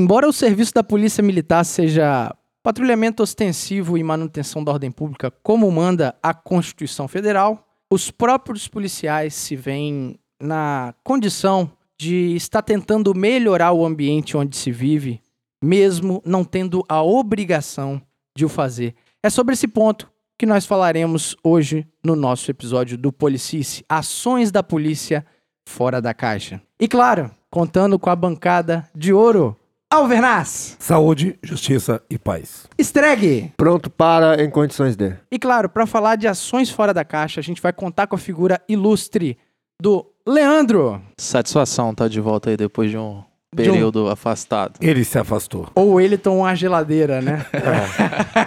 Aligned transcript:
Embora 0.00 0.26
o 0.26 0.32
serviço 0.32 0.72
da 0.72 0.82
Polícia 0.82 1.22
Militar 1.22 1.62
seja 1.62 2.34
patrulhamento 2.62 3.22
ostensivo 3.22 3.98
e 3.98 4.02
manutenção 4.02 4.64
da 4.64 4.72
ordem 4.72 4.90
pública, 4.90 5.30
como 5.42 5.70
manda 5.70 6.16
a 6.22 6.32
Constituição 6.32 7.06
Federal, 7.06 7.68
os 7.92 8.10
próprios 8.10 8.66
policiais 8.66 9.34
se 9.34 9.54
veem 9.54 10.18
na 10.40 10.94
condição 11.04 11.70
de 12.00 12.34
estar 12.34 12.62
tentando 12.62 13.14
melhorar 13.14 13.72
o 13.72 13.84
ambiente 13.84 14.38
onde 14.38 14.56
se 14.56 14.72
vive, 14.72 15.20
mesmo 15.62 16.22
não 16.24 16.44
tendo 16.44 16.82
a 16.88 17.02
obrigação 17.02 18.00
de 18.34 18.46
o 18.46 18.48
fazer. 18.48 18.94
É 19.22 19.28
sobre 19.28 19.52
esse 19.52 19.68
ponto 19.68 20.10
que 20.38 20.46
nós 20.46 20.64
falaremos 20.64 21.36
hoje 21.44 21.86
no 22.02 22.16
nosso 22.16 22.50
episódio 22.50 22.96
do 22.96 23.12
Policice, 23.12 23.84
ações 23.86 24.50
da 24.50 24.62
polícia 24.62 25.26
fora 25.68 26.00
da 26.00 26.14
caixa. 26.14 26.58
E 26.80 26.88
claro, 26.88 27.30
contando 27.50 27.98
com 27.98 28.08
a 28.08 28.16
bancada 28.16 28.88
de 28.94 29.12
ouro, 29.12 29.59
Alvernaz, 29.92 30.76
Saúde, 30.78 31.36
justiça 31.42 32.00
e 32.08 32.16
paz. 32.16 32.68
Streg. 32.78 33.52
Pronto 33.56 33.90
para 33.90 34.40
em 34.40 34.48
condições 34.48 34.94
de. 34.94 35.14
E 35.32 35.36
claro, 35.36 35.68
para 35.68 35.84
falar 35.84 36.14
de 36.14 36.28
ações 36.28 36.70
fora 36.70 36.94
da 36.94 37.04
caixa, 37.04 37.40
a 37.40 37.42
gente 37.42 37.60
vai 37.60 37.72
contar 37.72 38.06
com 38.06 38.14
a 38.14 38.18
figura 38.18 38.60
ilustre 38.68 39.36
do 39.82 40.06
Leandro, 40.24 41.02
Satisfação 41.18 41.92
tá 41.92 42.06
de 42.06 42.20
volta 42.20 42.50
aí 42.50 42.56
depois 42.56 42.88
de 42.88 42.96
um 42.96 43.20
De 43.52 43.68
um- 43.68 43.72
período 43.72 44.08
afastado. 44.08 44.74
Ele 44.80 45.02
se 45.04 45.18
afastou. 45.18 45.66
ou 45.74 46.00
ele 46.00 46.16
tomou 46.16 46.40
uma 46.44 46.54
geladeira, 46.54 47.20
né? 47.20 47.44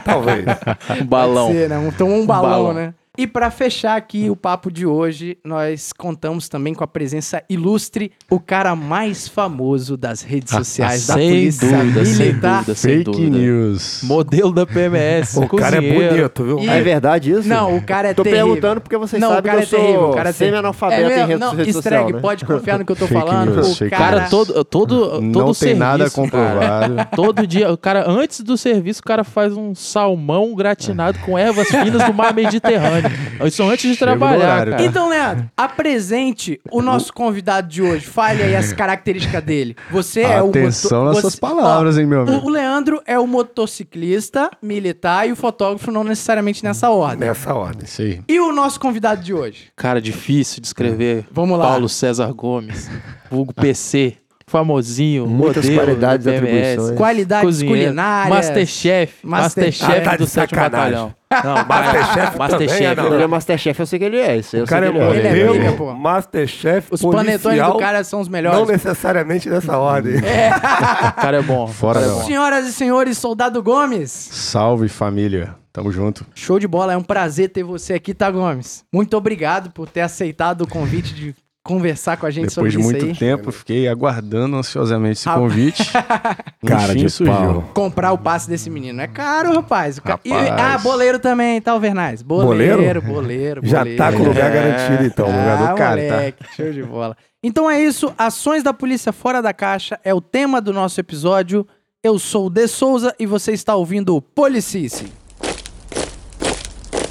Talvez. 0.05 0.45
Um 1.01 1.05
balão. 1.05 1.51
Ser, 1.51 1.67
né? 1.67 1.77
Um- 1.77 1.91
Tomou 1.91 2.19
um 2.21 2.25
balão, 2.25 2.49
balão. 2.63 2.73
né? 2.73 2.93
E 3.15 3.27
para 3.27 3.51
fechar 3.51 3.95
aqui 3.95 4.27
o 4.31 4.35
papo 4.35 4.71
de 4.71 4.87
hoje, 4.87 5.37
nós 5.45 5.93
contamos 5.93 6.49
também 6.49 6.73
com 6.73 6.83
a 6.83 6.87
presença 6.87 7.43
ilustre, 7.47 8.11
o 8.27 8.39
cara 8.39 8.75
mais 8.75 9.27
famoso 9.27 9.95
das 9.95 10.23
redes 10.23 10.51
sociais 10.51 11.05
da 11.05 11.13
sem 11.13 11.29
Polícia 11.29 11.77
dúvida, 11.77 12.05
sem 12.05 12.25
Militar. 12.25 12.53
dúvida, 12.57 12.75
sem 12.75 12.91
Fake 12.97 13.11
dúvida. 13.11 13.37
news. 13.37 13.99
Modelo 14.01 14.51
da 14.51 14.65
PMS, 14.65 15.37
o 15.45 15.47
cara 15.47 15.77
é 15.77 15.81
cozinheiro. 15.81 16.15
bonito, 16.15 16.43
viu? 16.43 16.59
E- 16.61 16.67
É 16.67 16.81
verdade 16.81 17.29
isso? 17.33 17.47
Não, 17.47 17.75
o 17.77 17.83
cara 17.83 18.07
é 18.09 18.13
Tô 18.15 18.23
terrível. 18.23 18.47
perguntando 18.47 18.81
porque 18.81 18.97
vocês 18.97 19.21
Não, 19.21 19.29
o 19.29 19.33
sabem 19.35 19.51
cara 19.51 19.63
que 19.67 19.75
eu 19.75 19.77
é 19.77 19.81
terrível, 19.83 20.01
sou 20.01 20.09
o 20.09 20.15
cara 20.15 20.29
é 20.29 20.33
terrível. 20.33 20.47
semi-analfabeto 20.47 21.01
É 21.01 21.05
em 21.05 21.09
mesmo? 21.09 21.27
rede, 21.27 21.39
não, 21.39 21.49
rede 21.55 21.69
Streg, 21.69 21.83
social, 21.83 22.09
né? 22.09 22.19
pode 22.19 22.45
confiar 22.45 22.79
no 22.79 22.85
que 22.85 22.91
eu 22.93 22.95
tô 22.95 23.05
Fake 23.13 23.21
falando. 23.27 23.55
news, 23.57 23.79
o 23.79 23.89
cara... 23.91 24.03
Cara, 24.17 24.29
todo, 24.29 24.65
todo, 24.65 25.09
todo 25.09 25.21
Não 25.21 25.45
tem 25.45 25.53
serviço, 25.53 25.79
nada 25.79 25.97
cara, 25.99 26.09
comprovado. 26.09 26.95
todo 27.15 27.45
dia, 27.45 27.71
o 27.71 27.77
cara, 27.77 28.09
antes 28.09 28.39
do 28.41 28.57
serviço, 28.57 29.01
o 29.01 29.03
cara 29.03 29.23
faz 29.23 29.55
um 29.55 29.75
salmão 29.75 30.55
gratinado 30.55 31.19
com 31.19 31.37
ervas 31.37 31.67
finas 31.67 32.01
do 32.03 32.11
mar 32.11 32.33
Mediterrâneo. 32.33 33.02
Isso 33.45 33.63
antes 33.63 33.91
de 33.91 33.97
trabalhar, 33.97 34.37
horário, 34.37 34.71
cara. 34.73 34.83
Então, 34.85 35.09
Leandro, 35.09 35.49
apresente 35.55 36.59
o 36.71 36.81
nosso 36.81 37.13
convidado 37.13 37.67
de 37.67 37.81
hoje. 37.81 38.05
Fale 38.05 38.41
aí 38.43 38.55
as 38.55 38.71
características 38.73 39.43
dele. 39.43 39.75
Você 39.91 40.21
é 40.21 40.41
o 40.41 40.49
Atenção 40.49 41.05
nas 41.05 41.15
você- 41.15 41.21
suas 41.21 41.35
palavras, 41.35 41.97
Ó, 41.97 41.99
hein, 41.99 42.05
meu 42.05 42.21
amigo? 42.21 42.45
O, 42.45 42.49
Leandro 42.49 43.01
é 43.05 43.17
o 43.19 43.27
motociclista, 43.27 44.49
militar 44.61 45.27
e 45.27 45.31
o 45.31 45.35
fotógrafo 45.35 45.91
não 45.91 46.03
necessariamente 46.03 46.63
nessa 46.63 46.89
ordem. 46.89 47.27
Nessa 47.27 47.53
ordem. 47.53 47.87
Aí. 47.99 48.21
E 48.27 48.39
o 48.39 48.51
nosso 48.51 48.79
convidado 48.79 49.21
de 49.21 49.33
hoje? 49.33 49.67
Cara, 49.75 50.01
difícil 50.01 50.61
de 50.61 50.67
escrever. 50.67 51.25
Vamos 51.31 51.57
lá. 51.57 51.65
Paulo 51.67 51.89
César 51.89 52.31
Gomes, 52.33 52.89
vulgo 53.29 53.53
PC, 53.53 54.17
famosinho, 54.47 55.25
Muitas 55.27 55.65
modelo 55.65 55.83
qualidades 55.85 56.25
da 56.25 56.35
e 56.35 56.39
PMS, 56.41 56.63
atribuições. 56.67 56.97
Qualidades 56.97 57.45
cozinheiro, 57.45 57.81
culinárias. 57.85 58.29
Masterchef, 58.35 59.13
Master- 59.23 59.63
Masterchef 59.65 59.91
Ah, 59.99 60.01
tá 60.11 60.15
do 60.17 60.27
sétimo 60.27 60.61
sacanagem. 60.61 60.91
batalhão. 60.91 61.15
Não, 61.43 61.65
Masterchef 61.65 62.37
Masterchef. 62.37 62.95
também, 62.95 63.13
Ele 63.13 63.23
é 63.23 63.27
Masterchef, 63.27 63.79
eu 63.79 63.85
sei 63.87 63.99
que 63.99 64.05
ele 64.05 64.17
é. 64.19 64.37
Isso 64.37 64.55
eu 64.55 64.63
O 64.65 64.67
cara 64.67 64.85
é 64.85 64.89
sei 64.91 64.99
que 64.99 65.05
ele 65.05 65.27
Ele 65.27 65.39
é 65.39 65.53
briga, 65.59 65.71
pô. 65.73 65.93
masterchef, 65.93 66.87
Os 66.91 67.01
panetones 67.01 67.41
policial, 67.41 67.73
do 67.73 67.79
cara 67.79 68.03
são 68.03 68.21
os 68.21 68.27
não 68.27 68.31
melhores. 68.33 68.67
necessariamente 68.67 69.49
nessa 69.49 69.77
ordem. 69.77 70.15
O 70.23 71.21
cara 71.21 71.37
é 71.37 71.41
bom. 71.41 71.67
Fora 71.67 71.99
cara 71.99 72.05
é 72.05 72.09
bom. 72.11 72.17
hora. 72.17 72.25
Senhoras 72.25 72.67
e 72.67 72.73
senhores, 72.73 73.17
Soldado 73.17 73.61
Gomes. 73.63 74.11
Salve, 74.11 74.87
família. 74.89 75.55
Tamo 75.71 75.91
junto. 75.91 76.23
Show 76.35 76.59
de 76.59 76.67
bola, 76.67 76.93
é 76.93 76.97
um 76.97 77.01
prazer 77.01 77.49
ter 77.49 77.63
você 77.63 77.93
aqui, 77.93 78.13
tá, 78.13 78.29
Gomes? 78.29 78.83
Muito 78.93 79.17
obrigado 79.17 79.71
por 79.71 79.89
ter 79.89 80.01
aceitado 80.01 80.61
o 80.61 80.67
convite 80.67 81.15
de 81.15 81.33
conversar 81.63 82.17
com 82.17 82.25
a 82.25 82.29
gente 82.29 82.49
Depois 82.49 82.73
de 82.73 82.77
sobre 82.77 82.83
muito 82.83 83.05
isso 83.05 83.23
aí. 83.23 83.29
tempo, 83.29 83.51
fiquei 83.51 83.87
aguardando 83.87 84.57
ansiosamente 84.57 85.13
esse 85.19 85.29
Ah. 85.29 85.35
convite. 85.35 85.81
Cara 86.67 86.91
Enfim, 86.91 87.05
de 87.05 87.09
surgiu. 87.09 87.35
pau. 87.35 87.71
Comprar 87.73 88.11
o 88.11 88.17
passe 88.17 88.49
desse 88.49 88.69
menino 88.69 88.99
é 89.01 89.07
caro, 89.07 89.53
rapaz. 89.53 89.97
O 89.97 90.01
ca- 90.01 90.19
E- 90.25 90.29
Rapaz. 90.29 90.61
ah, 90.61 90.77
boleiro 90.79 91.19
também, 91.19 91.61
tá, 91.61 91.71
Alvernaz? 91.71 92.21
Boleiro, 92.21 92.75
Boleiro? 92.77 93.01
boleiro, 93.01 93.61
Já 93.63 93.79
boleiro. 93.79 93.97
tá 93.97 94.11
com 94.11 94.19
o 94.23 94.25
lugar 94.27 94.51
É. 94.51 94.53
garantido, 94.53 95.05
então. 95.05 95.25
o 95.25 95.29
lugar 95.31 95.61
Ah, 95.61 95.71
do 95.71 95.77
cara, 95.77 96.01
tá? 96.07 96.13
moleque, 96.15 96.43
show 96.55 96.71
de 96.73 96.83
bola. 96.83 97.15
Então 97.41 97.69
é 97.71 97.81
isso, 97.81 98.13
ações 98.17 98.61
da 98.63 98.73
polícia 98.73 99.13
fora 99.13 99.41
da 99.41 99.53
caixa 99.53 99.97
é 100.03 100.13
o 100.13 100.19
tema 100.21 100.59
do 100.61 100.73
nosso 100.73 100.99
episódio. 100.99 101.65
Eu 102.03 102.19
sou 102.19 102.47
o 102.47 102.49
De 102.49 102.67
Souza 102.67 103.15
e 103.17 103.25
você 103.25 103.53
está 103.53 103.73
ouvindo 103.75 104.15
o 104.15 104.21
Policice. 104.21 105.05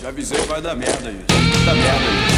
Já 0.02 0.08
avisei 0.08 0.38
que 0.38 0.46
vai 0.48 0.60
dar 0.60 0.74
merda 0.74 1.08
aí. 1.08 1.16
Dá 1.64 1.74
merda 1.74 1.98
aí. 1.98 2.31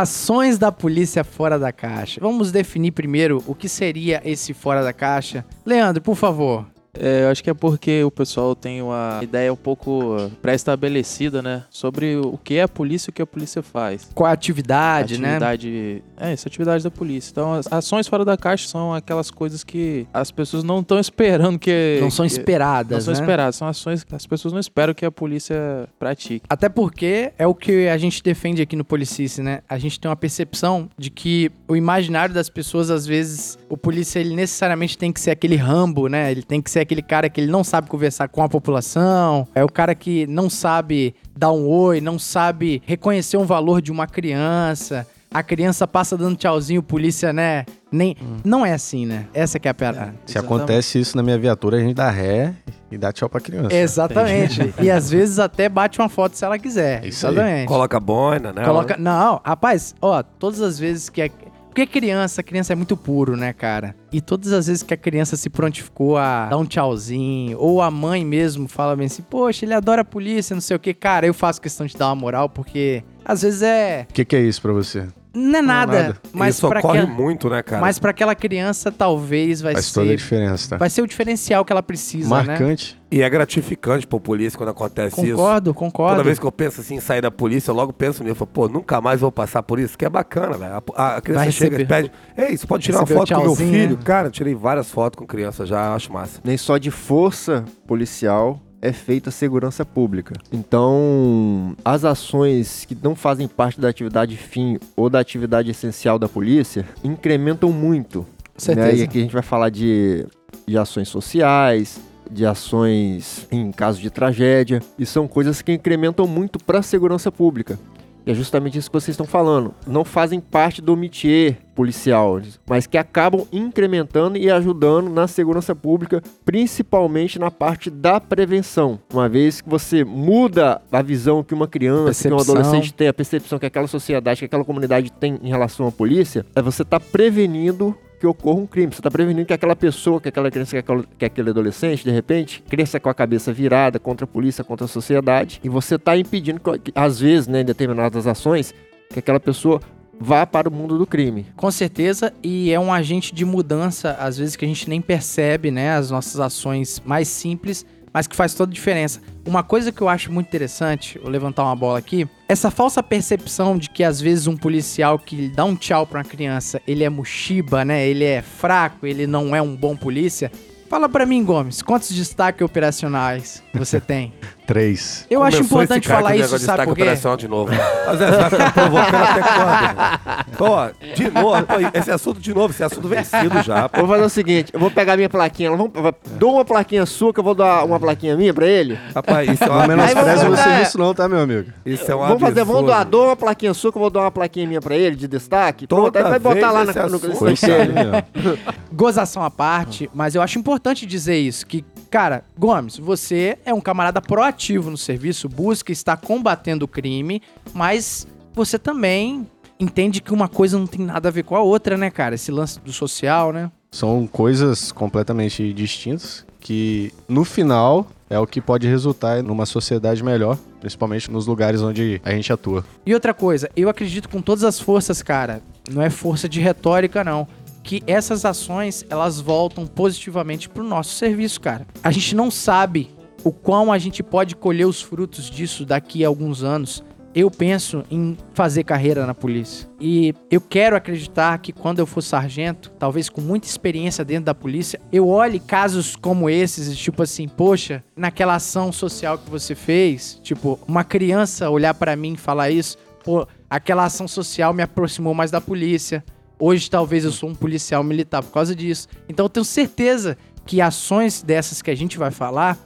Ações 0.00 0.58
da 0.58 0.72
polícia 0.72 1.22
fora 1.22 1.56
da 1.56 1.70
caixa. 1.70 2.20
Vamos 2.20 2.50
definir 2.50 2.90
primeiro 2.90 3.44
o 3.46 3.54
que 3.54 3.68
seria 3.68 4.20
esse 4.24 4.52
fora 4.52 4.82
da 4.82 4.92
caixa. 4.92 5.44
Leandro, 5.64 6.02
por 6.02 6.16
favor. 6.16 6.66
É, 6.98 7.24
eu 7.24 7.28
acho 7.30 7.42
que 7.42 7.50
é 7.50 7.54
porque 7.54 8.02
o 8.04 8.10
pessoal 8.10 8.54
tem 8.54 8.80
uma 8.82 9.20
ideia 9.22 9.52
um 9.52 9.56
pouco 9.56 10.16
pré-estabelecida, 10.40 11.42
né? 11.42 11.64
Sobre 11.70 12.16
o 12.16 12.38
que 12.42 12.54
é 12.54 12.62
a 12.62 12.68
polícia 12.68 13.08
e 13.08 13.10
o 13.10 13.12
que 13.12 13.22
a 13.22 13.26
polícia 13.26 13.62
faz. 13.62 14.08
Qual 14.14 14.28
a 14.28 14.32
atividade, 14.32 15.18
né? 15.18 15.30
atividade, 15.36 16.02
É, 16.16 16.32
essa 16.32 16.48
atividade 16.48 16.84
da 16.84 16.90
polícia. 16.90 17.30
Então, 17.30 17.54
as 17.54 17.70
ações 17.72 18.06
fora 18.06 18.24
da 18.24 18.36
caixa 18.36 18.68
são 18.68 18.94
aquelas 18.94 19.30
coisas 19.30 19.64
que 19.64 20.06
as 20.12 20.30
pessoas 20.30 20.62
não 20.64 20.80
estão 20.80 20.98
esperando 20.98 21.58
que. 21.58 21.98
Não 22.00 22.10
são 22.10 22.26
que- 22.26 22.32
Não 22.34 22.38
esperadas, 22.40 23.04
são 23.04 23.12
né? 23.14 23.20
esperadas, 23.20 23.56
são 23.56 23.68
ações 23.68 24.04
que 24.04 24.14
as 24.14 24.26
pessoas 24.26 24.52
não 24.52 24.60
esperam 24.60 24.94
que 24.94 25.04
a 25.04 25.10
polícia 25.10 25.88
pratique. 25.98 26.44
Até 26.48 26.68
porque 26.68 27.32
é 27.38 27.46
o 27.46 27.54
que 27.54 27.88
a 27.88 27.98
gente 27.98 28.22
defende 28.22 28.62
aqui 28.62 28.76
no 28.76 28.84
Policice, 28.84 29.42
né? 29.42 29.60
A 29.68 29.78
gente 29.78 29.98
tem 30.00 30.08
uma 30.08 30.16
percepção 30.16 30.88
de 30.96 31.10
que 31.10 31.50
o 31.68 31.76
imaginário 31.76 32.34
das 32.34 32.48
pessoas, 32.48 32.90
às 32.90 33.06
vezes, 33.06 33.58
o 33.74 33.76
polícia, 33.76 34.20
ele 34.20 34.36
necessariamente 34.36 34.96
tem 34.96 35.12
que 35.12 35.20
ser 35.20 35.32
aquele 35.32 35.56
rambo, 35.56 36.06
né? 36.08 36.30
Ele 36.30 36.42
tem 36.42 36.62
que 36.62 36.70
ser 36.70 36.78
aquele 36.78 37.02
cara 37.02 37.28
que 37.28 37.40
ele 37.40 37.50
não 37.50 37.64
sabe 37.64 37.88
conversar 37.88 38.28
com 38.28 38.40
a 38.42 38.48
população, 38.48 39.48
é 39.52 39.64
o 39.64 39.68
cara 39.68 39.96
que 39.96 40.28
não 40.28 40.48
sabe 40.48 41.12
dar 41.36 41.50
um 41.50 41.66
oi, 41.66 42.00
não 42.00 42.16
sabe 42.16 42.80
reconhecer 42.86 43.36
um 43.36 43.44
valor 43.44 43.82
de 43.82 43.90
uma 43.90 44.06
criança. 44.06 45.04
A 45.32 45.42
criança 45.42 45.88
passa 45.88 46.16
dando 46.16 46.36
tchauzinho, 46.36 46.78
o 46.78 46.82
polícia, 46.84 47.32
né? 47.32 47.64
Nem... 47.90 48.16
Não 48.44 48.64
é 48.64 48.72
assim, 48.72 49.04
né? 49.04 49.26
Essa 49.34 49.58
que 49.58 49.66
é 49.66 49.72
a 49.72 49.74
parada. 49.74 50.14
Se 50.26 50.38
acontece 50.38 51.00
isso 51.00 51.16
na 51.16 51.24
minha 51.24 51.36
viatura, 51.36 51.76
a 51.76 51.80
gente 51.80 51.94
dá 51.94 52.08
ré 52.08 52.54
e 52.88 52.96
dá 52.96 53.12
tchau 53.12 53.28
pra 53.28 53.40
criança. 53.40 53.74
Exatamente. 53.74 54.72
e 54.80 54.88
às 54.88 55.10
vezes 55.10 55.40
até 55.40 55.68
bate 55.68 55.98
uma 55.98 56.08
foto 56.08 56.36
se 56.36 56.44
ela 56.44 56.56
quiser. 56.56 57.04
É 57.04 57.08
isso 57.08 57.26
aí. 57.26 57.32
Exatamente. 57.32 57.66
Coloca 57.66 57.98
boina, 57.98 58.52
né? 58.52 58.64
Coloca. 58.64 58.96
Não, 58.96 59.40
rapaz, 59.44 59.92
ó, 60.00 60.22
todas 60.22 60.60
as 60.60 60.78
vezes 60.78 61.08
que. 61.08 61.28
Porque 61.74 61.86
criança, 61.86 62.40
criança 62.40 62.72
é 62.72 62.76
muito 62.76 62.96
puro, 62.96 63.36
né, 63.36 63.52
cara? 63.52 63.96
E 64.12 64.20
todas 64.20 64.52
as 64.52 64.68
vezes 64.68 64.84
que 64.84 64.94
a 64.94 64.96
criança 64.96 65.36
se 65.36 65.50
prontificou 65.50 66.16
a 66.16 66.46
dar 66.46 66.56
um 66.56 66.64
tchauzinho, 66.64 67.58
ou 67.58 67.82
a 67.82 67.90
mãe 67.90 68.24
mesmo 68.24 68.68
fala 68.68 68.94
bem 68.94 69.06
assim, 69.06 69.22
poxa, 69.22 69.64
ele 69.64 69.74
adora 69.74 70.02
a 70.02 70.04
polícia, 70.04 70.54
não 70.54 70.60
sei 70.60 70.76
o 70.76 70.78
que, 70.78 70.94
cara, 70.94 71.26
eu 71.26 71.34
faço 71.34 71.60
questão 71.60 71.84
de 71.84 71.96
dar 71.96 72.06
uma 72.06 72.14
moral, 72.14 72.48
porque 72.48 73.02
às 73.24 73.42
vezes 73.42 73.60
é. 73.62 74.06
O 74.08 74.12
que, 74.12 74.24
que 74.24 74.36
é 74.36 74.40
isso 74.40 74.62
pra 74.62 74.72
você? 74.72 75.08
Não 75.34 75.58
é 75.58 75.62
nada, 75.62 76.02
nada. 76.02 76.16
mas 76.32 76.54
Isso 76.56 76.68
pra, 76.68 76.78
ocorre 76.78 77.00
aquela- 77.00 77.12
muito, 77.14 77.50
né, 77.50 77.62
cara? 77.62 77.80
mas 77.82 77.98
pra 77.98 78.10
aquela 78.12 78.34
criança 78.34 78.92
talvez 78.92 79.60
vai 79.60 79.72
Faz 79.74 79.92
toda 79.92 80.06
a 80.06 80.08
ser. 80.10 80.16
diferença, 80.16 80.68
tá? 80.70 80.76
Vai 80.76 80.88
ser 80.88 81.02
o 81.02 81.06
diferencial 81.06 81.64
que 81.64 81.72
ela 81.72 81.82
precisa, 81.82 82.28
né? 82.42 82.46
Marcante. 82.46 83.00
E 83.10 83.22
é 83.22 83.30
gratificante 83.30 84.06
pro 84.06 84.18
polícia 84.18 84.56
quando 84.56 84.70
acontece 84.70 85.20
isso. 85.24 85.36
Concordo, 85.36 85.72
concordo. 85.74 86.14
Toda 86.16 86.24
vez 86.24 86.38
que 86.38 86.44
eu 86.44 86.50
penso 86.50 86.80
assim, 86.80 86.96
em 86.96 87.00
sair 87.00 87.20
da 87.20 87.30
polícia, 87.30 87.70
eu 87.70 87.74
logo 87.74 87.92
penso 87.92 88.22
nisso. 88.24 88.32
Eu 88.32 88.36
falo, 88.36 88.50
pô, 88.52 88.68
nunca 88.68 89.00
mais 89.00 89.20
vou 89.20 89.30
passar 89.30 89.62
por 89.62 89.78
isso, 89.78 89.96
que 89.96 90.04
é 90.04 90.08
bacana, 90.10 90.58
velho. 90.58 90.82
A, 90.96 91.16
a 91.16 91.20
criança 91.20 91.50
chega 91.52 91.80
e 91.80 91.84
pede, 91.86 92.10
ei, 92.36 92.56
você 92.56 92.66
pode 92.66 92.82
tirar 92.84 92.98
uma 93.00 93.06
foto 93.06 93.32
com 93.34 93.40
meu 93.42 93.54
filho? 93.54 93.96
né? 93.96 94.02
Cara, 94.04 94.28
eu 94.28 94.32
tirei 94.32 94.54
várias 94.54 94.90
fotos 94.90 95.16
com 95.18 95.26
criança 95.26 95.64
já, 95.64 95.94
acho 95.94 96.12
massa. 96.12 96.40
Nem 96.42 96.56
só 96.56 96.76
de 96.76 96.90
força 96.90 97.64
policial 97.86 98.60
é 98.84 98.92
feita 98.92 99.30
a 99.30 99.32
segurança 99.32 99.82
pública. 99.82 100.34
Então, 100.52 101.74
as 101.82 102.04
ações 102.04 102.84
que 102.84 102.94
não 103.02 103.16
fazem 103.16 103.48
parte 103.48 103.80
da 103.80 103.88
atividade 103.88 104.36
fim 104.36 104.78
ou 104.94 105.08
da 105.08 105.18
atividade 105.18 105.70
essencial 105.70 106.18
da 106.18 106.28
polícia 106.28 106.84
incrementam 107.02 107.72
muito. 107.72 108.26
Certeza. 108.58 108.88
Né? 108.88 108.96
E 108.98 109.02
aqui 109.02 109.18
a 109.18 109.22
gente 109.22 109.32
vai 109.32 109.42
falar 109.42 109.70
de, 109.70 110.26
de 110.66 110.76
ações 110.76 111.08
sociais, 111.08 111.98
de 112.30 112.44
ações 112.44 113.48
em 113.50 113.72
caso 113.72 114.02
de 114.02 114.10
tragédia, 114.10 114.82
e 114.98 115.06
são 115.06 115.26
coisas 115.26 115.62
que 115.62 115.72
incrementam 115.72 116.26
muito 116.26 116.58
para 116.58 116.80
a 116.80 116.82
segurança 116.82 117.32
pública. 117.32 117.78
E 118.26 118.30
é 118.30 118.34
justamente 118.34 118.78
isso 118.78 118.90
que 118.90 118.94
vocês 118.94 119.14
estão 119.14 119.26
falando. 119.26 119.74
Não 119.86 120.04
fazem 120.04 120.40
parte 120.40 120.80
do 120.80 120.96
métier 120.96 121.58
policial, 121.74 122.40
mas 122.66 122.86
que 122.86 122.96
acabam 122.96 123.46
incrementando 123.52 124.38
e 124.38 124.50
ajudando 124.50 125.10
na 125.10 125.26
segurança 125.26 125.74
pública, 125.74 126.22
principalmente 126.44 127.38
na 127.38 127.50
parte 127.50 127.90
da 127.90 128.20
prevenção. 128.20 128.98
Uma 129.12 129.28
vez 129.28 129.60
que 129.60 129.68
você 129.68 130.04
muda 130.04 130.80
a 130.90 131.02
visão 131.02 131.42
que 131.42 131.52
uma 131.52 131.66
criança, 131.66 132.28
que 132.28 132.32
um 132.32 132.36
Percepção. 132.36 132.54
adolescente 132.54 132.94
tem, 132.94 133.08
a 133.08 133.12
percepção 133.12 133.58
que 133.58 133.66
aquela 133.66 133.88
sociedade, 133.88 134.38
que 134.38 134.44
aquela 134.44 134.64
comunidade 134.64 135.10
tem 135.12 135.38
em 135.42 135.48
relação 135.48 135.86
à 135.86 135.92
polícia, 135.92 136.46
é 136.54 136.62
você 136.62 136.84
tá 136.84 137.00
prevenindo 137.00 137.94
que 138.24 138.26
ocorra 138.26 138.60
um 138.60 138.66
crime. 138.66 138.90
Você 138.90 139.00
está 139.00 139.10
prevenindo 139.10 139.46
que 139.46 139.52
aquela 139.52 139.76
pessoa, 139.76 140.18
que 140.18 140.28
aquela 140.28 140.50
criança, 140.50 140.82
que, 141.18 141.24
aquele 141.24 141.50
adolescente, 141.50 142.04
de 142.04 142.10
repente, 142.10 142.62
cresça 142.62 142.98
com 142.98 143.10
a 143.10 143.14
cabeça 143.14 143.52
virada 143.52 143.98
contra 143.98 144.24
a 144.24 144.26
polícia, 144.26 144.64
contra 144.64 144.86
a 144.86 144.88
sociedade. 144.88 145.60
E 145.62 145.68
você 145.68 145.96
está 145.96 146.16
impedindo, 146.16 146.58
que, 146.58 146.90
às 146.94 147.20
vezes, 147.20 147.46
né, 147.46 147.60
em 147.60 147.64
determinadas 147.64 148.26
ações, 148.26 148.74
que 149.10 149.18
aquela 149.18 149.38
pessoa 149.38 149.78
vá 150.18 150.46
para 150.46 150.70
o 150.70 150.72
mundo 150.72 150.96
do 150.96 151.06
crime. 151.06 151.46
Com 151.54 151.70
certeza, 151.70 152.32
e 152.42 152.72
é 152.72 152.80
um 152.80 152.92
agente 152.92 153.34
de 153.34 153.44
mudança, 153.44 154.12
às 154.12 154.38
vezes 154.38 154.56
que 154.56 154.64
a 154.64 154.68
gente 154.68 154.88
nem 154.88 155.02
percebe, 155.02 155.70
né? 155.70 155.94
As 155.94 156.10
nossas 156.10 156.40
ações 156.40 157.02
mais 157.04 157.28
simples, 157.28 157.84
mas 158.14 158.28
que 158.28 158.36
faz 158.36 158.54
toda 158.54 158.70
a 158.70 158.74
diferença. 158.74 159.20
Uma 159.44 159.64
coisa 159.64 159.90
que 159.90 160.00
eu 160.00 160.08
acho 160.08 160.30
muito 160.30 160.46
interessante, 160.46 161.18
vou 161.18 161.28
levantar 161.28 161.64
uma 161.64 161.74
bola 161.74 161.98
aqui, 161.98 162.28
essa 162.48 162.70
falsa 162.70 163.02
percepção 163.02 163.76
de 163.76 163.90
que 163.90 164.04
às 164.04 164.20
vezes 164.20 164.46
um 164.46 164.56
policial 164.56 165.18
que 165.18 165.48
dá 165.48 165.64
um 165.64 165.74
tchau 165.74 166.06
pra 166.06 166.20
uma 166.20 166.24
criança, 166.24 166.80
ele 166.86 167.02
é 167.02 167.10
mochiba, 167.10 167.84
né? 167.84 168.06
Ele 168.06 168.22
é 168.22 168.40
fraco, 168.40 169.04
ele 169.04 169.26
não 169.26 169.54
é 169.54 169.60
um 169.60 169.74
bom 169.74 169.96
polícia. 169.96 170.52
Fala 170.88 171.08
pra 171.08 171.26
mim, 171.26 171.42
Gomes, 171.44 171.82
quantos 171.82 172.12
destaques 172.12 172.62
operacionais 172.64 173.62
você 173.74 174.00
tem? 174.00 174.32
Três. 174.66 175.26
Eu 175.28 175.42
acho 175.42 175.58
Começou 175.58 175.76
importante 175.82 176.00
esse 176.04 176.08
cara 176.08 176.22
falar 176.22 176.36
isso, 176.36 176.58
sabe 176.58 176.84
por 176.84 176.94
quê? 176.96 177.02
operacional 177.02 177.36
de 177.36 177.48
novo. 177.48 177.70
Mas 178.06 178.20
é, 178.20 178.30
vai 178.30 178.50
ficar 178.50 178.72
provocando 178.72 179.22
até 179.22 179.42
quando? 179.42 180.56
Pô, 180.56 181.14
de 181.14 181.30
novo, 181.30 181.62
pô, 181.66 181.74
esse 181.98 182.10
assunto 182.10 182.40
de 182.40 182.54
novo, 182.54 182.72
esse 182.72 182.82
assunto 182.82 183.06
vencido 183.08 183.62
já. 183.62 183.88
pô. 183.88 183.98
Vou 184.00 184.08
fazer 184.08 184.24
o 184.24 184.28
seguinte, 184.30 184.70
eu 184.72 184.80
vou 184.80 184.90
pegar 184.90 185.16
minha 185.16 185.28
plaquinha, 185.28 185.70
vamos, 185.70 185.90
dou 186.38 186.54
uma 186.54 186.64
plaquinha 186.64 187.04
sua, 187.04 187.32
que 187.32 187.40
eu 187.40 187.44
vou 187.44 187.54
dar 187.54 187.84
uma 187.84 188.00
plaquinha 188.00 188.36
minha 188.36 188.54
pra 188.54 188.66
ele. 188.66 188.98
Rapaz, 189.14 189.50
isso 189.50 189.64
é 189.64 189.68
uma 189.70 189.86
menospreze 189.86 190.44
vamos- 190.44 190.58
o 190.58 190.62
serviço 190.62 190.98
não, 190.98 191.12
tá, 191.14 191.28
meu 191.28 191.40
amigo? 191.40 191.70
Isso 191.84 192.10
é 192.10 192.14
um 192.16 192.20
vamos 192.20 192.40
fazer, 192.40 192.64
vamos 192.64 192.84
doar, 192.86 193.04
dou 193.04 193.26
uma 193.26 193.36
plaquinha 193.36 193.74
sua, 193.74 193.92
que 193.92 193.98
eu 193.98 194.00
vou 194.02 194.10
dar 194.10 194.20
uma 194.22 194.30
plaquinha 194.30 194.66
minha 194.66 194.80
pra 194.80 194.96
ele, 194.96 195.14
de 195.16 195.28
destaque. 195.28 195.86
Toda 195.86 196.10
Pronto, 196.10 196.16
aí 196.24 196.30
vai 196.30 196.38
botar 196.38 196.70
lá 196.70 196.84
na, 196.84 196.90
esse 196.90 197.00
no, 197.00 197.06
assunto. 197.06 197.28
no 197.28 198.58
gozação 198.92 199.42
à 199.42 199.50
parte, 199.50 200.08
mas 200.14 200.34
eu 200.34 200.40
acho 200.40 200.58
importante 200.58 201.04
dizer 201.04 201.36
isso, 201.36 201.66
que, 201.66 201.84
cara, 202.10 202.44
Gomes, 202.56 202.96
você 202.96 203.58
é 203.64 203.74
um 203.74 203.80
camarada 203.80 204.20
proativo 204.54 204.90
no 204.90 204.96
serviço, 204.96 205.48
busca 205.48 205.90
estar 205.92 206.16
combatendo 206.16 206.84
o 206.84 206.88
crime, 206.88 207.42
mas 207.72 208.26
você 208.54 208.78
também 208.78 209.46
entende 209.78 210.22
que 210.22 210.32
uma 210.32 210.48
coisa 210.48 210.78
não 210.78 210.86
tem 210.86 211.04
nada 211.04 211.28
a 211.28 211.32
ver 211.32 211.42
com 211.42 211.56
a 211.56 211.60
outra, 211.60 211.98
né, 211.98 212.10
cara? 212.10 212.36
Esse 212.36 212.52
lance 212.52 212.78
do 212.80 212.92
social, 212.92 213.52
né? 213.52 213.70
São 213.90 214.26
coisas 214.26 214.92
completamente 214.92 215.72
distintas 215.72 216.46
que, 216.60 217.12
no 217.28 217.44
final, 217.44 218.06
é 218.30 218.38
o 218.38 218.46
que 218.46 218.60
pode 218.60 218.88
resultar 218.88 219.42
numa 219.42 219.66
sociedade 219.66 220.22
melhor, 220.22 220.56
principalmente 220.80 221.30
nos 221.30 221.46
lugares 221.46 221.82
onde 221.82 222.20
a 222.24 222.30
gente 222.30 222.52
atua. 222.52 222.84
E 223.04 223.12
outra 223.12 223.34
coisa, 223.34 223.68
eu 223.76 223.88
acredito 223.88 224.28
com 224.28 224.40
todas 224.40 224.64
as 224.64 224.80
forças, 224.80 225.20
cara, 225.20 225.60
não 225.90 226.00
é 226.00 226.08
força 226.08 226.48
de 226.48 226.60
retórica, 226.60 227.22
não. 227.22 227.46
Que 227.82 228.02
essas 228.06 228.46
ações, 228.46 229.04
elas 229.10 229.40
voltam 229.40 229.86
positivamente 229.86 230.70
pro 230.70 230.82
nosso 230.82 231.16
serviço, 231.16 231.60
cara. 231.60 231.86
A 232.02 232.10
gente 232.10 232.34
não 232.34 232.50
sabe 232.50 233.10
o 233.44 233.52
quão 233.52 233.92
a 233.92 233.98
gente 233.98 234.22
pode 234.22 234.56
colher 234.56 234.86
os 234.86 235.02
frutos 235.02 235.50
disso 235.50 235.84
daqui 235.84 236.24
a 236.24 236.28
alguns 236.28 236.64
anos. 236.64 237.04
Eu 237.34 237.50
penso 237.50 238.04
em 238.10 238.36
fazer 238.54 238.84
carreira 238.84 239.26
na 239.26 239.34
polícia. 239.34 239.88
E 240.00 240.32
eu 240.50 240.60
quero 240.60 240.96
acreditar 240.96 241.58
que 241.58 241.72
quando 241.72 241.98
eu 241.98 242.06
for 242.06 242.22
sargento, 242.22 242.92
talvez 242.96 243.28
com 243.28 243.40
muita 243.40 243.66
experiência 243.66 244.24
dentro 244.24 244.44
da 244.44 244.54
polícia, 244.54 245.00
eu 245.12 245.28
olhe 245.28 245.58
casos 245.58 246.14
como 246.14 246.48
esses, 246.48 246.96
tipo 246.96 247.24
assim, 247.24 247.48
poxa, 247.48 248.04
naquela 248.16 248.54
ação 248.54 248.92
social 248.92 249.36
que 249.36 249.50
você 249.50 249.74
fez, 249.74 250.38
tipo, 250.44 250.78
uma 250.86 251.02
criança 251.02 251.68
olhar 251.68 251.92
pra 251.94 252.14
mim 252.14 252.34
e 252.34 252.36
falar 252.36 252.70
isso, 252.70 252.96
pô, 253.24 253.48
aquela 253.68 254.04
ação 254.04 254.28
social 254.28 254.72
me 254.72 254.84
aproximou 254.84 255.34
mais 255.34 255.50
da 255.50 255.60
polícia. 255.60 256.24
Hoje 256.56 256.88
talvez 256.88 257.24
eu 257.24 257.32
sou 257.32 257.50
um 257.50 257.54
policial 257.54 258.04
militar 258.04 258.44
por 258.44 258.52
causa 258.52 258.76
disso. 258.76 259.08
Então 259.28 259.46
eu 259.46 259.50
tenho 259.50 259.64
certeza 259.64 260.38
que 260.64 260.80
ações 260.80 261.42
dessas 261.42 261.82
que 261.82 261.90
a 261.90 261.96
gente 261.96 262.16
vai 262.16 262.30
falar 262.30 262.78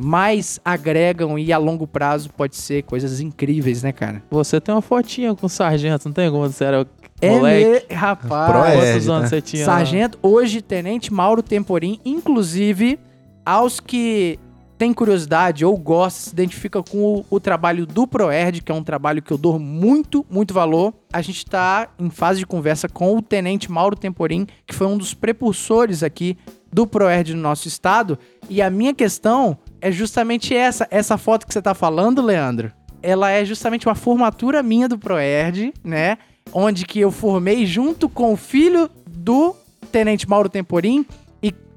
mais 0.00 0.60
agregam 0.64 1.38
e 1.38 1.52
a 1.52 1.58
longo 1.58 1.86
prazo 1.86 2.30
pode 2.30 2.56
ser 2.56 2.82
coisas 2.82 3.20
incríveis, 3.20 3.82
né, 3.82 3.92
cara? 3.92 4.22
Você 4.30 4.60
tem 4.60 4.74
uma 4.74 4.82
fotinha 4.82 5.34
com 5.34 5.46
o 5.46 5.48
sargento, 5.48 6.06
não 6.08 6.12
tem 6.12 6.30
como 6.30 6.42
você 6.48 6.64
era 6.64 6.86
É, 7.20 7.30
moleque? 7.30 7.86
me... 7.88 7.94
rapaz. 7.96 8.74
Quantos 8.74 9.08
anos 9.08 9.22
né? 9.22 9.28
você 9.28 9.40
tinha? 9.40 9.66
lá? 9.66 9.72
Sargento, 9.76 10.18
hoje 10.22 10.60
Tenente 10.60 11.12
Mauro 11.12 11.42
Temporim, 11.42 11.98
inclusive 12.04 12.98
aos 13.44 13.80
que 13.80 14.38
têm 14.76 14.92
curiosidade 14.92 15.64
ou 15.64 15.74
gostam, 15.76 16.24
se 16.24 16.30
identificam 16.32 16.82
com 16.82 16.98
o, 16.98 17.26
o 17.30 17.40
trabalho 17.40 17.86
do 17.86 18.06
Proerd, 18.06 18.60
que 18.60 18.70
é 18.70 18.74
um 18.74 18.82
trabalho 18.82 19.22
que 19.22 19.32
eu 19.32 19.38
dou 19.38 19.58
muito, 19.58 20.26
muito 20.28 20.52
valor. 20.52 20.92
A 21.10 21.22
gente 21.22 21.38
está 21.38 21.88
em 21.98 22.10
fase 22.10 22.40
de 22.40 22.46
conversa 22.46 22.86
com 22.88 23.16
o 23.16 23.22
Tenente 23.22 23.70
Mauro 23.72 23.96
Temporim, 23.96 24.46
que 24.66 24.74
foi 24.74 24.86
um 24.86 24.98
dos 24.98 25.14
precursores 25.14 26.02
aqui 26.02 26.36
do 26.70 26.86
Proerd 26.86 27.32
no 27.32 27.40
nosso 27.40 27.66
estado. 27.68 28.18
E 28.50 28.60
a 28.60 28.68
minha 28.68 28.92
questão 28.92 29.56
é 29.80 29.90
justamente 29.90 30.54
essa, 30.54 30.86
essa 30.90 31.18
foto 31.18 31.46
que 31.46 31.52
você 31.52 31.62
tá 31.62 31.74
falando, 31.74 32.22
Leandro. 32.22 32.72
Ela 33.02 33.30
é 33.30 33.44
justamente 33.44 33.86
uma 33.86 33.94
formatura 33.94 34.62
minha 34.62 34.88
do 34.88 34.98
Proerd, 34.98 35.72
né? 35.84 36.18
Onde 36.52 36.84
que 36.84 37.00
eu 37.00 37.10
formei 37.10 37.66
junto 37.66 38.08
com 38.08 38.32
o 38.32 38.36
filho 38.36 38.90
do 39.06 39.54
Tenente 39.92 40.28
Mauro 40.28 40.48
Temporim 40.48 41.06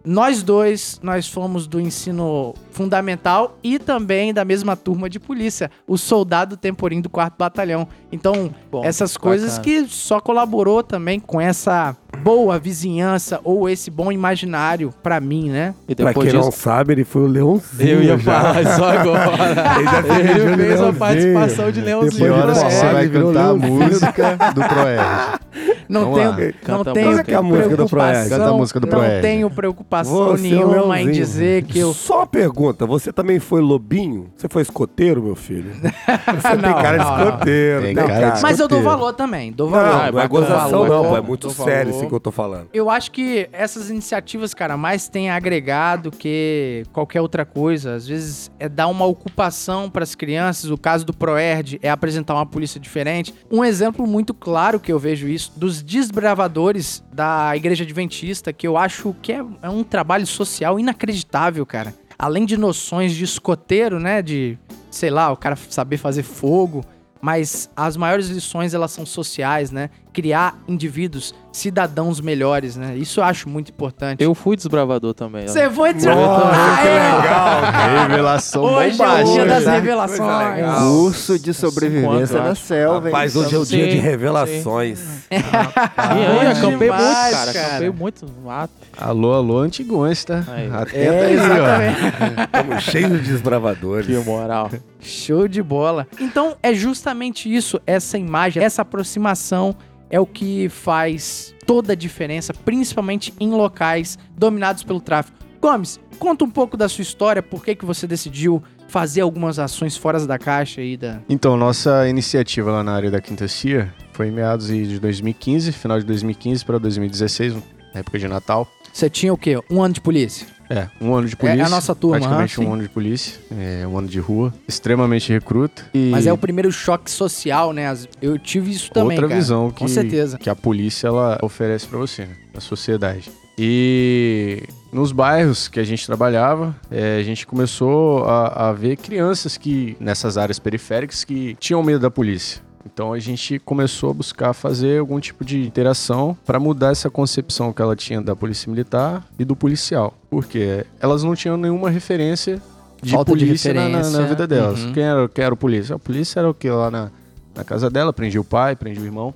nós 0.06 0.42
dois, 0.44 1.00
nós 1.04 1.28
fomos 1.28 1.68
do 1.68 1.80
ensino 1.80 2.54
fundamental 2.72 3.58
e 3.64 3.78
também 3.78 4.34
da 4.34 4.46
mesma 4.46 4.76
turma 4.76 5.10
de 5.10 5.20
polícia, 5.20 5.70
o 5.88 5.98
soldado 5.98 6.56
Temporim 6.58 7.02
do 7.02 7.10
4 7.10 7.36
Batalhão. 7.38 7.88
Então, 8.12 8.50
Bom, 8.72 8.84
essas 8.84 9.18
coisas 9.18 9.58
bacana. 9.58 9.84
que 9.86 9.94
só 9.94 10.20
colaborou 10.20 10.82
também 10.82 11.20
com 11.20 11.40
essa 11.40 11.96
boa 12.24 12.58
vizinhança 12.58 13.40
ou 13.44 13.70
esse 13.70 13.92
bom 13.92 14.12
imaginário 14.12 14.94
pra 15.04 15.20
mim, 15.20 15.50
né? 15.50 15.76
E 15.88 15.94
Pra 15.96 16.08
depois 16.08 16.30
quem 16.32 16.40
não 16.40 16.50
disso, 16.50 16.62
sabe, 16.62 16.94
ele 16.94 17.04
foi 17.04 17.22
o 17.24 17.28
Leãozinho. 17.28 17.90
eu 17.90 18.04
ia 18.04 18.18
já. 18.18 18.42
falar 18.42 18.62
isso 18.62 18.84
agora. 18.84 19.76
Ele 19.78 19.84
já 19.86 20.04
fez 20.04 20.28
vídeo 20.28 20.44
Ele 20.44 20.52
de 20.52 20.58
fez 20.58 20.72
a 20.74 20.84
Leãozinho. 20.84 20.96
participação 21.00 21.72
de 21.72 21.82
Leãozinho. 21.82 22.26
Que 22.26 22.30
horas 22.30 22.58
que 22.58 22.64
Proerd, 22.64 22.80
você 22.88 22.94
vai 22.94 23.08
virou 23.08 23.34
cantar 23.34 23.50
a 23.50 23.54
música 23.56 24.38
do 24.56 24.62
Proerd? 24.64 25.40
Não 25.90 26.02
Vamos 26.12 26.18
tenho, 26.20 26.30
lá. 26.30 26.36
não 26.38 26.78
Canta 26.78 26.94
tenho. 26.94 27.06
Qual 27.24 27.26
é 27.28 27.34
a 27.36 27.42
música 27.42 27.76
do 27.78 27.90
Proerd? 27.90 28.14
preocupação, 28.30 28.38
Canta 28.38 28.50
a 28.50 28.54
música 28.58 28.80
do 28.80 28.88
não 28.88 29.22
tenho 29.22 29.50
preocupação 29.50 30.16
Você 30.38 30.48
é 30.48 30.50
nenhuma 30.52 30.76
em 31.02 31.06
Leãozinho. 31.06 31.12
dizer 31.14 31.64
que 31.64 31.80
eu 31.80 31.94
Só 31.94 32.18
uma 32.18 32.28
pergunta, 32.28 32.86
você 32.86 33.12
também 33.12 33.40
foi 33.40 33.60
lobinho? 33.60 34.32
Você 34.38 34.48
foi 34.48 34.62
escoteiro, 34.62 35.24
meu 35.24 35.36
filho? 35.36 35.72
Você 35.82 36.58
tem 36.58 36.62
cara 36.74 36.98
de 36.98 37.04
não, 37.06 37.18
não. 37.18 37.26
escoteiro. 37.30 37.82
Tem 37.82 37.96
tem 37.96 38.08
cara 38.08 38.30
de 38.30 38.42
Mas 38.42 38.60
eu 38.60 38.68
dou 38.68 38.78
escoteiro. 38.78 38.84
valor 38.84 39.14
também, 39.14 39.52
dou 39.52 39.70
Não, 39.70 39.78
valor. 39.80 40.12
não, 40.14 40.20
é 40.22 40.28
gozação 40.28 40.70
valor, 40.70 40.90
não, 40.90 41.04
pô, 41.10 41.10
é 41.10 41.20
dou 41.20 41.24
muito 41.24 41.50
valor. 41.50 41.72
sério 41.72 41.92
isso 41.92 42.08
que 42.08 42.14
eu 42.14 42.20
tô 42.20 42.32
falando. 42.32 42.68
Eu 42.72 42.90
acho 42.90 43.10
que 43.12 43.50
essas 43.52 43.90
iniciativas, 43.90 44.54
cara, 44.54 44.78
mais 44.78 45.08
têm 45.08 45.30
agregado 45.32 46.12
que 46.12 46.84
qualquer 46.94 47.22
outra 47.22 47.46
coisa. 47.46 47.96
Às 47.96 48.08
vezes 48.08 48.52
é 48.60 48.70
dar 48.70 48.88
uma 48.88 49.06
ocupação 49.06 49.90
para 49.90 50.04
as 50.04 50.14
crianças. 50.14 50.70
O 50.70 50.78
caso 50.78 51.06
do 51.06 51.14
Proerd 51.14 51.80
é 51.82 51.90
apresentar 51.90 52.36
uma 52.36 52.46
polícia 52.46 52.80
diferente. 52.80 53.34
Um 53.52 53.64
exemplo 53.66 54.06
muito 54.06 54.34
claro 54.34 54.80
que 54.80 54.92
eu 54.92 55.00
vejo 55.00 55.28
isso 55.28 55.52
dos 55.56 55.79
desbravadores 55.82 57.04
da 57.14 57.56
Igreja 57.56 57.84
Adventista, 57.84 58.54
que 58.54 58.68
eu 58.68 58.78
acho 58.78 59.16
que 59.22 59.32
é, 59.32 59.44
é 59.62 59.70
um 59.70 59.84
trabalho 59.84 60.26
social 60.26 60.80
inacreditável, 60.80 61.66
cara. 61.66 61.94
Além 62.18 62.46
de 62.46 62.58
noções 62.58 63.14
de 63.14 63.24
escoteiro, 63.24 64.00
né, 64.00 64.22
de 64.22 64.58
sei 64.92 65.10
lá, 65.10 65.32
o 65.32 65.38
cara 65.38 65.56
saber 65.56 65.98
fazer 65.98 66.24
fogo, 66.24 66.84
mas 67.22 67.70
as 67.76 67.98
maiores 67.98 68.28
lições 68.30 68.74
elas 68.74 68.92
são 68.92 69.06
sociais, 69.06 69.72
né? 69.72 69.90
Criar 70.14 70.58
indivíduos, 70.68 71.36
cidadãos 71.52 72.20
melhores, 72.22 72.76
né? 72.76 72.96
Isso 72.96 73.20
eu 73.20 73.24
acho 73.24 73.50
muito 73.50 73.70
importante. 73.72 74.24
Eu 74.24 74.34
fui 74.34 74.56
desbravador 74.56 75.14
também. 75.14 75.48
Você 75.48 75.70
foi 75.70 75.94
de 75.94 76.06
Nossa, 76.06 76.82
que 76.82 76.88
legal, 76.88 78.08
Revelação 78.08 78.64
Hoje 78.64 79.02
é 79.02 79.06
o 79.06 79.16
dia 79.16 79.24
bombástica. 79.24 79.46
das 79.46 79.66
revelações. 79.66 80.80
Curso 80.80 81.40
de 81.40 81.54
sobrevivência 81.54 82.38
anos, 82.38 82.50
na 82.50 82.56
selva? 82.56 83.06
Rapaz, 83.08 83.36
hoje 83.36 83.56
é 83.56 83.58
o 83.58 83.66
dia 83.66 83.88
de 83.88 83.94
sim. 83.94 84.00
revelações. 84.00 85.00
E 85.30 85.36
aí, 85.36 86.48
acampei 86.48 86.90
demais, 86.90 87.04
muito, 87.12 87.32
cara. 87.32 87.54
cara. 87.54 87.68
Acampei 87.68 87.90
muito 87.90 88.26
no 88.26 88.42
mato. 88.46 88.74
Alô, 89.02 89.34
alô, 89.34 89.60
antigões, 89.60 90.26
tá? 90.26 90.44
Aí. 90.50 90.70
Atenta 90.70 90.98
É, 90.98 91.26
aí, 91.26 91.38
ó. 91.38 92.44
Estamos 92.44 92.84
cheios 92.84 93.24
de 93.24 93.32
desbravadores. 93.32 94.06
Que 94.06 94.30
moral. 94.30 94.70
Show 95.00 95.48
de 95.48 95.64
bola. 95.64 96.06
Então 96.20 96.58
é 96.62 96.74
justamente 96.74 97.54
isso, 97.54 97.80
essa 97.88 98.18
imagem, 98.18 98.62
essa 98.62 98.82
aproximação 98.82 99.74
é 100.10 100.20
o 100.20 100.26
que 100.26 100.68
faz 100.68 101.56
toda 101.66 101.94
a 101.94 101.96
diferença, 101.96 102.54
principalmente 102.54 103.34
em 103.40 103.52
locais 103.52 104.18
dominados 104.38 104.84
pelo 104.84 105.00
tráfico. 105.00 105.38
Gomes, 105.62 105.98
conta 106.18 106.44
um 106.44 106.50
pouco 106.50 106.76
da 106.76 106.90
sua 106.90 107.02
história, 107.02 107.42
por 107.42 107.64
que, 107.64 107.76
que 107.76 107.86
você 107.86 108.06
decidiu 108.06 108.62
fazer 108.90 109.22
algumas 109.22 109.60
ações 109.60 109.96
fora 109.96 110.20
da 110.26 110.38
caixa 110.38 110.82
aí 110.82 110.98
da. 110.98 111.22
Então, 111.30 111.56
nossa 111.56 112.08
iniciativa 112.10 112.72
lá 112.72 112.84
na 112.84 112.94
área 112.94 113.10
da 113.10 113.22
Quinta 113.22 113.48
Cia 113.48 113.94
foi 114.12 114.28
em 114.28 114.32
meados 114.32 114.68
de 114.68 115.00
2015, 115.00 115.72
final 115.72 116.00
de 116.00 116.06
2015 116.06 116.66
para 116.66 116.78
2016, 116.78 117.54
na 117.94 118.00
época 118.02 118.20
de 118.20 118.28
Natal. 118.28 118.68
Você 119.00 119.10
tinha 119.10 119.32
o 119.34 119.38
quê? 119.38 119.58
Um 119.72 119.82
ano 119.82 119.94
de 119.94 120.02
polícia? 120.02 120.46
É, 120.70 120.90
um 121.00 121.16
ano 121.16 121.26
de 121.26 121.34
polícia. 121.34 121.62
É 121.62 121.66
a 121.66 121.70
nossa 121.70 121.96
turma, 121.96 122.18
Praticamente 122.18 122.60
ah, 122.60 122.64
um 122.66 122.74
ano 122.74 122.84
de 122.84 122.90
polícia. 122.90 123.40
É, 123.58 123.88
um 123.88 123.98
ano 123.98 124.10
de 124.10 124.20
rua. 124.20 124.54
Extremamente 124.68 125.32
recruta. 125.32 125.86
E 125.94 126.10
Mas 126.12 126.28
é 126.28 126.34
o 126.34 126.38
primeiro 126.38 126.70
choque 126.70 127.10
social, 127.10 127.72
né? 127.72 127.98
Eu 128.22 128.38
tive 128.38 128.72
isso 128.72 128.92
também, 128.92 129.12
outra 129.16 129.30
cara. 129.30 129.40
visão 129.40 129.72
Com 129.72 129.86
que, 129.86 129.92
certeza. 129.92 130.38
que 130.38 130.50
a 130.50 130.56
polícia 130.56 131.08
ela 131.08 131.40
oferece 131.42 131.88
pra 131.88 131.98
você, 131.98 132.26
né? 132.26 132.36
Na 132.54 132.60
sociedade. 132.60 133.32
E 133.58 134.64
nos 134.92 135.14
bairros 135.14 135.70
que 135.70 135.80
a 135.80 135.84
gente 135.86 136.06
trabalhava, 136.06 136.76
é, 136.92 137.20
a 137.20 137.24
gente 137.24 137.48
começou 137.48 138.26
a, 138.26 138.68
a 138.68 138.74
ver 138.74 138.98
crianças 138.98 139.56
que 139.56 139.96
nessas 139.98 140.38
áreas 140.38 140.60
periféricas 140.60 141.24
que 141.24 141.56
tinham 141.58 141.82
medo 141.82 142.02
da 142.02 142.12
polícia. 142.12 142.62
Então 143.00 143.14
a 143.14 143.20
gente 143.20 143.60
começou 143.60 144.10
a 144.10 144.14
buscar 144.14 144.52
fazer 144.52 145.00
algum 145.00 145.22
tipo 145.22 145.46
de 145.46 145.66
interação 145.66 146.38
para 146.46 146.60
mudar 146.60 146.92
essa 146.92 147.10
concepção 147.10 147.72
que 147.72 147.82
ela 147.82 147.96
tinha 147.96 148.22
da 148.22 148.36
polícia 148.36 148.70
militar 148.70 149.26
e 149.40 149.46
do 149.46 149.56
policial. 149.56 150.14
Porque 150.30 150.86
elas 151.00 151.24
não 151.24 151.34
tinham 151.34 151.56
nenhuma 151.56 151.90
referência 151.90 152.62
de 153.02 153.14
Falta 153.14 153.32
de 153.38 153.46
polícia 153.46 153.74
na- 153.74 153.88
na, 153.88 154.10
na 154.10 154.22
vida 154.24 154.46
delas. 154.46 154.82
Uhum. 154.84 154.92
Quem, 154.92 155.04
era, 155.04 155.30
quem 155.30 155.46
era 155.46 155.54
o 155.54 155.56
polícia? 155.56 155.96
A 155.96 156.00
polícia 156.00 156.42
era 156.42 156.50
o 156.50 156.54
que 156.54 156.70
lá 156.70 156.92
na, 156.92 157.10
na 157.56 157.64
casa 157.64 157.90
dela, 157.90 158.12
prendia 158.12 158.42
o 158.42 158.44
pai, 158.44 158.76
prendia 158.76 159.02
o 159.02 159.06
irmão. 159.06 159.34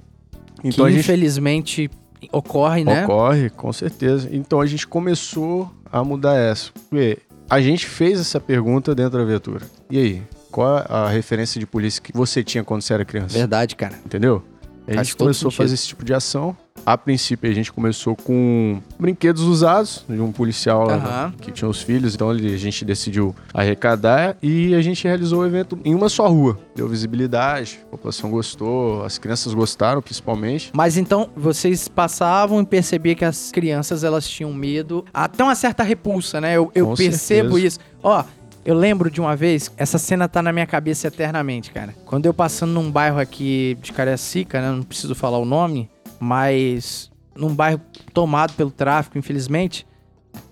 Então 0.62 0.86
que 0.86 0.92
gente 0.92 1.00
infelizmente 1.00 1.90
ocorre, 2.34 2.84
né? 2.84 3.06
Ocorre, 3.06 3.50
com 3.50 3.72
certeza. 3.72 4.28
Então 4.30 4.60
a 4.60 4.66
gente 4.66 4.86
começou 4.86 5.72
a 5.90 6.04
mudar 6.04 6.36
essa. 6.36 6.70
Porque 6.90 7.18
a 7.50 7.62
gente 7.62 7.86
fez 7.88 8.20
essa 8.20 8.42
pergunta 8.42 8.94
dentro 8.94 9.20
da 9.20 9.24
viatura. 9.24 9.62
E 9.90 9.98
aí? 9.98 10.24
Qual 10.54 10.78
é 10.78 10.86
a 10.88 11.10
referência 11.10 11.60
de 11.60 11.66
polícia 11.66 12.00
que 12.00 12.14
você 12.14 12.44
tinha 12.44 12.64
quando 12.64 12.84
você 12.84 12.94
era 12.94 13.04
criança? 13.04 13.36
Verdade, 13.36 13.76
cara. 13.76 13.96
Entendeu? 14.06 14.44
A 14.88 14.94
Faz 14.94 15.08
gente 15.08 15.18
começou 15.18 15.48
a 15.48 15.52
fazer 15.52 15.74
esse 15.74 15.88
tipo 15.88 16.06
de 16.06 16.14
ação. 16.14 16.56
A 16.86 16.98
princípio, 16.98 17.50
a 17.50 17.54
gente 17.54 17.72
começou 17.72 18.16
com 18.16 18.80
brinquedos 19.00 19.42
usados 19.44 20.04
de 20.08 20.20
um 20.20 20.32
policial 20.32 20.86
lá 20.86 20.96
Aham. 20.96 21.34
que 21.40 21.52
tinha 21.52 21.68
os 21.68 21.82
filhos. 21.82 22.14
Então 22.14 22.30
a 22.30 22.38
gente 22.38 22.86
decidiu 22.86 23.34
arrecadar 23.54 24.38
e 24.44 24.76
a 24.76 24.82
gente 24.82 25.06
realizou 25.06 25.40
o 25.40 25.46
evento 25.46 25.80
em 25.84 25.96
uma 25.96 26.10
só 26.10 26.28
rua. 26.28 26.60
Deu 26.76 26.88
visibilidade, 26.88 27.80
a 27.88 27.92
população 27.92 28.30
gostou, 28.30 29.04
as 29.04 29.18
crianças 29.18 29.54
gostaram 29.54 30.02
principalmente. 30.02 30.72
Mas 30.76 30.98
então 30.98 31.30
vocês 31.36 31.88
passavam 31.88 32.62
e 32.62 32.66
percebiam 32.66 33.16
que 33.16 33.26
as 33.26 33.50
crianças 33.50 34.04
elas 34.04 34.28
tinham 34.28 34.54
medo, 34.54 35.04
até 35.14 35.44
uma 35.44 35.56
certa 35.56 35.82
repulsa, 35.82 36.42
né? 36.42 36.58
Eu, 36.58 36.70
eu 36.76 36.94
percebo 36.94 37.54
certeza. 37.54 37.68
isso. 37.68 37.80
Ó, 38.04 38.24
eu 38.66 38.76
lembro 38.76 39.10
de 39.12 39.20
uma 39.22 39.36
vez, 39.36 39.72
essa 39.78 39.98
cena 39.98 40.28
tá 40.28 40.42
na 40.42 40.52
minha 40.54 40.66
cabeça 40.66 41.08
eternamente, 41.08 41.72
cara. 41.72 41.94
Quando 42.06 42.26
eu 42.26 42.34
passando 42.34 42.72
num 42.72 42.90
bairro 42.92 43.20
aqui 43.20 43.78
de 43.82 43.92
Cariacica, 43.92 44.62
né? 44.62 44.72
Não 44.72 44.84
preciso 44.84 45.14
falar 45.16 45.38
o 45.38 45.46
nome, 45.46 45.90
mas 46.20 47.12
num 47.36 47.54
bairro 47.54 47.82
tomado 48.14 48.54
pelo 48.54 48.72
tráfico, 48.72 49.18
infelizmente. 49.18 49.86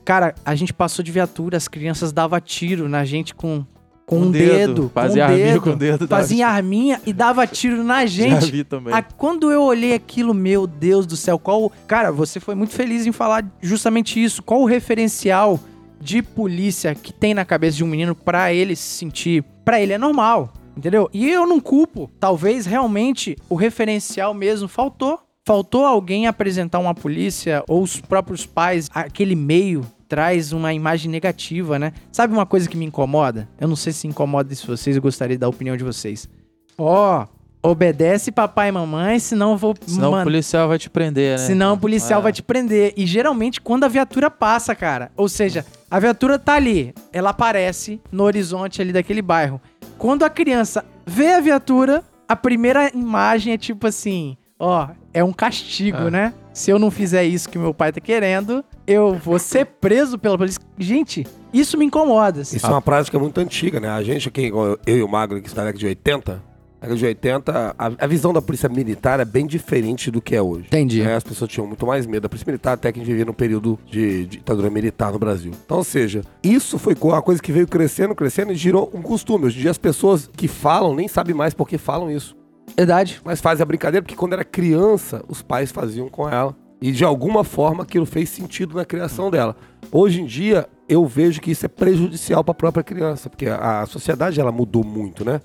Cara, 0.03 0.35
a 0.45 0.53
gente 0.55 0.73
passou 0.73 1.03
de 1.03 1.11
viatura, 1.11 1.55
as 1.57 1.67
crianças 1.67 2.11
davam 2.11 2.39
tiro 2.41 2.89
na 2.89 3.05
gente 3.05 3.33
com, 3.33 3.65
com 4.05 4.19
um 4.19 4.31
dedo, 4.31 4.91
Fazia 4.93 5.25
com 5.25 5.31
um 5.31 5.33
arminho 5.33 5.47
dedo, 5.53 5.61
com 5.61 5.69
o 5.69 5.75
dedo. 5.75 6.07
dava- 6.07 6.21
fazia 6.21 6.47
arminha 6.47 7.01
e 7.05 7.13
dava 7.13 7.47
tiro 7.47 7.83
na 7.83 8.03
Já 8.05 8.23
gente. 8.23 8.51
vi 8.51 8.63
também. 8.63 8.93
Ah, 8.93 9.01
quando 9.01 9.51
eu 9.51 9.61
olhei 9.63 9.93
aquilo, 9.93 10.33
meu 10.33 10.67
Deus 10.67 11.05
do 11.05 11.15
céu, 11.15 11.39
qual. 11.39 11.71
Cara, 11.87 12.11
você 12.11 12.39
foi 12.39 12.55
muito 12.55 12.73
feliz 12.73 13.05
em 13.05 13.11
falar 13.11 13.45
justamente 13.61 14.21
isso. 14.21 14.43
Qual 14.43 14.61
o 14.61 14.65
referencial 14.65 15.59
de 16.01 16.21
polícia 16.21 16.95
que 16.95 17.13
tem 17.13 17.33
na 17.33 17.45
cabeça 17.45 17.77
de 17.77 17.83
um 17.83 17.87
menino 17.87 18.15
pra 18.15 18.53
ele 18.53 18.75
se 18.75 18.83
sentir. 18.97 19.43
Pra 19.63 19.79
ele 19.79 19.93
é 19.93 19.97
normal, 19.97 20.51
entendeu? 20.75 21.09
E 21.13 21.29
eu 21.29 21.45
não 21.47 21.59
culpo. 21.59 22.09
Talvez 22.19 22.65
realmente 22.65 23.35
o 23.49 23.55
referencial 23.55 24.33
mesmo 24.33 24.67
faltou. 24.67 25.19
Faltou 25.45 25.85
alguém 25.85 26.27
apresentar 26.27 26.79
uma 26.79 26.93
polícia 26.93 27.63
ou 27.67 27.81
os 27.81 27.99
próprios 27.99 28.45
pais, 28.45 28.89
aquele 28.93 29.35
meio 29.35 29.83
traz 30.07 30.51
uma 30.51 30.71
imagem 30.73 31.09
negativa, 31.09 31.79
né? 31.79 31.93
Sabe 32.11 32.33
uma 32.33 32.45
coisa 32.45 32.69
que 32.69 32.77
me 32.77 32.85
incomoda? 32.85 33.49
Eu 33.59 33.67
não 33.67 33.75
sei 33.75 33.91
se 33.93 34.07
incomoda 34.07 34.51
isso 34.53 34.67
vocês, 34.67 34.95
eu 34.95 35.01
gostaria 35.01 35.37
da 35.39 35.47
opinião 35.49 35.75
de 35.75 35.83
vocês. 35.83 36.29
Ó, 36.77 37.25
obedece 37.63 38.31
papai 38.31 38.69
e 38.69 38.71
mamãe, 38.71 39.19
senão 39.19 39.51
eu 39.51 39.57
vou 39.57 39.73
Senão 39.85 40.09
o 40.09 40.11
man- 40.11 40.23
policial 40.23 40.67
vai 40.67 40.77
te 40.77 40.89
prender, 40.89 41.37
né? 41.39 41.45
Senão 41.45 41.73
o 41.73 41.77
policial 41.77 42.19
É. 42.19 42.23
vai 42.23 42.33
te 42.33 42.43
prender. 42.43 42.93
E 42.97 43.05
geralmente 43.05 43.61
quando 43.61 43.83
a 43.83 43.87
viatura 43.87 44.29
passa, 44.29 44.75
cara. 44.75 45.11
Ou 45.15 45.29
seja, 45.29 45.65
a 45.91 45.99
viatura 45.99 46.39
tá 46.39 46.53
ali, 46.53 46.93
ela 47.11 47.31
aparece 47.31 47.99
no 48.11 48.23
horizonte 48.23 48.81
ali 48.81 48.93
daquele 48.93 49.21
bairro. 49.21 49.61
Quando 49.97 50.23
a 50.23 50.29
criança 50.29 50.83
vê 51.05 51.33
a 51.33 51.41
viatura, 51.41 52.03
a 52.27 52.35
primeira 52.35 52.89
imagem 52.95 53.53
é 53.53 53.57
tipo 53.57 53.85
assim: 53.85 54.37
ó, 54.57 54.87
é 55.13 55.21
um 55.23 55.33
castigo, 55.33 55.97
É. 56.07 56.09
né? 56.09 56.33
Se 56.53 56.71
eu 56.71 56.77
não 56.79 56.89
fizer 56.91 57.23
isso 57.23 57.47
que 57.49 57.57
meu 57.57 57.73
pai 57.73 57.91
tá 57.93 58.01
querendo, 58.01 58.63
eu 58.87 59.15
vou 59.15 59.37
ser 59.39 59.65
preso 59.65 60.17
pela 60.19 60.37
polícia. 60.37 60.59
Gente, 60.77 61.25
isso 61.53 61.77
me 61.77 61.85
incomoda. 61.85 62.41
assim. 62.41 62.57
Isso 62.57 62.65
é 62.67 62.69
uma 62.69 62.81
prática 62.81 63.17
muito 63.19 63.39
antiga, 63.39 63.79
né? 63.79 63.89
A 63.89 64.03
gente 64.03 64.27
aqui, 64.27 64.47
eu 64.49 64.97
e 64.97 65.01
o 65.03 65.07
Magro, 65.07 65.41
que 65.41 65.47
está 65.47 65.61
na 65.61 65.67
década 65.67 65.79
de 65.79 65.85
80, 65.87 66.33
na 66.33 66.41
década 66.81 66.95
de 66.97 67.05
80, 67.05 67.75
a, 67.77 67.91
a 67.97 68.07
visão 68.07 68.33
da 68.33 68.41
polícia 68.41 68.67
militar 68.67 69.19
é 69.19 69.25
bem 69.25 69.45
diferente 69.45 70.09
do 70.09 70.21
que 70.21 70.35
é 70.35 70.41
hoje. 70.41 70.65
Entendi. 70.67 71.03
né? 71.03 71.15
As 71.15 71.23
pessoas 71.23 71.49
tinham 71.49 71.67
muito 71.67 71.85
mais 71.85 72.05
medo 72.05 72.23
da 72.23 72.29
polícia 72.29 72.49
militar, 72.49 72.73
até 72.73 72.91
que 72.91 72.99
a 72.99 73.01
gente 73.01 73.09
vivia 73.09 73.25
num 73.25 73.33
período 73.33 73.79
de 73.85 74.25
ditadura 74.25 74.69
militar 74.69 75.11
no 75.11 75.19
Brasil. 75.19 75.51
Então, 75.65 75.77
ou 75.77 75.83
seja, 75.83 76.23
isso 76.43 76.79
foi 76.79 76.95
uma 77.01 77.21
coisa 77.21 77.41
que 77.41 77.51
veio 77.51 77.67
crescendo, 77.67 78.15
crescendo 78.15 78.51
e 78.51 78.55
girou 78.55 78.91
um 78.93 79.01
costume. 79.01 79.45
Hoje 79.45 79.59
em 79.59 79.61
dia 79.61 79.71
as 79.71 79.77
pessoas 79.77 80.29
que 80.35 80.47
falam 80.47 80.95
nem 80.95 81.07
sabem 81.07 81.35
mais 81.35 81.53
por 81.53 81.67
que 81.67 81.77
falam 81.77 82.09
isso. 82.09 82.35
Verdade. 82.75 83.21
Mas 83.23 83.41
fazem 83.41 83.61
a 83.61 83.65
brincadeira 83.65 84.01
porque 84.01 84.15
quando 84.15 84.33
era 84.33 84.43
criança, 84.43 85.23
os 85.27 85.41
pais 85.41 85.71
faziam 85.71 86.09
com 86.09 86.27
ela. 86.27 86.55
E 86.81 86.91
de 86.91 87.03
alguma 87.03 87.43
forma 87.43 87.83
aquilo 87.83 88.07
fez 88.07 88.29
sentido 88.29 88.75
na 88.75 88.83
criação 88.83 89.29
dela. 89.29 89.55
Hoje 89.91 90.21
em 90.21 90.25
dia, 90.25 90.67
eu 90.89 91.05
vejo 91.05 91.39
que 91.39 91.51
isso 91.51 91.65
é 91.65 91.69
prejudicial 91.69 92.43
para 92.43 92.53
a 92.53 92.55
própria 92.55 92.83
criança, 92.83 93.29
porque 93.29 93.45
a 93.45 93.81
a 93.81 93.85
sociedade 93.85 94.39
ela 94.39 94.51
mudou 94.51 94.83
muito, 94.83 95.23
né? 95.23 95.41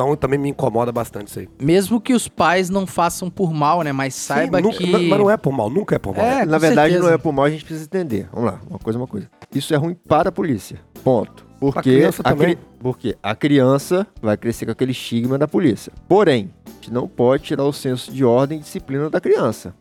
Então 0.00 0.16
também 0.16 0.38
me 0.38 0.48
incomoda 0.48 0.90
bastante 0.90 1.28
isso 1.28 1.38
aí. 1.40 1.48
Mesmo 1.60 2.00
que 2.00 2.14
os 2.14 2.26
pais 2.26 2.70
não 2.70 2.86
façam 2.86 3.28
por 3.28 3.52
mal, 3.52 3.82
né? 3.82 3.92
Mas 3.92 4.14
saiba 4.14 4.56
Sim, 4.58 4.62
nunca- 4.64 4.78
que. 4.78 4.86
Mas 5.08 5.18
não 5.18 5.30
é 5.30 5.36
por 5.36 5.52
mal, 5.52 5.68
nunca 5.68 5.94
é 5.96 5.98
por 5.98 6.16
mal. 6.16 6.24
É, 6.24 6.46
Na 6.46 6.54
com 6.54 6.60
verdade, 6.60 6.92
certeza. 6.92 7.08
não 7.08 7.14
é 7.14 7.18
por 7.18 7.32
mal, 7.32 7.44
a 7.44 7.50
gente 7.50 7.64
precisa 7.64 7.84
entender. 7.84 8.26
Vamos 8.32 8.50
lá, 8.52 8.60
uma 8.68 8.78
coisa, 8.78 8.98
uma 8.98 9.06
coisa. 9.06 9.28
Isso 9.54 9.74
é 9.74 9.76
ruim 9.76 9.94
para 10.08 10.30
a 10.30 10.32
polícia. 10.32 10.80
Ponto. 11.04 11.44
Porque 11.60 11.82
criança 11.82 12.22
a, 12.24 12.30
também. 12.30 12.54
cri- 12.56 12.58
porque 12.78 13.14
a 13.22 13.34
criança 13.34 14.06
vai 14.22 14.34
crescer 14.38 14.64
com 14.64 14.72
aquele 14.72 14.92
estigma 14.92 15.36
da 15.36 15.46
polícia. 15.46 15.92
Porém, 16.08 16.50
a 16.66 16.70
gente 16.70 16.90
não 16.90 17.06
pode 17.06 17.42
tirar 17.42 17.64
o 17.64 17.72
senso 17.72 18.10
de 18.10 18.24
ordem 18.24 18.56
e 18.58 18.62
disciplina 18.62 19.10
da 19.10 19.20
criança. 19.20 19.74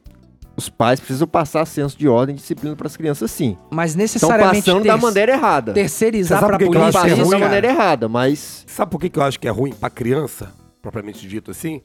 Os 0.60 0.68
pais 0.68 1.00
precisam 1.00 1.26
passar 1.26 1.66
senso 1.66 1.98
de 1.98 2.06
ordem 2.10 2.36
e 2.36 2.38
disciplina 2.38 2.76
para 2.76 2.86
as 2.88 2.98
crianças, 2.98 3.32
sim. 3.32 3.58
Mas 3.72 3.92
Estão 3.92 4.02
necessariamente 4.02 4.66
passando 4.66 4.84
da 4.86 4.98
maneira 4.98 5.32
errada. 5.32 5.72
terceirizar 5.74 6.40
que 6.58 6.64
eu 6.66 6.70
polícia 6.72 7.00
é 7.08 7.14
ruim, 7.14 7.30
da 7.30 7.40
maneira 7.40 7.68
errada, 7.68 8.10
mas 8.10 8.66
Sabe 8.68 8.92
por 8.92 9.00
que, 9.00 9.10
que 9.10 9.18
eu 9.18 9.24
acho 9.24 9.40
que 9.40 9.48
é 9.48 9.52
ruim 9.52 9.72
pra 9.72 9.90
criança, 9.90 10.52
propriamente 10.82 11.26
dito 11.26 11.50
assim? 11.52 11.82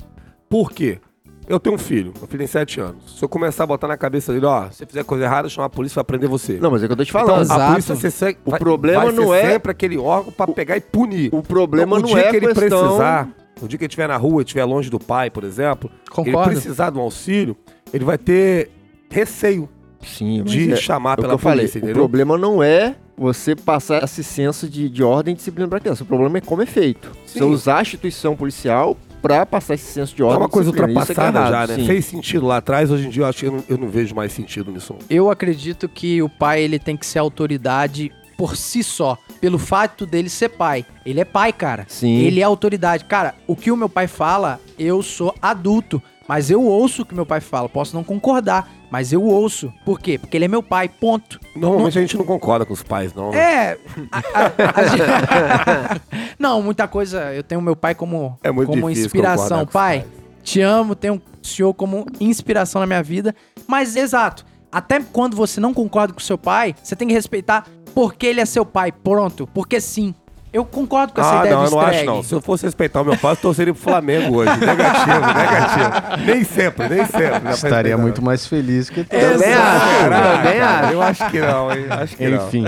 Por 0.49 0.73
quê? 0.73 0.99
Eu 1.47 1.61
tenho 1.61 1.76
um 1.76 1.78
filho, 1.78 2.12
meu 2.19 2.26
filho 2.26 2.38
tem 2.38 2.47
7 2.49 2.81
anos. 2.81 3.19
Se 3.19 3.25
eu 3.25 3.28
começar 3.28 3.62
a 3.64 3.66
botar 3.66 3.87
na 3.87 3.97
cabeça 3.97 4.33
dele, 4.33 4.47
ó, 4.47 4.69
se 4.71 4.78
você 4.78 4.87
fizer 4.87 5.04
coisa 5.04 5.25
errada, 5.25 5.49
chamar 5.49 5.66
a 5.66 5.71
polícia 5.71 5.95
vai 5.97 6.04
prender 6.04 6.28
você. 6.28 6.54
Não, 6.54 6.71
mas 6.71 6.83
é 6.83 6.87
o 6.87 6.88
que 6.88 6.93
eu 6.95 6.97
tô 6.97 7.04
te 7.04 7.11
Então, 7.11 7.21
falando. 7.26 7.43
Exato. 7.43 7.61
a 7.61 7.71
polícia 7.71 7.95
você 7.95 8.11
segue- 8.11 8.38
O 8.45 8.50
vai- 8.50 8.59
problema 8.59 9.04
vai 9.04 9.12
não 9.12 9.28
ser 9.28 9.35
é- 9.37 9.50
sempre 9.52 9.71
aquele 9.71 9.99
órgão 9.99 10.33
pra 10.33 10.47
pegar 10.49 10.76
e 10.76 10.81
punir. 10.81 11.28
O 11.33 11.43
problema 11.43 11.97
o 11.97 12.00
não 12.00 12.09
dia 12.09 12.19
é 12.19 12.31
que 12.31 12.37
ele 12.37 12.47
questão... 12.47 12.81
precisar, 12.81 13.28
o 13.61 13.69
dia 13.69 13.78
que 13.78 13.85
ele 13.85 13.88
estiver 13.88 14.09
na 14.09 14.16
rua, 14.16 14.40
estiver 14.43 14.64
longe 14.64 14.88
do 14.90 14.99
pai, 14.99 15.28
por 15.31 15.45
exemplo, 15.45 15.90
ele 15.93 16.11
Concordo. 16.11 16.50
precisar 16.50 16.90
de 16.90 16.99
um 16.99 17.02
auxílio, 17.02 17.54
ele 17.94 18.04
vai 18.04 18.18
ter 18.18 18.70
receio 19.10 19.68
Sim, 20.02 20.42
de 20.42 20.72
é- 20.72 20.76
chamar 20.76 21.12
É 21.18 21.22
pela 21.22 21.34
eu 21.34 21.38
falei, 21.38 21.60
polícia, 21.60 21.78
o 21.78 21.84
entendeu? 21.84 21.94
problema 21.94 22.36
não 22.36 22.62
é 22.62 22.94
você 23.16 23.54
passar 23.54 24.02
esse 24.02 24.24
senso 24.24 24.68
de, 24.68 24.88
de 24.90 25.02
ordem 25.02 25.32
e 25.32 25.36
disciplina 25.36 25.68
pra 25.68 25.78
criança. 25.80 26.02
O 26.02 26.06
problema 26.06 26.38
é 26.38 26.40
como 26.40 26.60
é 26.62 26.66
feito. 26.66 27.10
Você 27.24 27.38
Sim. 27.38 27.44
usar 27.44 27.78
a 27.78 27.82
instituição 27.82 28.34
policial 28.36 28.96
pra 29.22 29.46
passar 29.46 29.74
esse 29.74 29.86
senso 29.90 30.14
de 30.14 30.20
É 30.20 30.24
ordem 30.24 30.40
uma 30.42 30.48
e 30.48 30.50
coisa 30.50 30.68
é 30.68 30.70
é 30.70 30.72
ultrapassada 30.80 31.38
errado, 31.38 31.50
já, 31.52 31.66
né? 31.68 31.74
sim. 31.76 31.86
Fez 31.86 32.04
sentido 32.04 32.44
lá 32.46 32.56
atrás, 32.58 32.90
hoje 32.90 33.06
em 33.06 33.10
dia 33.10 33.22
eu 33.22 33.26
acho 33.26 33.38
que 33.38 33.46
eu 33.46 33.52
não, 33.52 33.64
eu 33.68 33.78
não 33.78 33.88
vejo 33.88 34.14
mais 34.14 34.32
sentido 34.32 34.70
nisso. 34.72 34.96
Eu 35.08 35.30
acredito 35.30 35.88
que 35.88 36.20
o 36.20 36.28
pai 36.28 36.62
ele 36.62 36.78
tem 36.78 36.96
que 36.96 37.06
ser 37.06 37.20
autoridade 37.20 38.12
por 38.36 38.56
si 38.56 38.82
só, 38.82 39.16
pelo 39.40 39.58
fato 39.60 40.04
dele 40.04 40.28
ser 40.28 40.48
pai. 40.50 40.84
Ele 41.06 41.20
é 41.20 41.24
pai, 41.24 41.52
cara. 41.52 41.86
Sim. 41.88 42.18
Ele 42.18 42.40
é 42.40 42.42
autoridade. 42.42 43.04
Cara, 43.04 43.32
o 43.46 43.54
que 43.54 43.70
o 43.70 43.76
meu 43.76 43.88
pai 43.88 44.08
fala, 44.08 44.60
eu 44.76 45.00
sou 45.04 45.32
adulto, 45.40 46.02
mas 46.28 46.50
eu 46.50 46.62
ouço 46.62 47.02
o 47.02 47.04
que 47.07 47.14
meu 47.14 47.26
pai 47.26 47.40
fala. 47.40 47.69
Posso 47.69 47.95
não 47.95 48.02
concordar, 48.04 48.69
mas 48.90 49.12
eu 49.12 49.23
ouço. 49.23 49.73
Por 49.85 50.00
quê? 50.00 50.19
Porque 50.19 50.37
ele 50.37 50.45
é 50.47 50.49
meu 50.49 50.62
pai, 50.62 50.88
ponto. 50.88 51.38
Normalmente 51.54 51.99
a 51.99 52.00
gente 52.00 52.16
não 52.16 52.25
concorda 52.25 52.64
com 52.64 52.73
os 52.73 52.83
pais, 52.83 53.12
não. 53.14 53.31
né? 53.31 53.38
É. 53.38 53.78
a- 54.11 54.19
a- 54.19 55.95
a 55.97 56.00
não, 56.38 56.62
muita 56.62 56.88
coisa. 56.88 57.33
Eu 57.35 57.43
tenho 57.43 57.61
meu 57.61 57.76
pai 57.76 57.95
como, 57.95 58.38
É 58.43 58.50
muito 58.50 58.69
como 58.69 58.88
inspiração. 58.90 59.66
Pai, 59.66 60.04
te 60.43 60.61
amo, 60.61 60.95
tenho 60.95 61.14
o 61.43 61.47
senhor 61.47 61.75
como 61.75 62.07
inspiração 62.21 62.81
na 62.81 62.87
minha 62.87 63.02
vida. 63.02 63.35
Mas, 63.66 63.97
exato, 63.97 64.45
até 64.71 65.00
quando 65.00 65.37
você 65.37 65.61
não 65.61 65.73
concorda 65.75 66.12
com 66.12 66.21
seu 66.21 66.37
pai, 66.38 66.75
você 66.83 66.95
tem 66.97 67.09
que 67.09 67.14
respeitar 67.14 67.66
porque 67.95 68.26
ele 68.26 68.40
é 68.40 68.45
seu 68.45 68.66
pai, 68.66 68.90
pronto, 68.90 69.47
porque 69.54 69.81
sim. 69.81 70.14
Eu 70.54 70.64
concordo 70.64 71.12
com 71.12 71.20
essa 71.20 71.32
Ah, 71.34 71.40
ideia 71.40 71.56
não, 71.56 71.64
eu 71.64 71.70
não 71.73 71.80
acho 71.80 72.04
não. 72.04 72.23
Se 72.23 72.32
eu 72.32 72.40
fosse 72.40 72.64
respeitar 72.64 73.02
o 73.02 73.04
meu 73.04 73.16
pai, 73.18 73.32
eu 73.32 73.37
torceria 73.37 73.75
pro 73.75 73.82
Flamengo 73.82 74.37
hoje. 74.37 74.52
Negativo, 74.56 75.26
negativo. 75.26 76.26
Nem 76.26 76.44
sempre, 76.44 76.88
nem 76.88 77.04
sempre. 77.06 77.50
Estaria 77.52 77.99
muito 77.99 78.18
não. 78.20 78.26
mais 78.26 78.46
feliz 78.46 78.88
que 78.88 79.02
Também 79.02 79.30
Exato. 79.30 79.50
acho, 79.50 80.37
também 80.44 80.61
acho. 80.61 80.92
Eu 80.92 81.02
acho 81.02 81.30
que 81.30 81.40
não, 81.40 81.73
hein? 81.73 81.87
Acho 81.90 82.16
que 82.16 82.28
não. 82.28 82.46
Enfim, 82.46 82.64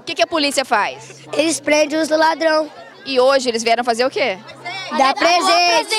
O 0.00 0.02
que, 0.02 0.14
que 0.16 0.22
a 0.22 0.26
polícia 0.26 0.64
faz? 0.64 1.22
Eles 1.32 1.60
prendem 1.60 2.00
os 2.00 2.08
ladrão. 2.08 2.68
E 3.06 3.20
hoje 3.20 3.48
eles 3.48 3.62
vieram 3.62 3.84
fazer 3.84 4.04
o 4.04 4.10
quê? 4.10 4.36
Dá 4.98 5.14
presente. 5.14 5.94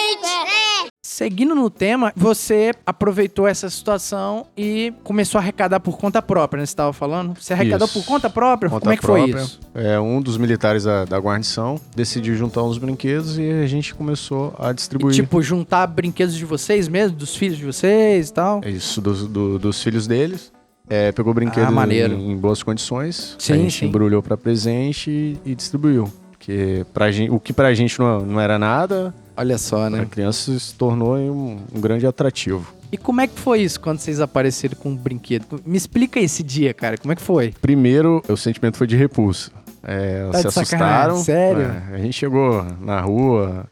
Seguindo 1.17 1.55
no 1.55 1.67
tema, 1.67 2.13
você 2.15 2.71
aproveitou 2.85 3.47
essa 3.47 3.67
situação 3.71 4.45
e 4.55 4.93
começou 5.03 5.39
a 5.39 5.41
arrecadar 5.41 5.79
por 5.79 5.97
conta 5.97 6.21
própria, 6.21 6.59
né? 6.59 6.65
Você 6.67 6.73
estava 6.73 6.93
falando? 6.93 7.33
Você 7.41 7.53
arrecadou 7.53 7.87
Isso. 7.87 7.99
por 7.99 8.05
conta 8.05 8.29
própria? 8.29 8.69
conta 8.69 8.81
Como 8.81 8.93
é 8.93 8.95
que 8.97 9.01
própria. 9.01 9.33
foi 9.33 9.41
isso? 9.43 9.59
É, 9.73 9.99
um 9.99 10.21
dos 10.21 10.37
militares 10.37 10.83
da, 10.83 11.05
da 11.05 11.17
guarnição 11.17 11.81
decidiu 11.95 12.35
juntar 12.35 12.61
uns 12.61 12.77
brinquedos 12.77 13.39
e 13.39 13.49
a 13.49 13.65
gente 13.65 13.95
começou 13.95 14.53
a 14.59 14.69
E, 14.69 14.73
distribuir. 14.75 15.15
tipo, 15.15 15.41
juntar 15.41 15.87
brinquedos 15.87 16.35
de 16.35 16.45
vocês 16.45 16.87
mesmo, 16.87 17.17
dos 17.17 17.35
filhos 17.35 17.57
de 17.57 17.65
vocês 17.65 18.29
e 18.29 18.33
tal? 18.33 18.61
Isso, 18.63 19.01
dos, 19.01 19.27
do- 19.27 19.57
dos 19.57 19.81
filhos 19.81 20.05
deles. 20.05 20.53
É, 20.87 21.11
pegou 21.11 21.33
brinquedos 21.33 21.75
Ah, 21.75 21.87
em, 21.91 22.31
em 22.33 22.37
boas 22.37 22.61
condições. 22.61 23.35
Sim, 23.39 23.53
a 23.53 23.55
gente 23.57 23.79
sim. 23.79 23.85
embrulhou 23.87 24.21
pra 24.21 24.37
presente 24.37 25.09
e, 25.09 25.37
e 25.43 25.55
distribuiu. 25.55 26.13
Porque 26.29 26.85
pra 26.93 27.09
gente, 27.09 27.31
o 27.31 27.39
que 27.39 27.53
pra 27.53 27.73
gente 27.73 27.97
não, 27.97 28.19
não 28.23 28.39
era 28.39 28.59
nada, 28.59 29.15
Olha 29.37 29.57
só, 29.57 29.89
né? 29.89 30.05
criança 30.09 30.57
se 30.59 30.73
tornou 30.73 31.15
um, 31.15 31.59
um 31.73 31.79
grande 31.79 32.05
atrativo. 32.07 32.73
E 32.91 32.97
como 32.97 33.21
é 33.21 33.27
que 33.27 33.37
foi 33.39 33.61
isso 33.61 33.79
quando 33.79 33.99
vocês 33.99 34.19
apareceram 34.19 34.75
com 34.75 34.89
um 34.89 34.95
brinquedo? 34.95 35.61
Me 35.65 35.77
explica 35.77 36.19
esse 36.19 36.41
dia, 36.41 36.73
cara. 36.73 36.97
Como 36.97 37.11
é 37.11 37.15
que 37.15 37.21
foi? 37.21 37.53
Primeiro, 37.61 38.23
o 38.27 38.35
sentimento 38.37 38.77
foi 38.77 38.87
de 38.87 38.95
repulsa. 38.95 39.51
É, 39.83 40.27
Tá 40.31 40.39
se 40.39 40.47
assustaram. 40.47 41.17
sério? 41.17 41.63
É, 41.91 41.95
a 41.95 41.97
gente 41.97 42.13
chegou 42.13 42.65
na 42.81 42.99
rua, 43.01 43.65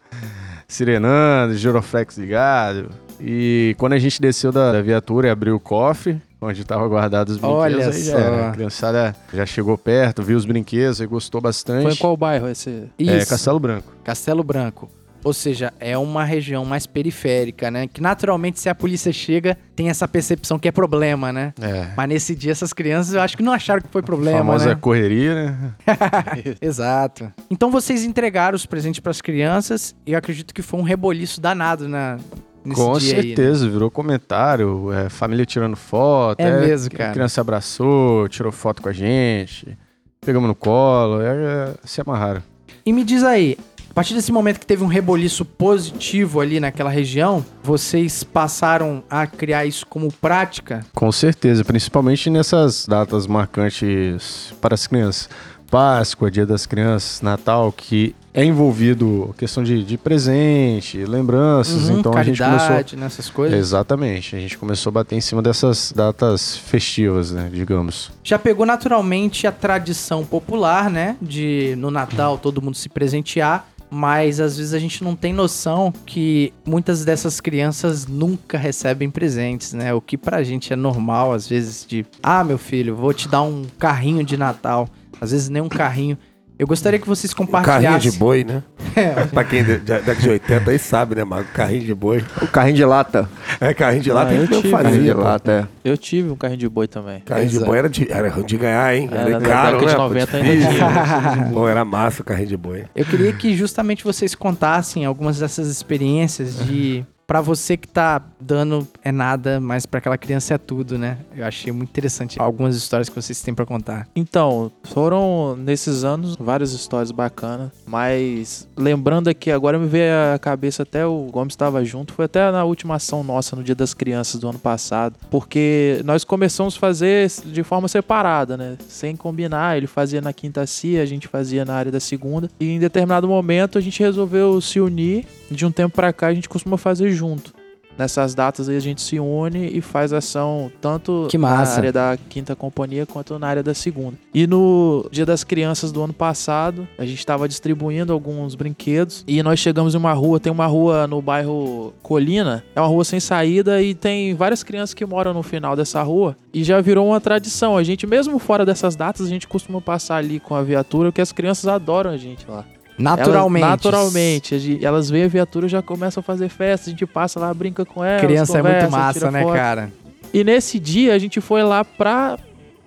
sirenando, 0.67 1.55
giroflex 1.55 2.17
ligado. 2.17 2.89
E 3.19 3.73
quando 3.77 3.93
a 3.93 3.97
gente 3.99 4.19
desceu 4.21 4.51
da, 4.51 4.73
da 4.73 4.81
viatura 4.81 5.27
e 5.27 5.31
abriu 5.31 5.55
o 5.55 5.59
cofre, 5.59 6.21
onde 6.41 6.61
estavam 6.61 6.87
guardados 6.89 7.35
os 7.35 7.39
brinquedos, 7.41 7.85
Olha 7.85 7.93
só. 7.93 8.17
era. 8.17 8.49
A 8.49 8.51
criançada 8.51 9.15
já 9.33 9.45
chegou 9.45 9.77
perto, 9.77 10.21
viu 10.21 10.37
os 10.37 10.45
brinquedos 10.45 10.99
e 10.99 11.05
gostou 11.05 11.39
bastante. 11.39 11.83
Foi 11.83 11.93
em 11.93 11.95
qual 11.97 12.17
bairro 12.17 12.49
esse? 12.49 12.89
É, 12.99 13.03
Isso. 13.03 13.29
Castelo 13.29 13.59
Branco. 13.59 13.93
Castelo 14.03 14.43
Branco. 14.43 14.89
Ou 15.25 15.33
seja, 15.33 15.73
é 15.79 15.97
uma 15.97 16.23
região 16.23 16.63
mais 16.63 16.85
periférica, 16.85 17.71
né? 17.71 17.87
Que 17.87 17.99
naturalmente, 17.99 18.59
se 18.59 18.69
a 18.69 18.75
polícia 18.75 19.11
chega, 19.11 19.57
tem 19.75 19.89
essa 19.89 20.07
percepção 20.07 20.59
que 20.59 20.67
é 20.67 20.71
problema, 20.71 21.33
né? 21.33 21.51
É. 21.59 21.87
Mas 21.97 22.09
nesse 22.09 22.35
dia, 22.35 22.51
essas 22.51 22.71
crianças 22.73 23.15
eu 23.15 23.21
acho 23.21 23.35
que 23.35 23.41
não 23.41 23.51
acharam 23.51 23.81
que 23.81 23.87
foi 23.89 24.01
A 24.01 24.03
problema, 24.03 24.37
famosa 24.37 24.69
né? 24.69 24.75
correria, 24.79 25.33
né? 25.33 25.73
Exato. 26.61 27.33
Então 27.49 27.71
vocês 27.71 28.03
entregaram 28.03 28.55
os 28.55 28.67
presentes 28.67 28.99
pras 28.99 29.19
crianças 29.19 29.95
e 30.05 30.11
eu 30.11 30.19
acredito 30.19 30.53
que 30.53 30.61
foi 30.61 30.79
um 30.79 30.83
reboliço 30.83 31.41
danado 31.41 31.89
na, 31.89 32.19
nesse 32.63 32.79
Com 32.79 32.95
dia 32.99 33.15
aí, 33.15 33.15
né? 33.15 33.21
certeza, 33.35 33.67
virou 33.67 33.89
comentário, 33.89 34.93
é, 34.93 35.09
família 35.09 35.43
tirando 35.43 35.75
foto. 35.75 36.39
É 36.39 36.59
mesmo, 36.59 36.91
cara. 36.91 37.09
A 37.09 37.13
criança 37.13 37.41
abraçou, 37.41 38.29
tirou 38.29 38.51
foto 38.51 38.79
com 38.79 38.89
a 38.89 38.93
gente, 38.93 39.75
pegamos 40.21 40.47
no 40.47 40.53
colo, 40.53 41.19
é, 41.19 41.33
é, 41.33 41.73
se 41.83 41.99
amarraram. 41.99 42.43
E 42.85 42.93
me 42.93 43.03
diz 43.03 43.23
aí, 43.23 43.57
partir 43.95 44.13
desse 44.13 44.29
momento 44.29 44.59
que 44.59 44.65
teve 44.65 44.83
um 44.83 44.87
reboliço 44.87 45.45
positivo 45.45 46.41
ali 46.41 46.59
naquela 46.59 46.89
região, 46.89 47.45
vocês 47.63 48.25
passaram 48.25 49.01
a 49.09 49.25
criar 49.25 49.65
isso 49.65 49.87
como 49.87 50.11
prática? 50.11 50.85
Com 50.93 51.09
certeza, 51.13 51.63
principalmente 51.63 52.29
nessas 52.29 52.85
datas 52.85 53.25
marcantes 53.25 54.53
para 54.59 54.75
as 54.75 54.85
crianças. 54.85 55.29
Páscoa, 55.71 56.29
Dia 56.29 56.45
das 56.45 56.65
Crianças, 56.65 57.21
Natal, 57.21 57.71
que 57.71 58.15
é 58.33 58.43
envolvido 58.43 59.33
questão 59.37 59.63
de, 59.63 59.83
de 59.83 59.97
presente, 59.97 61.03
lembranças. 61.05 61.89
Uhum, 61.89 61.99
então 61.99 62.13
a 62.13 62.23
gente 62.23 62.37
começou. 62.37 62.67
caridade, 62.67 62.95
nessas 62.97 63.29
coisas. 63.29 63.57
Exatamente, 63.57 64.35
a 64.35 64.39
gente 64.39 64.57
começou 64.57 64.89
a 64.89 64.93
bater 64.93 65.15
em 65.15 65.21
cima 65.21 65.41
dessas 65.41 65.93
datas 65.93 66.57
festivas, 66.57 67.31
né, 67.31 67.49
digamos. 67.51 68.11
Já 68.23 68.37
pegou 68.37 68.65
naturalmente 68.65 69.47
a 69.47 69.51
tradição 69.51 70.25
popular, 70.25 70.89
né? 70.89 71.15
De 71.21 71.75
no 71.77 71.89
Natal 71.89 72.37
todo 72.37 72.61
mundo 72.61 72.75
se 72.75 72.89
presentear. 72.89 73.65
Mas 73.89 74.39
às 74.39 74.57
vezes 74.57 74.73
a 74.73 74.79
gente 74.79 75.03
não 75.03 75.15
tem 75.15 75.31
noção 75.33 75.93
que 76.05 76.53
muitas 76.65 77.05
dessas 77.05 77.39
crianças 77.39 78.05
nunca 78.05 78.57
recebem 78.57 79.09
presentes, 79.09 79.73
né? 79.73 79.93
O 79.93 80.01
que 80.01 80.17
pra 80.17 80.43
gente 80.43 80.73
é 80.73 80.75
normal, 80.75 81.33
às 81.33 81.47
vezes, 81.47 81.85
de 81.87 82.05
ah, 82.21 82.43
meu 82.43 82.57
filho, 82.57 82.95
vou 82.95 83.13
te 83.13 83.27
dar 83.27 83.43
um 83.43 83.63
carrinho 83.77 84.23
de 84.23 84.37
Natal. 84.37 84.87
Às 85.19 85.31
vezes 85.31 85.49
nem 85.49 85.61
um 85.61 85.69
carrinho. 85.69 86.17
Eu 86.57 86.65
gostaria 86.65 86.97
que 86.97 87.07
vocês 87.07 87.33
Carrinho 87.33 87.51
compartilhassem. 87.51 88.11
de 88.11 88.17
boi, 88.17 88.43
né? 88.45 88.63
pra 89.33 89.43
quem 89.43 89.63
de, 89.63 89.77
de, 89.77 89.83
década 89.83 90.15
de 90.15 90.29
80 90.29 90.71
aí 90.71 90.79
sabe, 90.79 91.15
né, 91.15 91.23
Mago? 91.25 91.47
Carrinho 91.53 91.83
de 91.83 91.93
boi. 91.93 92.23
O 92.41 92.47
carrinho 92.47 92.77
de 92.77 92.85
lata. 92.85 93.29
É, 93.59 93.73
carrinho 93.73 94.01
de 94.03 94.11
Ah, 94.11 94.33
eu 94.33 94.47
que 94.47 94.53
eu 94.53 94.61
tive. 94.61 94.71
Carrinho 94.71 94.91
de 94.91 94.97
fazia. 94.99 95.15
pô. 95.15 95.21
lata, 95.21 95.51
é. 95.51 95.89
Eu 95.89 95.97
tive 95.97 96.29
um 96.29 96.35
carrinho 96.35 96.59
de 96.59 96.69
boi 96.69 96.87
também. 96.87 97.19
Carrinho 97.21 97.49
de 97.49 97.55
Exato. 97.55 97.69
boi 97.69 97.77
era 97.77 97.89
de, 97.89 98.11
era 98.11 98.29
de 98.29 98.57
ganhar, 98.57 98.95
hein? 98.95 99.09
É, 99.11 99.15
Era 99.17 99.39
na 99.39 99.47
caro, 99.47 99.79
de 99.79 99.85
né? 99.85 99.91
pô? 99.93 99.97
90 99.99 100.37
ainda 100.37 100.67
tinha. 100.71 101.49
Pô, 101.51 101.67
era 101.67 101.83
massa 101.83 102.21
o 102.21 102.25
carrinho 102.25 102.47
de 102.47 102.57
boi. 102.57 102.85
Eu 102.95 103.05
queria 103.05 103.33
que 103.33 103.55
justamente 103.55 104.03
vocês 104.03 104.33
contassem 104.33 105.03
algumas 105.05 105.39
dessas 105.39 105.67
experiências 105.67 106.57
de 106.65 107.05
Pra 107.27 107.41
você 107.41 107.75
que 107.75 107.87
tá 107.87 108.21
dando 108.39 108.87
é 109.03 109.11
nada, 109.11 109.59
mas 109.59 109.85
pra 109.85 109.97
aquela 109.97 110.17
criança 110.17 110.53
é 110.53 110.57
tudo, 110.57 110.97
né? 110.97 111.17
Eu 111.35 111.45
achei 111.45 111.71
muito 111.71 111.89
interessante 111.89 112.39
algumas 112.39 112.75
histórias 112.75 113.09
que 113.09 113.15
vocês 113.15 113.41
têm 113.41 113.53
pra 113.53 113.65
contar. 113.65 114.07
Então, 114.15 114.71
foram 114.83 115.55
nesses 115.55 116.03
anos 116.03 116.35
várias 116.35 116.71
histórias 116.71 117.11
bacanas, 117.11 117.71
mas 117.85 118.67
lembrando 118.77 119.27
aqui, 119.27 119.49
agora 119.49 119.79
me 119.79 119.87
veio 119.87 120.13
à 120.33 120.39
cabeça 120.39 120.83
até 120.83 121.05
o 121.05 121.27
Gomes 121.31 121.53
estava 121.53 121.83
junto, 121.83 122.13
foi 122.13 122.25
até 122.25 122.51
na 122.51 122.63
última 122.63 122.95
ação 122.95 123.23
nossa 123.23 123.55
no 123.55 123.63
Dia 123.63 123.75
das 123.75 123.93
Crianças 123.93 124.39
do 124.39 124.47
ano 124.47 124.59
passado, 124.59 125.15
porque 125.31 126.01
nós 126.05 126.23
começamos 126.23 126.75
a 126.75 126.79
fazer 126.79 127.31
de 127.45 127.63
forma 127.63 127.87
separada, 127.87 128.55
né? 128.55 128.77
Sem 128.87 129.15
combinar, 129.15 129.77
ele 129.77 129.87
fazia 129.87 130.21
na 130.21 130.31
quinta 130.31 130.65
CIA, 130.67 131.01
a 131.01 131.05
gente 131.05 131.27
fazia 131.27 131.65
na 131.65 131.73
área 131.73 131.91
da 131.91 131.99
segunda, 131.99 132.49
e 132.59 132.69
em 132.69 132.79
determinado 132.79 133.27
momento 133.27 133.77
a 133.77 133.81
gente 133.81 133.99
resolveu 133.99 134.61
se 134.61 134.79
unir, 134.79 135.25
de 135.49 135.65
um 135.65 135.71
tempo 135.71 135.95
pra 135.95 136.11
cá 136.13 136.27
a 136.27 136.33
gente 136.33 136.49
costuma 136.49 136.77
fazer 136.77 137.11
junto. 137.11 137.53
Nessas 137.97 138.35
datas 138.35 138.67
aí 138.67 138.75
a 138.75 138.81
gente 138.81 139.01
se 139.01 139.19
une 139.19 139.67
e 139.67 139.79
faz 139.79 140.11
ação 140.11 140.69
tanto 140.81 141.27
Que 141.29 141.37
na 141.37 141.49
área 141.49 141.93
da 141.93 142.17
quinta 142.29 142.55
companhia 142.55 143.05
quanto 143.05 143.39
na 143.39 143.47
área 143.47 143.63
da 143.63 143.73
segunda. 143.73 144.17
E 144.33 144.45
no 144.45 145.07
Dia 145.11 145.25
das 145.25 145.43
Crianças 145.43 145.91
do 145.91 146.03
ano 146.03 146.13
passado, 146.13 146.87
a 146.97 147.05
gente 147.05 147.19
estava 147.19 147.47
distribuindo 147.47 148.11
alguns 148.11 148.53
brinquedos 148.55 149.23
e 149.25 149.41
nós 149.41 149.59
chegamos 149.59 149.95
em 149.95 149.97
uma 149.97 150.13
rua, 150.13 150.39
tem 150.39 150.51
uma 150.51 150.65
rua 150.65 151.07
no 151.07 151.21
bairro 151.21 151.93
Colina, 152.03 152.63
é 152.75 152.81
uma 152.81 152.87
rua 152.87 153.05
sem 153.05 153.19
saída 153.19 153.81
e 153.81 153.95
tem 153.95 154.33
várias 154.33 154.61
crianças 154.61 154.93
que 154.93 155.05
moram 155.05 155.33
no 155.33 155.43
final 155.43 155.75
dessa 155.75 156.03
rua 156.03 156.35
e 156.53 156.63
já 156.63 156.81
virou 156.81 157.07
uma 157.07 157.21
tradição. 157.21 157.77
A 157.77 157.83
gente 157.83 158.05
mesmo 158.05 158.37
fora 158.39 158.65
dessas 158.65 158.95
datas, 158.95 159.25
a 159.25 159.29
gente 159.29 159.47
costuma 159.47 159.79
passar 159.79 160.17
ali 160.17 160.39
com 160.39 160.53
a 160.53 160.61
viatura, 160.61 161.11
porque 161.11 161.21
as 161.21 161.31
crianças 161.31 161.67
adoram 161.67 162.11
a 162.11 162.17
gente 162.17 162.45
lá. 162.49 162.65
Naturalmente. 162.97 163.63
Elas, 163.63 163.83
naturalmente. 163.83 164.79
Elas 164.83 165.09
veem 165.09 165.25
a 165.25 165.27
viatura 165.27 165.65
e 165.65 165.69
já 165.69 165.81
começam 165.81 166.21
a 166.21 166.23
fazer 166.23 166.49
festa. 166.49 166.89
A 166.89 166.91
gente 166.91 167.05
passa 167.05 167.39
lá, 167.39 167.53
brinca 167.53 167.85
com 167.85 168.03
elas. 168.03 168.21
Criança 168.21 168.57
é 168.57 168.61
muito 168.61 168.73
conversa, 168.75 168.97
massa, 168.97 169.31
né, 169.31 169.43
foto. 169.43 169.53
cara? 169.53 169.91
E 170.33 170.43
nesse 170.43 170.79
dia 170.79 171.13
a 171.13 171.19
gente 171.19 171.39
foi 171.41 171.63
lá 171.63 171.83
pra 171.83 172.37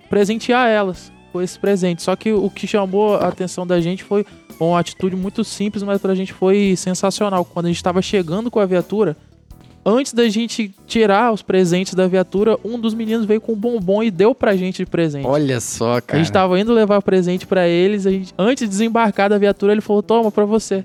presentear 0.09 0.67
elas 0.67 1.11
com 1.31 1.41
esse 1.41 1.57
presente. 1.59 2.01
Só 2.01 2.15
que 2.15 2.31
o 2.31 2.49
que 2.49 2.67
chamou 2.67 3.15
a 3.15 3.27
atenção 3.27 3.65
da 3.65 3.79
gente 3.79 4.03
foi 4.03 4.25
uma 4.59 4.79
atitude 4.79 5.15
muito 5.15 5.43
simples, 5.43 5.83
mas 5.83 6.01
pra 6.01 6.15
gente 6.15 6.33
foi 6.33 6.75
sensacional. 6.75 7.45
Quando 7.45 7.67
a 7.67 7.69
gente 7.69 7.83
tava 7.83 8.01
chegando 8.01 8.51
com 8.51 8.59
a 8.59 8.65
viatura, 8.65 9.15
antes 9.85 10.13
da 10.13 10.27
gente 10.29 10.73
tirar 10.85 11.31
os 11.31 11.41
presentes 11.41 11.93
da 11.93 12.07
viatura, 12.07 12.57
um 12.63 12.79
dos 12.79 12.93
meninos 12.93 13.25
veio 13.25 13.41
com 13.41 13.53
um 13.53 13.55
bombom 13.55 14.03
e 14.03 14.11
deu 14.11 14.33
pra 14.35 14.55
gente 14.55 14.77
de 14.77 14.85
presente. 14.85 15.25
Olha 15.25 15.59
só, 15.59 15.97
A 15.97 16.01
cara. 16.01 16.19
gente 16.19 16.31
tava 16.31 16.59
indo 16.59 16.73
levar 16.73 17.01
presente 17.01 17.45
pra 17.47 17.67
eles, 17.67 18.05
a 18.05 18.11
gente, 18.11 18.33
antes 18.37 18.63
de 18.63 18.69
desembarcar 18.69 19.29
da 19.29 19.37
viatura, 19.37 19.71
ele 19.71 19.81
falou: 19.81 20.03
"Toma 20.03 20.31
pra 20.31 20.45
você". 20.45 20.83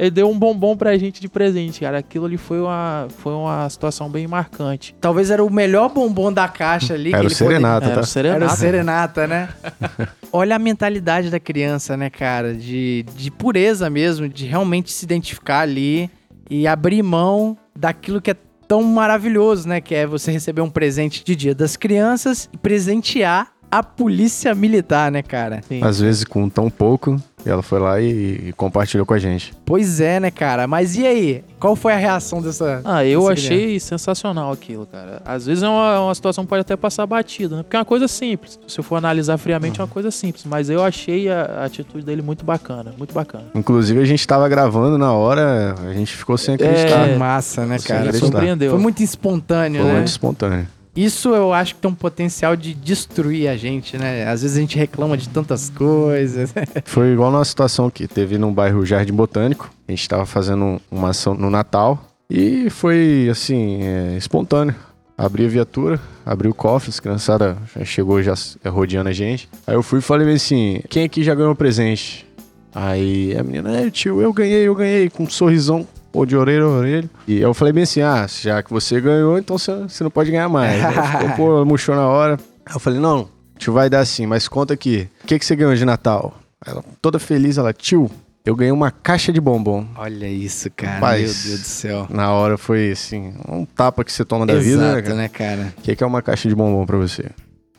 Ele 0.00 0.12
deu 0.12 0.30
um 0.30 0.38
bombom 0.38 0.76
pra 0.76 0.96
gente 0.96 1.20
de 1.20 1.28
presente, 1.28 1.80
cara. 1.80 1.98
Aquilo 1.98 2.26
ali 2.26 2.36
foi 2.36 2.60
uma, 2.60 3.08
foi 3.18 3.32
uma 3.32 3.68
situação 3.68 4.08
bem 4.08 4.28
marcante. 4.28 4.94
Talvez 5.00 5.28
era 5.28 5.42
o 5.44 5.52
melhor 5.52 5.88
bombom 5.88 6.32
da 6.32 6.46
caixa 6.46 6.94
ali. 6.94 7.08
Era 7.08 7.18
que 7.18 7.24
o 7.24 7.26
ele 7.26 7.34
Serenata, 7.34 7.86
Era 7.86 7.94
tá? 7.96 8.00
o 8.02 8.06
serenata. 8.06 8.44
Era 8.44 8.52
o 8.52 8.56
serenata, 8.56 9.26
né? 9.26 9.48
Olha 10.32 10.54
a 10.54 10.58
mentalidade 10.60 11.30
da 11.30 11.40
criança, 11.40 11.96
né, 11.96 12.08
cara? 12.10 12.54
De, 12.54 13.04
de 13.16 13.28
pureza 13.28 13.90
mesmo, 13.90 14.28
de 14.28 14.46
realmente 14.46 14.92
se 14.92 15.04
identificar 15.04 15.62
ali 15.62 16.08
e 16.50 16.66
abrir 16.66 17.02
mão 17.02 17.56
daquilo 17.76 18.20
que 18.20 18.30
é 18.30 18.36
tão 18.66 18.82
maravilhoso, 18.82 19.68
né? 19.68 19.80
Que 19.80 19.94
é 19.94 20.06
você 20.06 20.30
receber 20.30 20.60
um 20.60 20.70
presente 20.70 21.24
de 21.24 21.34
Dia 21.34 21.54
das 21.54 21.76
Crianças 21.76 22.48
e 22.52 22.56
presentear 22.56 23.52
a 23.70 23.82
polícia 23.82 24.54
militar, 24.54 25.10
né, 25.10 25.22
cara? 25.22 25.60
Sim. 25.66 25.82
Às 25.82 26.00
vezes 26.00 26.24
com 26.24 26.48
tão 26.48 26.70
pouco, 26.70 27.20
E 27.44 27.48
ela 27.48 27.62
foi 27.62 27.78
lá 27.78 28.00
e, 28.00 28.48
e 28.48 28.52
compartilhou 28.52 29.06
com 29.06 29.14
a 29.14 29.18
gente. 29.18 29.52
Pois 29.64 30.00
é, 30.00 30.20
né, 30.20 30.30
cara? 30.30 30.66
Mas 30.66 30.96
e 30.96 31.06
aí? 31.06 31.44
Qual 31.58 31.74
foi 31.74 31.92
a 31.92 31.96
reação 31.96 32.40
dessa. 32.40 32.80
Ah, 32.84 33.04
eu 33.04 33.20
dessa 33.20 33.32
achei 33.32 33.80
sensacional 33.80 34.52
aquilo, 34.52 34.86
cara. 34.86 35.22
Às 35.24 35.46
vezes 35.46 35.62
é 35.62 35.68
uma, 35.68 36.00
uma 36.00 36.14
situação 36.14 36.44
que 36.44 36.48
pode 36.48 36.60
até 36.60 36.76
passar 36.76 37.06
batida, 37.06 37.56
né? 37.56 37.62
Porque 37.62 37.76
é 37.76 37.78
uma 37.78 37.84
coisa 37.84 38.06
simples. 38.06 38.58
Se 38.66 38.78
eu 38.78 38.84
for 38.84 38.96
analisar 38.96 39.38
friamente, 39.38 39.80
é 39.80 39.82
uma 39.82 39.88
coisa 39.88 40.10
simples. 40.10 40.44
Mas 40.44 40.70
eu 40.70 40.82
achei 40.84 41.28
a, 41.28 41.42
a 41.42 41.64
atitude 41.64 42.04
dele 42.04 42.22
muito 42.22 42.44
bacana, 42.44 42.92
muito 42.96 43.14
bacana. 43.14 43.44
Inclusive, 43.54 44.00
a 44.00 44.04
gente 44.04 44.26
tava 44.26 44.48
gravando 44.48 44.98
na 44.98 45.12
hora, 45.12 45.74
a 45.88 45.92
gente 45.94 46.14
ficou 46.14 46.36
sem 46.36 46.54
acreditar. 46.54 47.08
É. 47.08 47.16
massa, 47.16 47.66
né, 47.66 47.78
cara? 47.78 48.10
Foi, 48.10 48.20
surpreendeu. 48.20 48.70
foi 48.72 48.80
muito 48.80 49.02
espontâneo, 49.02 49.80
Foi 49.82 49.90
né? 49.90 49.96
muito 49.96 50.08
espontâneo. 50.08 50.66
Isso 50.98 51.28
eu 51.28 51.52
acho 51.52 51.76
que 51.76 51.80
tem 51.80 51.88
um 51.88 51.94
potencial 51.94 52.56
de 52.56 52.74
destruir 52.74 53.46
a 53.48 53.56
gente, 53.56 53.96
né? 53.96 54.26
Às 54.28 54.42
vezes 54.42 54.56
a 54.56 54.60
gente 54.60 54.76
reclama 54.76 55.16
de 55.16 55.28
tantas 55.28 55.70
coisas. 55.70 56.52
Foi 56.84 57.12
igual 57.12 57.30
numa 57.30 57.44
situação 57.44 57.88
que 57.88 58.08
teve 58.08 58.36
num 58.36 58.52
bairro 58.52 58.84
Jardim 58.84 59.12
Botânico. 59.12 59.70
A 59.86 59.92
gente 59.92 60.08
tava 60.08 60.26
fazendo 60.26 60.82
uma 60.90 61.10
ação 61.10 61.34
no 61.34 61.50
Natal 61.50 62.04
e 62.28 62.68
foi, 62.68 63.28
assim, 63.30 63.78
é, 63.80 64.16
espontâneo. 64.16 64.74
Abri 65.16 65.46
a 65.46 65.48
viatura, 65.48 66.00
abri 66.26 66.48
o 66.48 66.54
cofre, 66.54 66.90
as 66.90 66.98
criançada 66.98 67.56
já 67.76 67.84
chegou 67.84 68.20
já 68.20 68.34
é, 68.64 68.68
rodeando 68.68 69.08
a 69.08 69.12
gente. 69.12 69.48
Aí 69.68 69.76
eu 69.76 69.84
fui 69.84 70.00
e 70.00 70.02
falei 70.02 70.34
assim, 70.34 70.80
quem 70.88 71.04
aqui 71.04 71.22
já 71.22 71.32
ganhou 71.32 71.54
presente? 71.54 72.26
Aí 72.74 73.36
a 73.38 73.42
menina, 73.44 73.80
é 73.80 73.88
tio, 73.88 74.20
eu 74.20 74.32
ganhei, 74.32 74.66
eu 74.66 74.74
ganhei, 74.74 75.08
com 75.08 75.22
um 75.22 75.30
sorrisão, 75.30 75.86
pô, 76.12 76.24
de 76.26 76.36
orelha 76.36 76.64
a 76.64 76.68
orelha. 76.68 77.10
E 77.26 77.40
eu 77.40 77.52
falei 77.54 77.72
bem 77.72 77.84
assim, 77.84 78.00
ah, 78.00 78.26
já 78.28 78.62
que 78.62 78.70
você 78.70 79.00
ganhou, 79.00 79.38
então 79.38 79.56
você, 79.58 80.02
não 80.02 80.10
pode 80.10 80.30
ganhar 80.30 80.48
mais. 80.48 80.80
Ficou, 81.12 81.30
pô, 81.36 81.64
murchou 81.64 81.94
na 81.94 82.06
hora. 82.06 82.38
Aí 82.66 82.74
eu 82.74 82.80
falei, 82.80 82.98
não, 83.00 83.28
tio 83.56 83.72
vai 83.72 83.88
dar 83.88 84.04
sim, 84.04 84.26
mas 84.26 84.48
conta 84.48 84.74
aqui, 84.74 85.08
o 85.22 85.26
que, 85.26 85.38
que 85.38 85.44
você 85.44 85.56
ganhou 85.56 85.74
de 85.74 85.84
Natal? 85.84 86.34
Ela, 86.64 86.84
toda 87.00 87.18
feliz, 87.18 87.56
ela, 87.56 87.72
tio, 87.72 88.10
eu 88.44 88.56
ganhei 88.56 88.72
uma 88.72 88.90
caixa 88.90 89.32
de 89.32 89.40
bombom. 89.40 89.86
Olha 89.96 90.26
isso, 90.26 90.70
cara. 90.70 90.94
Rapaz, 90.94 91.20
Meu 91.20 91.50
Deus 91.50 91.60
do 91.60 91.66
céu. 91.66 92.06
Na 92.10 92.32
hora 92.32 92.56
foi 92.56 92.92
assim, 92.92 93.34
um 93.48 93.64
tapa 93.64 94.02
que 94.04 94.12
você 94.12 94.24
toma 94.24 94.46
da 94.46 94.54
vida, 94.54 94.76
né, 94.78 94.84
Exato, 94.92 95.02
cara? 95.02 95.14
né, 95.14 95.28
cara? 95.28 95.74
O 95.76 95.82
que, 95.82 95.94
que 95.94 96.02
é 96.02 96.06
uma 96.06 96.22
caixa 96.22 96.48
de 96.48 96.54
bombom 96.54 96.86
pra 96.86 96.96
você? 96.96 97.26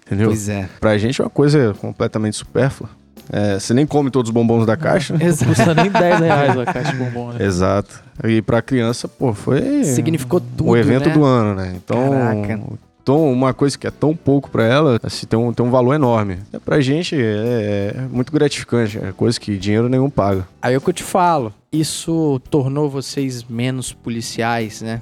Entendeu? 0.05 0.27
Pois 0.27 0.49
é. 0.49 0.67
Pra 0.79 0.97
gente 0.97 1.21
é 1.21 1.23
uma 1.23 1.29
coisa 1.29 1.75
completamente 1.79 2.37
supérflua. 2.37 2.89
É, 3.31 3.59
você 3.59 3.73
nem 3.73 3.85
come 3.85 4.09
todos 4.09 4.29
os 4.29 4.33
bombons 4.33 4.65
da 4.65 4.75
caixa. 4.75 5.13
Não 5.17 5.19
custa 5.19 5.73
nem 5.75 5.89
10 5.89 6.19
reais 6.19 6.57
a 6.57 6.65
caixa 6.65 6.91
de 6.91 6.97
bombom, 6.97 7.31
né? 7.31 7.45
Exato. 7.45 8.03
E 8.23 8.41
pra 8.41 8.61
criança, 8.61 9.07
pô, 9.07 9.33
foi 9.33 9.83
Significou 9.83 10.39
tudo, 10.39 10.69
o 10.69 10.77
evento 10.77 11.07
né? 11.09 11.13
do 11.13 11.23
ano, 11.23 11.55
né? 11.55 11.73
Então, 11.75 12.09
Caraca. 12.09 12.59
então, 13.01 13.31
uma 13.31 13.53
coisa 13.53 13.77
que 13.77 13.87
é 13.87 13.91
tão 13.91 14.15
pouco 14.15 14.49
pra 14.49 14.65
ela, 14.65 14.99
assim, 15.03 15.25
tem 15.25 15.37
um, 15.39 15.53
tem 15.53 15.65
um 15.65 15.69
valor 15.69 15.93
enorme. 15.93 16.39
É, 16.51 16.59
pra 16.59 16.81
gente 16.81 17.15
é, 17.15 17.93
é 17.95 18.01
muito 18.11 18.31
gratificante, 18.31 18.97
é 18.97 19.11
coisa 19.11 19.39
que 19.39 19.57
dinheiro 19.57 19.87
nenhum 19.87 20.09
paga. 20.09 20.47
Aí 20.61 20.73
é 20.73 20.77
o 20.77 20.81
que 20.81 20.89
eu 20.89 20.93
te 20.93 21.03
falo. 21.03 21.53
Isso 21.71 22.41
tornou 22.49 22.89
vocês 22.89 23.43
menos 23.43 23.93
policiais, 23.93 24.81
né? 24.81 25.01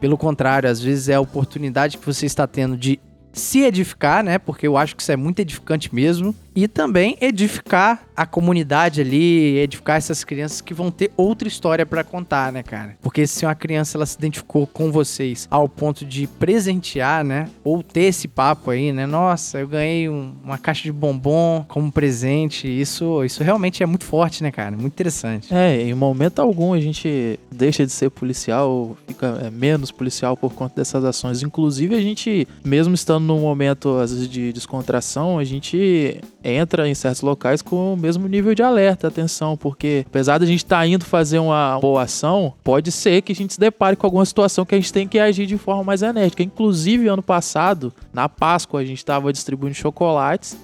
Pelo 0.00 0.18
contrário, 0.18 0.68
às 0.68 0.80
vezes 0.80 1.08
é 1.08 1.14
a 1.14 1.20
oportunidade 1.20 1.96
que 1.98 2.06
você 2.06 2.26
está 2.26 2.46
tendo 2.46 2.76
de 2.76 3.00
se 3.32 3.60
edificar, 3.62 4.22
né? 4.24 4.38
Porque 4.38 4.66
eu 4.66 4.76
acho 4.76 4.94
que 4.96 5.02
isso 5.02 5.12
é 5.12 5.16
muito 5.16 5.38
edificante 5.40 5.94
mesmo. 5.94 6.34
E 6.56 6.66
também 6.66 7.16
edificar 7.20 8.02
a 8.16 8.26
comunidade 8.26 9.00
ali, 9.00 9.58
edificar 9.58 9.96
essas 9.96 10.24
crianças 10.24 10.60
que 10.60 10.74
vão 10.74 10.90
ter 10.90 11.12
outra 11.16 11.46
história 11.46 11.86
pra 11.86 12.02
contar, 12.02 12.50
né, 12.52 12.64
cara? 12.64 12.96
Porque 13.00 13.28
se 13.28 13.46
uma 13.46 13.54
criança 13.54 13.96
ela 13.96 14.04
se 14.04 14.16
identificou 14.18 14.66
com 14.66 14.90
vocês 14.90 15.46
ao 15.52 15.68
ponto 15.68 16.04
de 16.04 16.26
presentear, 16.26 17.22
né? 17.24 17.48
Ou 17.62 17.80
ter 17.80 18.02
esse 18.04 18.26
papo 18.26 18.72
aí, 18.72 18.92
né? 18.92 19.06
Nossa, 19.06 19.60
eu 19.60 19.68
ganhei 19.68 20.08
um- 20.08 20.34
uma 20.42 20.58
caixa 20.58 20.82
de 20.82 20.90
bombom 20.92 21.64
como 21.68 21.92
presente. 21.92 22.66
Isso, 22.66 23.22
isso 23.24 23.44
realmente 23.44 23.80
é 23.84 23.86
muito 23.86 24.04
forte, 24.04 24.42
né, 24.42 24.50
cara? 24.50 24.72
Muito 24.72 24.94
interessante. 24.94 25.54
É, 25.54 25.80
em 25.82 25.94
momento 25.94 26.40
algum 26.40 26.72
a 26.72 26.80
gente 26.80 27.38
deixa 27.52 27.86
de 27.86 27.92
ser 27.92 28.10
policial, 28.10 28.96
fica 29.06 29.40
é, 29.44 29.50
menos 29.50 29.92
policial 29.92 30.36
por 30.36 30.52
conta 30.54 30.74
dessas 30.74 31.04
ações. 31.04 31.40
Inclusive, 31.44 31.94
a 31.94 32.00
gente, 32.00 32.48
mesmo 32.64 32.94
estando 32.94 33.17
num 33.26 33.40
momento, 33.40 33.96
às 33.98 34.12
vezes, 34.12 34.28
de 34.28 34.52
descontração, 34.52 35.38
a 35.38 35.44
gente 35.44 36.20
entra 36.42 36.88
em 36.88 36.94
certos 36.94 37.22
locais 37.22 37.62
com 37.62 37.94
o 37.94 37.96
mesmo 37.96 38.26
nível 38.28 38.54
de 38.54 38.62
alerta, 38.62 39.08
atenção, 39.08 39.56
porque 39.56 40.04
apesar 40.06 40.38
de 40.38 40.44
a 40.44 40.46
gente 40.46 40.64
estar 40.64 40.86
indo 40.86 41.04
fazer 41.04 41.38
uma 41.38 41.78
boa 41.80 42.02
ação, 42.02 42.54
pode 42.62 42.92
ser 42.92 43.22
que 43.22 43.32
a 43.32 43.34
gente 43.34 43.54
se 43.54 43.60
depare 43.60 43.96
com 43.96 44.06
alguma 44.06 44.24
situação 44.24 44.64
que 44.64 44.74
a 44.74 44.78
gente 44.78 44.92
tem 44.92 45.06
que 45.06 45.18
agir 45.18 45.46
de 45.46 45.58
forma 45.58 45.84
mais 45.84 46.02
enérgica. 46.02 46.42
Inclusive, 46.42 47.08
ano 47.08 47.22
passado, 47.22 47.92
na 48.12 48.28
Páscoa, 48.28 48.80
a 48.80 48.84
gente 48.84 48.98
estava 48.98 49.32
distribuindo 49.32 49.74
chocolates 49.74 50.56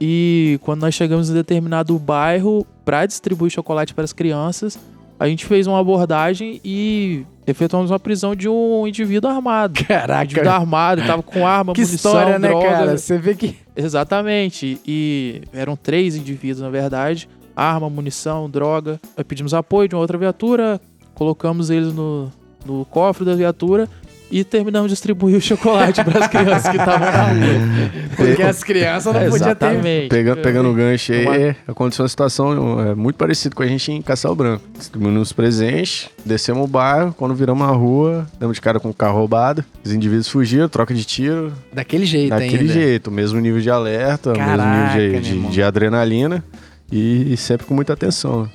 e 0.00 0.58
quando 0.62 0.80
nós 0.80 0.94
chegamos 0.94 1.28
em 1.28 1.34
determinado 1.34 1.98
bairro 1.98 2.66
para 2.84 3.04
distribuir 3.04 3.52
chocolate 3.52 3.92
para 3.92 4.04
as 4.04 4.14
crianças, 4.14 4.78
a 5.18 5.28
gente 5.28 5.44
fez 5.44 5.66
uma 5.66 5.78
abordagem 5.78 6.58
e 6.64 7.26
efetuamos 7.50 7.90
uma 7.90 7.98
prisão 7.98 8.34
de 8.34 8.48
um 8.48 8.86
indivíduo 8.86 9.30
armado. 9.30 9.80
Um 9.80 9.84
Caraca, 9.84 10.24
indivíduo 10.24 10.52
armado, 10.52 11.00
ele 11.00 11.06
tava 11.06 11.22
com 11.22 11.46
arma, 11.46 11.72
que 11.72 11.80
munição, 11.82 12.12
história, 12.12 12.38
né, 12.38 12.48
droga. 12.48 12.68
cara? 12.68 12.98
Você 12.98 13.18
vê 13.18 13.34
que. 13.34 13.56
Exatamente. 13.76 14.80
E 14.86 15.42
eram 15.52 15.76
três 15.76 16.16
indivíduos, 16.16 16.60
na 16.60 16.70
verdade. 16.70 17.28
Arma, 17.54 17.90
munição, 17.90 18.48
droga. 18.48 19.00
Aí 19.16 19.24
pedimos 19.24 19.52
apoio 19.52 19.88
de 19.88 19.94
uma 19.94 20.00
outra 20.00 20.16
viatura, 20.16 20.80
colocamos 21.14 21.70
eles 21.70 21.92
no, 21.92 22.30
no 22.64 22.84
cofre 22.84 23.24
da 23.24 23.34
viatura 23.34 23.88
e 24.30 24.44
terminamos 24.44 24.88
de 24.88 24.94
distribuir 24.94 25.36
o 25.36 25.40
chocolate 25.40 26.04
para 26.04 26.24
as 26.24 26.28
crianças 26.28 26.68
que 26.70 26.76
estavam 26.76 27.00
na 27.00 27.22
rua. 27.22 27.90
Porque 28.16 28.42
as 28.42 28.62
crianças 28.62 29.12
não 29.14 29.28
podiam 29.28 29.54
ter. 29.54 30.08
Pega, 30.08 30.36
pegando 30.36 30.70
o 30.70 30.74
gancho 30.74 31.12
aí, 31.12 31.24
Uma- 31.26 31.56
aconteceu 31.68 32.02
uma 32.04 32.08
situação 32.08 32.80
é, 32.80 32.94
muito 32.94 33.16
parecida 33.16 33.54
com 33.54 33.62
a 33.62 33.66
gente 33.66 33.90
em 33.92 34.00
Castelo 34.02 34.34
Branco. 34.36 34.62
Distribuímos 34.78 35.22
os 35.22 35.32
presentes, 35.32 36.08
descemos 36.24 36.64
o 36.64 36.66
bairro, 36.66 37.14
quando 37.16 37.34
viramos 37.34 37.66
a 37.66 37.70
rua, 37.72 38.26
demos 38.38 38.56
de 38.56 38.60
cara 38.60 38.78
com 38.78 38.90
o 38.90 38.94
carro 38.94 39.18
roubado, 39.18 39.64
os 39.84 39.92
indivíduos 39.92 40.28
fugiram, 40.28 40.68
troca 40.68 40.94
de 40.94 41.04
tiro, 41.04 41.52
Daquele 41.72 42.06
jeito 42.06 42.30
daquele 42.30 42.58
ainda. 42.60 42.72
jeito, 42.72 43.10
mesmo 43.10 43.40
nível 43.40 43.60
de 43.60 43.70
alerta, 43.70 44.32
Caraca, 44.32 44.96
mesmo 44.98 45.02
nível 45.12 45.20
de, 45.20 45.46
de, 45.48 45.52
de 45.54 45.62
adrenalina 45.62 46.44
e, 46.92 47.36
sempre 47.36 47.66
com 47.66 47.74
muita 47.74 47.92
atenção. 47.92 48.48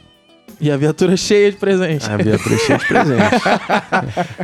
E 0.60 0.72
a 0.72 0.78
viatura 0.78 1.18
cheia 1.18 1.52
de 1.52 1.58
presente. 1.58 2.10
A 2.10 2.18
viatura 2.18 2.58
cheia 2.58 2.78
de 2.80 2.88
presentes. 2.88 3.42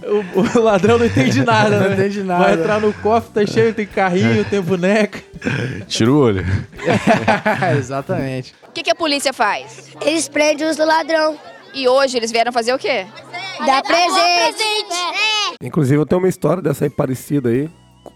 O, 0.36 0.60
o 0.60 0.62
ladrão 0.62 0.98
não 0.98 1.06
entende 1.06 1.44
nada, 1.44 1.80
Não 1.80 1.88
né? 1.90 1.94
entende 1.94 2.24
nada. 2.24 2.44
Vai 2.44 2.54
entrar 2.54 2.82
no 2.82 2.94
cofre, 2.94 3.32
tá 3.34 3.46
cheio, 3.52 3.74
tem 3.74 3.86
carrinho, 3.86 4.44
tem 4.46 4.62
boneca. 4.62 5.20
Tira 5.88 6.12
o 6.12 6.18
olho. 6.20 6.46
Exatamente. 7.78 8.54
O 8.68 8.72
que, 8.72 8.84
que 8.84 8.90
a 8.92 8.96
polícia 8.96 9.32
faz? 9.34 9.90
Eles 10.02 10.28
prendem 10.28 10.68
os 10.68 10.78
ladrão. 10.78 11.38
E 11.74 11.88
hoje 11.88 12.18
eles 12.18 12.32
vieram 12.32 12.52
fazer 12.52 12.74
o 12.74 12.78
quê? 12.78 13.06
Dá 13.66 13.82
presente. 13.82 14.64
Inclusive, 15.62 15.98
eu 16.02 16.06
tenho 16.06 16.20
uma 16.20 16.28
história 16.28 16.62
dessa 16.62 16.84
aí 16.86 16.90
parecida 16.90 17.50
aí. 17.50 17.70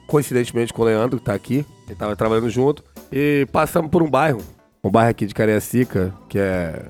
Coincidentemente 0.08 0.74
com 0.74 0.82
o 0.82 0.86
Leandro, 0.86 1.20
que 1.20 1.26
tá 1.26 1.34
aqui. 1.34 1.66
Ele 1.88 1.96
tava 1.96 2.16
trabalhando 2.16 2.50
junto. 2.50 2.84
E 3.12 3.48
passamos 3.52 3.90
por 3.90 4.02
um 4.04 4.10
bairro. 4.10 4.42
Um 4.84 4.90
bairro 4.90 5.10
aqui 5.12 5.26
de 5.26 5.34
Cariacica, 5.34 6.14
que 6.28 6.38
é. 6.38 6.82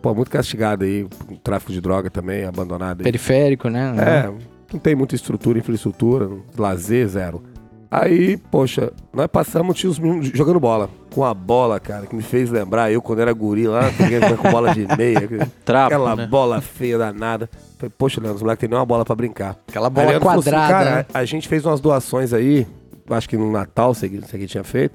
Pô, 0.00 0.14
muito 0.14 0.30
castigado 0.30 0.84
aí. 0.84 1.06
com 1.26 1.36
Tráfico 1.36 1.72
de 1.72 1.80
droga 1.80 2.10
também, 2.10 2.44
abandonado 2.44 3.00
aí. 3.00 3.04
Periférico, 3.04 3.68
né? 3.68 3.94
É, 3.98 4.32
não 4.72 4.80
tem 4.80 4.94
muita 4.94 5.14
estrutura, 5.14 5.58
infraestrutura, 5.58 6.28
lazer, 6.56 7.06
zero. 7.08 7.42
Aí, 7.90 8.36
poxa, 8.36 8.92
nós 9.12 9.26
passamos, 9.26 9.76
tinha 9.76 9.90
os 9.90 9.98
meninos 9.98 10.28
jogando 10.28 10.60
bola. 10.60 10.88
Com 11.12 11.24
a 11.24 11.34
bola, 11.34 11.80
cara, 11.80 12.06
que 12.06 12.14
me 12.14 12.22
fez 12.22 12.48
lembrar 12.48 12.92
eu 12.92 13.02
quando 13.02 13.18
era 13.18 13.32
guri 13.32 13.66
lá, 13.66 13.90
peguei 13.98 14.20
com 14.20 14.48
bola 14.48 14.72
de 14.72 14.86
meia. 14.96 15.28
Trapo, 15.64 15.86
aquela 15.86 16.14
né? 16.14 16.26
bola 16.28 16.60
feia 16.60 16.96
danada. 16.96 17.50
Falei, 17.76 17.92
poxa, 17.98 18.20
Leandro, 18.20 18.36
os 18.36 18.42
moleques 18.42 18.60
tem 18.60 18.68
nem 18.68 18.78
uma 18.78 18.86
bola 18.86 19.04
pra 19.04 19.16
brincar. 19.16 19.56
Aquela 19.68 19.88
Aí 19.88 19.92
bola 19.92 20.06
Leandro 20.06 20.24
falou 20.24 20.40
assim, 20.40 20.50
quadrada. 20.50 20.72
cara, 20.72 20.96
né? 20.98 21.06
a 21.12 21.24
gente 21.24 21.48
fez 21.48 21.66
umas 21.66 21.80
doações 21.80 22.32
aí, 22.32 22.64
acho 23.10 23.28
que 23.28 23.36
no 23.36 23.50
Natal, 23.50 23.90
isso 23.90 24.04
aqui 24.04 24.46
tinha 24.46 24.62
feito, 24.62 24.94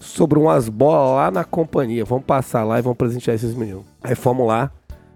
sobre 0.00 0.38
umas 0.38 0.68
bolas 0.68 1.14
lá 1.14 1.30
na 1.30 1.44
companhia. 1.44 2.04
Vamos 2.04 2.24
passar 2.24 2.64
lá 2.64 2.78
e 2.78 2.82
vamos 2.82 2.98
presentear 2.98 3.34
esses 3.34 3.54
meninos. 3.54 3.84
Aí 4.02 4.14
fomos 4.14 4.46
lá, 4.48 4.70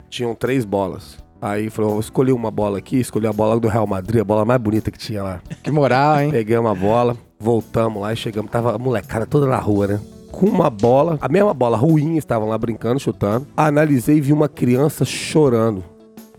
tinham 0.08 0.34
três 0.34 0.64
bolas. 0.64 1.16
Aí 1.40 1.68
falou, 1.68 1.98
escolhi 1.98 2.32
uma 2.32 2.50
bola 2.50 2.78
aqui, 2.78 3.00
escolhi 3.00 3.26
a 3.26 3.32
bola 3.32 3.58
do 3.58 3.68
Real 3.68 3.86
Madrid, 3.86 4.20
a 4.20 4.24
bola 4.24 4.44
mais 4.44 4.60
bonita 4.60 4.90
que 4.90 4.98
tinha 4.98 5.22
lá. 5.22 5.40
Que 5.62 5.70
moral, 5.70 6.20
hein? 6.20 6.30
Pegamos 6.30 6.70
a 6.70 6.74
bola, 6.74 7.16
voltamos 7.38 8.00
lá 8.00 8.12
e 8.12 8.16
chegamos. 8.16 8.50
Tava 8.50 8.74
a 8.74 8.78
molecada 8.78 9.26
toda 9.26 9.46
na 9.46 9.58
rua, 9.58 9.86
né? 9.86 10.00
Com 10.30 10.46
uma 10.46 10.70
bola, 10.70 11.18
a 11.20 11.28
mesma 11.28 11.52
bola 11.52 11.76
ruim, 11.76 12.16
estavam 12.16 12.48
lá 12.48 12.56
brincando, 12.56 12.98
chutando. 12.98 13.46
Analisei 13.56 14.16
e 14.16 14.20
vi 14.20 14.32
uma 14.32 14.48
criança 14.48 15.04
chorando. 15.04 15.84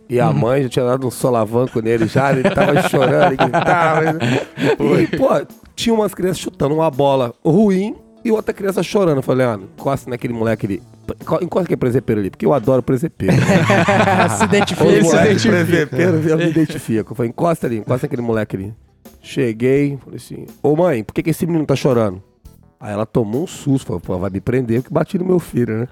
E 0.07 0.19
a 0.19 0.31
mãe 0.31 0.63
já 0.63 0.69
tinha 0.69 0.85
dado 0.85 1.07
um 1.07 1.11
solavanco 1.11 1.81
nele 1.81 2.05
já, 2.05 2.31
ele 2.31 2.49
tava 2.49 2.81
chorando 2.89 3.33
e 3.33 3.37
gritava. 3.37 4.17
E, 5.01 5.17
pô, 5.17 5.29
tinha 5.75 5.93
umas 5.93 6.13
crianças 6.13 6.39
chutando 6.39 6.75
uma 6.75 6.91
bola 6.91 7.33
ruim 7.43 7.95
e 8.25 8.31
outra 8.31 8.53
criança 8.53 8.81
chorando. 8.83 9.17
Eu 9.17 9.21
falei, 9.23 9.45
ah, 9.45 9.57
encosta 9.61 10.09
naquele 10.09 10.33
moleque 10.33 10.65
ali. 10.65 10.83
Enco- 11.21 11.43
Encosta 11.43 11.65
aquele 11.65 11.77
presepeiro 11.77 12.19
ali, 12.21 12.29
porque 12.31 12.45
eu 12.45 12.53
adoro 12.53 12.81
presepeiro. 12.83 13.33
se 14.37 14.43
identifica. 14.43 14.85
Ele 14.89 15.03
se 15.05 15.15
identifica. 15.15 15.65
presepeiro, 15.65 16.29
eu 16.29 16.37
me 16.37 16.49
identifico. 16.49 17.11
Eu 17.11 17.15
falei, 17.15 17.29
encosta 17.29 17.67
ali, 17.67 17.77
encosta 17.77 18.07
aquele 18.07 18.21
moleque 18.21 18.55
ali. 18.55 18.73
Cheguei, 19.21 19.97
falei 20.03 20.17
assim, 20.17 20.45
ô 20.61 20.75
mãe, 20.75 21.03
por 21.03 21.13
que, 21.13 21.23
que 21.23 21.29
esse 21.29 21.45
menino 21.45 21.65
tá 21.65 21.75
chorando? 21.75 22.21
Aí 22.79 22.91
ela 22.93 23.05
tomou 23.05 23.43
um 23.43 23.47
susto, 23.47 23.87
falou, 23.87 23.99
pô, 24.01 24.17
vai 24.19 24.29
me 24.29 24.39
prender 24.41 24.81
porque 24.81 24.93
bati 24.93 25.17
no 25.17 25.25
meu 25.25 25.39
filho, 25.39 25.77
né? 25.79 25.87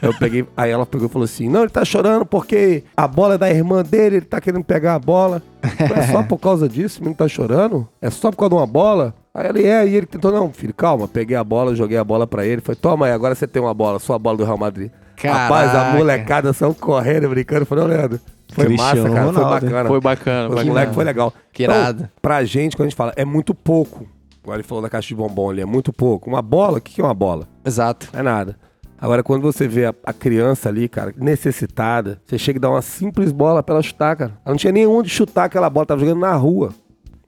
Eu 0.00 0.14
peguei, 0.18 0.44
aí 0.56 0.70
ela 0.70 0.84
pegou 0.86 1.06
e 1.06 1.10
falou 1.10 1.24
assim: 1.24 1.48
Não, 1.48 1.60
ele 1.60 1.70
tá 1.70 1.84
chorando 1.84 2.24
porque 2.26 2.84
a 2.96 3.06
bola 3.06 3.34
é 3.34 3.38
da 3.38 3.50
irmã 3.50 3.82
dele, 3.82 4.16
ele 4.16 4.26
tá 4.26 4.40
querendo 4.40 4.64
pegar 4.64 4.94
a 4.94 4.98
bola. 4.98 5.42
É 5.62 6.12
só 6.12 6.22
por 6.22 6.38
causa 6.38 6.68
disso, 6.68 7.00
o 7.00 7.02
menino 7.02 7.16
tá 7.16 7.28
chorando? 7.28 7.88
É 8.00 8.10
só 8.10 8.30
por 8.30 8.36
causa 8.38 8.50
de 8.50 8.60
uma 8.60 8.66
bola? 8.66 9.14
Aí 9.34 9.48
ele 9.48 9.66
é, 9.66 9.86
e 9.86 9.94
ele 9.94 10.06
tentou, 10.06 10.30
não, 10.30 10.52
filho, 10.52 10.74
calma, 10.74 11.08
peguei 11.08 11.36
a 11.36 11.44
bola, 11.44 11.74
joguei 11.74 11.96
a 11.96 12.04
bola 12.04 12.26
pra 12.26 12.44
ele. 12.44 12.60
Falei, 12.60 12.78
toma 12.80 13.06
aí, 13.06 13.12
agora 13.12 13.34
você 13.34 13.46
tem 13.46 13.62
uma 13.62 13.72
bola, 13.72 13.98
sua 13.98 14.18
bola 14.18 14.36
do 14.36 14.44
Real 14.44 14.58
Madrid. 14.58 14.90
Rapaz, 15.22 15.70
a 15.70 15.72
Caraca. 15.72 15.98
molecada 15.98 16.52
são 16.52 16.74
correndo, 16.74 17.28
brincando. 17.28 17.64
Falei, 17.64 17.84
ô, 17.84 17.86
Leandro, 17.86 18.20
foi 18.52 18.66
Cristiano 18.66 19.02
massa, 19.02 19.14
cara, 19.14 19.26
Ronaldo. 19.26 19.40
foi 19.40 19.60
bacana. 19.60 19.88
Foi 19.88 20.00
bacana. 20.00 20.64
Moleque 20.64 20.94
foi 20.94 21.04
legal. 21.04 21.32
Que 21.52 21.62
irado. 21.62 22.02
Então, 22.02 22.10
pra 22.20 22.44
gente, 22.44 22.76
quando 22.76 22.86
a 22.86 22.88
gente 22.88 22.96
fala, 22.96 23.12
é 23.16 23.24
muito 23.24 23.54
pouco. 23.54 24.06
Agora 24.42 24.56
ele 24.58 24.66
falou 24.66 24.82
da 24.82 24.90
caixa 24.90 25.08
de 25.08 25.14
bombom 25.14 25.50
ali, 25.50 25.60
é 25.62 25.64
muito 25.64 25.92
pouco. 25.92 26.28
Uma 26.28 26.42
bola, 26.42 26.78
o 26.78 26.80
que 26.80 26.94
que 26.94 27.00
é 27.00 27.04
uma 27.04 27.14
bola? 27.14 27.46
Exato. 27.64 28.08
Não 28.12 28.20
é 28.20 28.22
nada. 28.22 28.56
Agora, 29.02 29.20
quando 29.24 29.42
você 29.42 29.66
vê 29.66 29.86
a, 29.86 29.94
a 30.04 30.12
criança 30.12 30.68
ali, 30.68 30.88
cara, 30.88 31.12
necessitada, 31.16 32.22
você 32.24 32.38
chega 32.38 32.58
e 32.58 32.60
dá 32.60 32.70
uma 32.70 32.80
simples 32.80 33.32
bola 33.32 33.60
pra 33.60 33.74
ela 33.74 33.82
chutar, 33.82 34.14
cara. 34.14 34.30
Ela 34.44 34.52
não 34.52 34.56
tinha 34.56 34.72
nem 34.72 34.86
onde 34.86 35.10
chutar 35.10 35.46
aquela 35.46 35.68
bola, 35.68 35.84
tava 35.84 35.98
jogando 35.98 36.20
na 36.20 36.32
rua, 36.36 36.68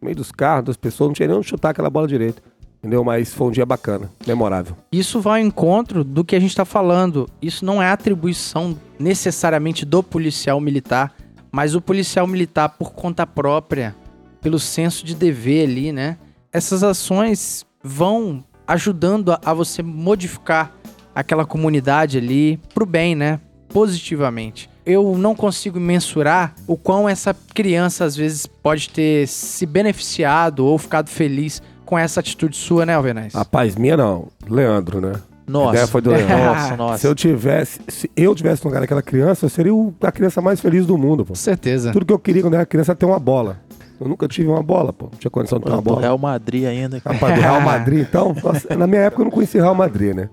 no 0.01 0.07
meio 0.07 0.15
dos 0.15 0.31
carros, 0.31 0.67
das 0.67 0.77
pessoas, 0.77 1.09
não 1.09 1.15
tinha 1.15 1.27
nem 1.27 1.37
onde 1.37 1.49
chutar 1.49 1.71
aquela 1.71 1.91
bola 1.91 2.07
direito. 2.07 2.41
Entendeu? 2.79 3.03
Mas 3.03 3.35
foi 3.35 3.49
um 3.49 3.51
dia 3.51 3.67
bacana, 3.67 4.09
memorável. 4.25 4.77
Isso 4.93 5.21
vai 5.21 5.41
ao 5.41 5.47
encontro 5.49 6.05
do 6.05 6.23
que 6.23 6.37
a 6.37 6.39
gente 6.39 6.51
está 6.51 6.65
falando. 6.65 7.29
Isso 7.43 7.65
não 7.65 7.83
é 7.83 7.91
atribuição 7.91 8.79
necessariamente 8.97 9.85
do 9.85 10.01
policial 10.01 10.61
militar, 10.61 11.13
mas 11.51 11.75
o 11.75 11.81
policial 11.81 12.29
militar, 12.29 12.69
por 12.69 12.93
conta 12.93 13.27
própria, 13.27 13.97
pelo 14.41 14.61
senso 14.61 15.05
de 15.05 15.17
dever 15.17 15.69
ali, 15.69 15.91
né? 15.91 16.19
Essas 16.53 16.85
ações 16.85 17.67
vão 17.83 18.45
ajudando 18.65 19.33
a, 19.33 19.41
a 19.45 19.53
você 19.53 19.83
modificar 19.83 20.73
aquela 21.15 21.45
comunidade 21.45 22.19
ali 22.19 22.59
pro 22.75 22.85
bem, 22.87 23.15
né? 23.15 23.41
Positivamente. 23.69 24.69
Eu 24.87 25.17
não 25.17 25.35
consigo 25.35 25.81
mensurar 25.81 26.55
o 26.67 26.77
quão 26.77 27.09
essa 27.09 27.35
criança 27.55 28.05
às 28.05 28.15
vezes 28.15 28.47
pode 28.47 28.91
ter 28.91 29.27
se 29.27 29.65
beneficiado 29.65 30.61
ou 30.67 30.77
ficado 30.79 31.09
feliz 31.09 31.63
com 31.85 31.99
essa 31.99 32.21
atitude 32.21 32.57
sua, 32.57 32.85
né, 32.85 32.95
Alvenaz? 32.95 33.35
Rapaz, 33.35 33.77
minha 33.77 33.97
não. 33.97 34.29
Leandro, 34.49 35.01
né? 35.01 35.13
A 35.47 35.51
Nossa. 35.51 35.71
ideia 35.73 35.87
foi 35.87 36.01
do 36.01 36.11
Leandro. 36.11 36.37
Nossa, 36.37 36.77
nossa. 36.77 36.99
Se 36.99 37.07
eu 37.07 37.15
tivesse, 37.15 37.81
se 37.89 38.11
eu 38.17 38.35
tivesse 38.35 38.65
no 38.65 38.71
lugar 38.71 38.81
daquela 38.81 39.03
criança, 39.03 39.45
eu 39.45 39.51
seria 39.51 39.73
a 40.03 40.13
criança 40.13 40.41
mais 40.41 40.61
feliz 40.61 40.87
do 40.87 40.97
mundo, 40.97 41.25
pô. 41.25 41.31
Com 41.31 41.35
certeza. 41.35 41.93
Tudo 41.93 42.07
que 42.07 42.13
eu 42.13 42.19
queria 42.19 42.41
quando 42.43 42.55
era 42.55 42.65
criança 42.65 42.93
era 42.93 42.97
ter 42.97 43.05
uma 43.05 43.19
bola. 43.19 43.59
Eu 44.01 44.09
nunca 44.09 44.27
tive 44.27 44.49
uma 44.49 44.63
bola, 44.63 44.93
pô. 44.93 45.07
Não 45.13 45.19
tinha 45.19 45.31
condição 45.31 45.59
de 45.59 45.65
ter 45.67 45.71
uma 45.71 45.81
bola. 45.81 46.01
Real 46.01 46.19
Madrid 46.19 46.65
ainda. 46.67 47.01
Rapaz, 47.05 47.35
do 47.37 47.41
Real 47.41 47.61
Madrid, 47.61 48.01
então, 48.09 48.35
nossa, 48.43 48.75
na 48.77 48.87
minha 48.87 49.03
época 49.03 49.23
eu 49.23 49.25
não 49.27 49.31
conhecia 49.33 49.63
Real 49.63 49.75
Madrid, 49.75 50.15
né? 50.15 50.29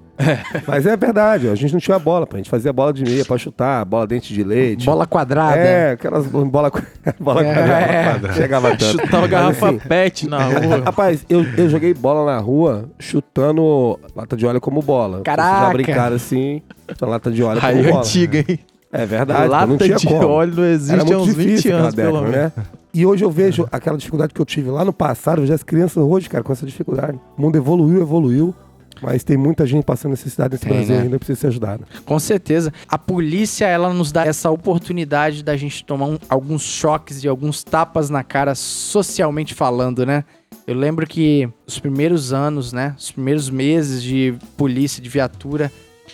Mas 0.68 0.86
é 0.86 0.96
verdade, 0.98 1.48
ó, 1.48 1.52
a 1.52 1.56
gente 1.56 1.74
não 1.74 1.80
tinha 1.80 1.98
bola, 2.00 2.28
pô. 2.28 2.36
A 2.36 2.40
gente 2.40 2.50
fazia 2.50 2.72
bola 2.74 2.92
de 2.94 3.04
meia 3.04 3.24
pra 3.26 3.38
chutar, 3.38 3.84
bola 3.86 4.06
dente 4.08 4.34
de 4.34 4.44
leite. 4.44 4.86
Bola 4.86 5.06
quadrada. 5.08 5.58
É, 5.58 5.92
aquelas 5.92 6.26
bola, 6.28 6.72
bola 7.20 7.44
É. 7.46 7.54
quadrada. 7.54 8.34
Chegava 8.34 8.70
tanto. 8.78 9.02
Chutava 9.02 9.28
garrafa 9.28 9.70
assim, 9.70 9.80
pet 9.80 10.28
na 10.28 10.44
rua. 10.44 10.82
Rapaz, 10.86 11.26
eu, 11.30 11.44
eu 11.58 11.70
joguei 11.70 11.94
bola 11.94 12.32
na 12.34 12.40
rua 12.40 12.90
chutando 13.00 14.00
lata 14.16 14.36
de 14.36 14.46
óleo 14.46 14.60
como 14.62 14.82
bola. 14.82 15.18
Vocês 15.18 15.24
Caraca. 15.24 15.66
Já 15.68 15.74
brincaram 15.74 16.16
assim, 16.16 16.62
lata 17.02 17.32
de 17.32 17.44
óleo 17.44 17.60
como 17.62 17.72
Aí 17.74 17.84
bola. 17.84 18.00
antiga, 18.00 18.38
hein? 18.48 18.60
É 18.94 19.06
verdade, 19.06 19.48
Lata 19.48 19.78
de 19.78 20.06
como. 20.06 20.28
óleo 20.28 20.54
não 20.54 20.66
existe 20.66 21.14
há 21.14 21.18
uns 21.18 21.34
20 21.34 21.48
difícil 21.48 21.72
aquela 21.72 21.84
anos, 21.84 21.96
pelo 21.96 22.20
década, 22.22 22.38
menos. 22.38 22.52
né? 22.58 22.64
E 22.94 23.06
hoje 23.06 23.24
eu 23.24 23.32
vejo 23.32 23.68
aquela 23.72 23.98
dificuldade 23.98 24.34
que 24.34 24.42
eu 24.42 24.46
tive 24.46 24.70
lá 24.70 24.84
no 24.84 24.92
passado, 24.92 25.38
eu 25.38 25.42
vejo 25.44 25.54
as 25.54 25.64
crianças 25.64 26.04
hoje, 26.04 26.28
cara, 26.30 26.44
com 26.44 26.52
essa 26.52 26.66
dificuldade. 26.66 27.18
O 27.38 27.42
mundo 27.42 27.56
evoluiu, 27.58 28.02
evoluiu, 28.02 28.54
mas 29.02 29.24
tem 29.24 29.38
muita 29.38 29.66
gente 29.66 29.86
passando 29.86 30.12
necessidade 30.12 30.54
nesse 30.54 30.66
Tem, 30.66 30.74
Brasil 30.76 30.96
né? 30.96 31.02
ainda, 31.04 31.18
precisa 31.18 31.40
ser 31.40 31.48
ajudada. 31.48 31.86
Com 32.06 32.20
certeza. 32.20 32.74
A 32.90 32.98
polícia, 32.98 33.66
ela 33.66 33.94
nos 33.94 34.12
dá 34.12 34.26
essa 34.26 34.52
oportunidade 34.52 35.42
da 35.42 35.56
gente 35.56 35.86
tomar 35.86 36.06
um- 36.08 36.20
alguns 36.28 36.64
choques 36.64 37.24
e 37.24 37.28
alguns 37.30 37.64
tapas 37.64 38.10
na 38.10 38.24
cara, 38.24 38.54
socialmente 38.56 39.54
falando, 39.54 40.06
né? 40.06 40.26
Eu 40.68 40.76
lembro 40.76 41.08
que 41.08 41.50
os 41.66 41.80
primeiros 41.80 42.34
anos, 42.34 42.74
né? 42.74 42.94
Os 42.98 43.10
primeiros 43.12 43.50
meses 43.50 44.04
de 44.04 44.36
polícia, 44.58 45.02
de 45.02 45.10
viatura, 45.10 45.72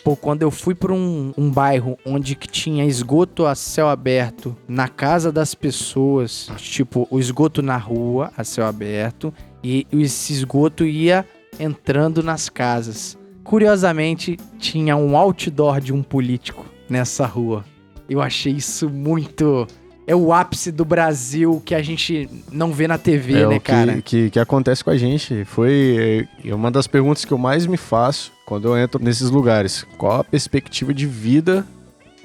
pô, 0.08 0.16
quando 0.16 0.42
eu 0.42 0.50
fui 0.50 0.74
para 0.74 0.94
um, 0.94 1.34
um 1.38 1.52
bairro 1.52 2.00
onde 2.06 2.34
que 2.34 2.48
tinha 2.48 2.86
esgoto 2.86 3.46
a 3.46 3.54
céu 3.54 3.90
aberto 3.90 4.56
na 4.66 4.88
casa 4.88 5.34
das 5.34 5.54
pessoas, 5.54 6.50
tipo, 6.56 7.06
o 7.12 7.20
esgoto 7.20 7.62
na 7.62 7.76
rua 7.76 8.32
a 8.38 8.42
céu 8.46 8.66
aberto, 8.66 9.34
e 9.62 9.86
esse 9.92 10.32
esgoto 10.32 10.86
ia 10.86 11.26
entrando 11.60 12.24
nas 12.24 12.48
casas. 12.48 13.18
Curiosamente, 13.44 14.38
tinha 14.58 14.96
um 14.96 15.18
outdoor 15.18 15.82
de 15.82 15.92
um 15.92 16.02
político 16.02 16.66
nessa 16.90 17.26
rua. 17.26 17.66
Eu 18.10 18.22
achei 18.22 18.54
isso 18.54 18.90
muito. 18.90 19.68
É 20.08 20.16
o 20.16 20.32
ápice 20.32 20.72
do 20.72 20.86
Brasil 20.86 21.62
que 21.66 21.76
a 21.76 21.82
gente 21.82 22.30
não 22.50 22.72
vê 22.72 22.88
na 22.88 22.98
TV, 22.98 23.34
é 23.42 23.46
né, 23.46 23.58
o 23.58 23.60
que, 23.60 23.60
cara? 23.60 24.02
que, 24.02 24.30
que 24.30 24.40
acontece 24.40 24.86
com 24.86 24.90
a 24.90 24.96
gente. 24.96 25.44
Foi 25.44 26.30
é, 26.46 26.56
uma 26.56 26.72
das 26.72 26.88
perguntas 26.88 27.26
que 27.26 27.34
eu 27.34 27.38
mais 27.38 27.68
me 27.68 27.76
faço 27.76 28.37
quando 28.48 28.70
eu 28.70 28.78
entro 28.78 29.04
nesses 29.04 29.30
lugares. 29.30 29.86
Qual 29.98 30.22
a 30.22 30.24
perspectiva 30.24 30.94
de 30.94 31.06
vida 31.06 31.68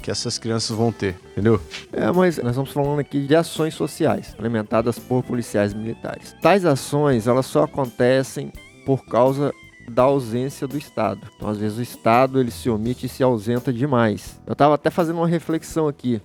que 0.01 0.11
essas 0.11 0.39
crianças 0.39 0.77
vão 0.77 0.93
ter, 0.93 1.17
entendeu? 1.33 1.61
É, 1.93 2.11
mas 2.13 2.39
nós 2.39 2.51
estamos 2.51 2.71
falando 2.71 3.01
aqui 3.01 3.27
de 3.27 3.35
ações 3.37 3.75
sociais, 3.75 4.33
implementadas 4.33 4.99
por 4.99 5.23
policiais 5.25 5.75
militares. 5.75 6.35
Tais 6.41 6.65
ações, 6.65 7.27
elas 7.27 7.47
só 7.47 7.65
acontecem 7.65 8.53
por 8.87 9.05
causa 9.05 9.53
da 9.89 10.05
ausência 10.05 10.67
do 10.67 10.79
Estado. 10.79 11.21
Então, 11.37 11.49
às 11.49 11.59
vezes, 11.59 11.79
o 11.79 11.83
Estado, 11.83 12.41
ele 12.41 12.51
se 12.51 12.71
omite 12.71 13.07
e 13.07 13.09
se 13.09 13.23
ausenta 13.23 13.73
demais. 13.73 14.41
Eu 14.47 14.53
estava 14.55 14.75
até 14.75 14.91
fazendo 14.91 15.17
uma 15.17 15.29
reflexão 15.29 15.89
aqui, 15.89 16.21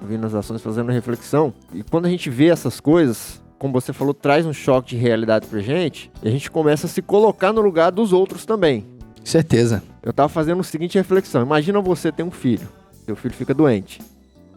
ouvindo 0.00 0.26
as 0.26 0.34
ações, 0.34 0.62
fazendo 0.62 0.86
uma 0.86 0.92
reflexão, 0.92 1.54
e 1.74 1.82
quando 1.82 2.06
a 2.06 2.10
gente 2.10 2.28
vê 2.28 2.48
essas 2.48 2.80
coisas, 2.80 3.42
como 3.58 3.72
você 3.72 3.92
falou, 3.92 4.12
traz 4.12 4.44
um 4.44 4.52
choque 4.52 4.90
de 4.90 4.96
realidade 4.96 5.46
pra 5.46 5.60
gente, 5.60 6.10
e 6.22 6.28
a 6.28 6.30
gente 6.30 6.50
começa 6.50 6.86
a 6.86 6.90
se 6.90 7.00
colocar 7.00 7.52
no 7.52 7.60
lugar 7.60 7.92
dos 7.92 8.12
outros 8.12 8.44
também. 8.44 8.84
Certeza. 9.24 9.82
Eu 10.02 10.12
tava 10.12 10.28
fazendo 10.28 10.60
a 10.60 10.64
seguinte 10.64 10.98
reflexão. 10.98 11.42
Imagina 11.42 11.80
você 11.80 12.10
ter 12.10 12.22
um 12.22 12.30
filho. 12.30 12.68
Seu 13.04 13.16
filho 13.16 13.34
fica 13.34 13.54
doente. 13.54 14.00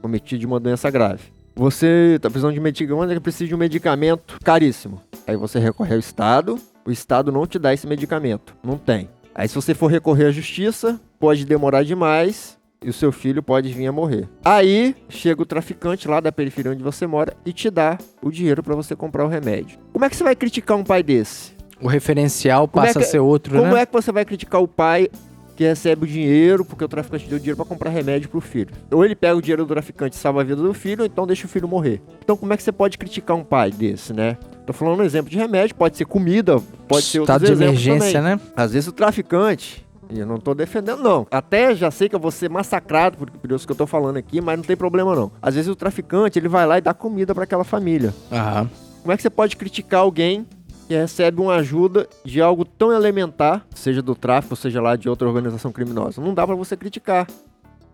Cometido 0.02 0.40
de 0.40 0.46
uma 0.46 0.60
doença 0.60 0.90
grave. 0.90 1.24
Você 1.56 2.20
tá 2.22 2.30
precisando 2.30 2.54
de 2.54 2.60
medicamento, 2.60 3.22
precisa 3.22 3.48
de 3.48 3.56
um 3.56 3.58
medicamento 3.58 4.38
caríssimo. 4.44 5.02
Aí 5.26 5.38
você 5.38 5.58
recorre 5.58 5.94
ao 5.94 6.00
Estado. 6.00 6.60
O 6.86 6.92
Estado 6.92 7.32
não 7.32 7.48
te 7.48 7.58
dá 7.58 7.74
esse 7.74 7.88
medicamento. 7.88 8.56
Não 8.64 8.78
tem. 8.78 9.10
Aí 9.34 9.48
se 9.48 9.56
você 9.56 9.74
for 9.74 9.88
recorrer 9.88 10.26
à 10.26 10.32
justiça, 10.32 11.00
pode 11.20 11.46
demorar 11.46 11.84
demais 11.84 12.58
e 12.84 12.90
o 12.90 12.94
seu 12.94 13.12
filho 13.12 13.42
pode 13.42 13.72
vir 13.74 13.88
a 13.88 13.92
morrer. 13.92 14.30
Aí 14.44 14.96
chega 15.10 15.42
o 15.42 15.46
traficante 15.46 16.08
lá 16.08 16.20
da 16.20 16.32
periferia 16.32 16.72
onde 16.72 16.84
você 16.84 17.08
mora 17.08 17.36
e 17.46 17.52
te 17.52 17.70
dá 17.70 17.98
o 18.22 18.30
dinheiro 18.30 18.62
para 18.62 18.76
você 18.76 18.96
comprar 18.96 19.26
o 19.26 19.30
remédio. 19.30 19.80
Como 19.92 20.06
é 20.06 20.10
que 20.10 20.16
você 20.16 20.24
vai 20.24 20.36
criticar 20.36 20.78
um 20.78 20.84
pai 20.84 21.02
desse? 21.02 21.55
O 21.82 21.88
referencial 21.88 22.68
Como 22.68 22.84
é 22.84 22.88
passa 22.88 23.00
que- 23.00 23.06
a 23.06 23.08
ser 23.10 23.20
outro, 23.20 23.58
Como 23.60 23.74
né? 23.74 23.82
é 23.82 23.86
que 23.86 23.94
você 23.94 24.12
vai 24.12 24.24
criticar 24.26 24.62
o 24.62 24.68
pai 24.68 25.10
que 25.56 25.64
recebe 25.64 26.04
o 26.04 26.08
dinheiro 26.08 26.66
porque 26.66 26.84
o 26.84 26.88
traficante 26.88 27.28
deu 27.28 27.38
dinheiro 27.38 27.56
pra 27.58 27.66
comprar 27.66 27.90
remédio 27.90 28.30
pro 28.30 28.42
filho? 28.42 28.74
Ou 28.92 29.04
ele 29.06 29.16
pega 29.16 29.36
o 29.36 29.42
dinheiro 29.42 29.66
do 29.66 29.74
traficante 29.74 30.16
e 30.16 30.20
salva 30.20 30.42
a 30.42 30.44
vida 30.44 30.62
do 30.62 30.74
filho, 30.74 31.02
ou 31.02 31.06
então 31.06 31.26
deixa 31.28 31.46
o 31.46 31.50
filho 31.50 31.68
morrer. 31.68 32.02
Então 32.24 32.36
como 32.38 32.54
é 32.54 32.58
que 32.58 32.64
você 32.64 32.72
pode 32.72 32.98
criticar 32.98 33.36
um 33.38 33.44
pai 33.44 33.72
desse, 33.72 34.14
né? 34.14 34.38
Tô 34.66 34.74
falando 34.74 35.00
um 35.00 35.04
exemplo 35.04 35.30
de 35.30 35.38
remédio, 35.38 35.76
pode 35.76 35.96
ser 35.98 36.06
comida, 36.06 36.60
pode 36.88 37.06
ser 37.06 37.20
Estado 37.22 37.42
outros 37.44 37.58
de 37.58 37.64
emergência, 37.66 38.20
também. 38.22 38.36
né? 38.36 38.42
Às 38.56 38.72
vezes 38.74 38.88
o 38.88 38.92
traficante, 38.92 39.86
e 40.10 40.20
eu 40.20 40.26
não 40.26 40.38
tô 40.40 40.54
defendendo 40.54 41.02
não, 41.04 41.28
até 41.30 41.76
já 41.76 41.92
sei 41.92 42.10
que 42.10 42.16
eu 42.16 42.20
vou 42.20 42.32
ser 42.32 42.50
massacrado 42.50 43.18
por, 43.18 43.30
por 43.30 43.52
isso 43.52 43.66
que 43.66 43.72
eu 43.72 43.78
tô 43.78 43.86
falando 43.88 44.18
aqui, 44.18 44.42
mas 44.42 44.58
não 44.58 44.64
tem 44.64 44.76
problema 44.76 45.16
não. 45.16 45.32
Às 45.42 45.56
vezes 45.56 45.70
o 45.70 45.76
traficante, 45.76 46.40
ele 46.40 46.48
vai 46.48 46.66
lá 46.66 46.78
e 46.78 46.82
dá 46.82 46.94
comida 46.94 47.34
pra 47.36 47.44
aquela 47.44 47.64
família. 47.64 48.14
Aham. 48.32 48.70
Como 49.02 49.12
é 49.12 49.16
que 49.16 49.22
você 49.22 49.30
pode 49.30 49.56
criticar 49.56 50.00
alguém 50.02 50.48
que 50.88 50.94
recebe 50.96 51.42
uma 51.42 51.56
ajuda 51.56 52.08
de 52.24 52.42
algo 52.42 52.64
tão 52.66 52.92
elementar, 52.92 53.66
seja 53.74 54.02
do 54.02 54.14
tráfico, 54.16 54.56
seja 54.56 54.82
lá 54.82 54.96
de 54.96 55.10
outra 55.10 55.28
organização 55.28 55.72
criminosa? 55.72 56.22
Não 56.22 56.34
dá 56.34 56.46
pra 56.46 56.56
você 56.56 56.76
criticar. 56.78 57.28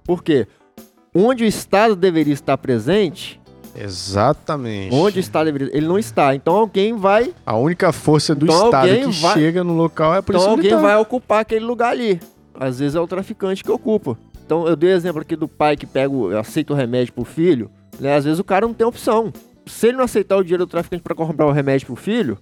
Por 0.03 0.23
quê? 0.23 0.47
Onde 1.13 1.43
o 1.43 1.47
Estado 1.47 1.95
deveria 1.95 2.33
estar 2.33 2.57
presente, 2.57 3.39
Exatamente. 3.75 4.93
onde 4.93 5.19
o 5.19 5.21
Estado 5.21 5.45
deveria, 5.51 5.75
ele 5.75 5.87
não 5.87 5.97
está. 5.99 6.33
Então 6.35 6.55
alguém 6.55 6.95
vai, 6.95 7.33
A 7.45 7.55
única 7.55 7.91
força 7.91 8.33
do 8.35 8.45
Então 8.45 8.65
Estado 8.65 8.87
que 8.87 9.21
vai- 9.21 9.33
chega 9.33 9.63
no 9.63 9.73
local 9.75 10.13
é 10.13 10.17
a 10.17 10.23
polícia 10.23 10.43
então 10.45 10.51
alguém 10.51 10.71
militar. 10.71 10.81
vai 10.81 10.95
ocupar 10.97 11.39
aquele 11.41 11.63
lugar 11.65 11.91
ali. 11.91 12.19
Às 12.53 12.79
vezes 12.79 12.95
é 12.95 12.99
o 12.99 13.07
traficante 13.07 13.63
que 13.63 13.71
ocupa. 13.71 14.17
Então 14.45 14.67
eu 14.67 14.75
dei 14.75 14.91
o 14.91 14.95
exemplo 14.95 15.21
aqui 15.21 15.35
do 15.35 15.47
pai 15.47 15.77
que 15.77 15.85
pega, 15.85 16.13
o, 16.13 16.37
aceita 16.37 16.73
o 16.73 16.75
remédio 16.75 17.13
pro 17.13 17.23
filho, 17.23 17.69
né? 17.99 18.15
Às 18.15 18.25
vezes 18.25 18.39
o 18.39 18.43
cara 18.43 18.67
não 18.67 18.73
tem 18.73 18.85
opção. 18.85 19.31
Se 19.65 19.87
ele 19.87 19.97
não 19.97 20.03
aceitar 20.03 20.35
o 20.37 20.43
dinheiro 20.43 20.65
do 20.65 20.69
traficante 20.69 21.01
para 21.03 21.15
comprar 21.15 21.45
o 21.45 21.51
remédio 21.51 21.87
pro 21.87 21.95
filho, 21.95 22.37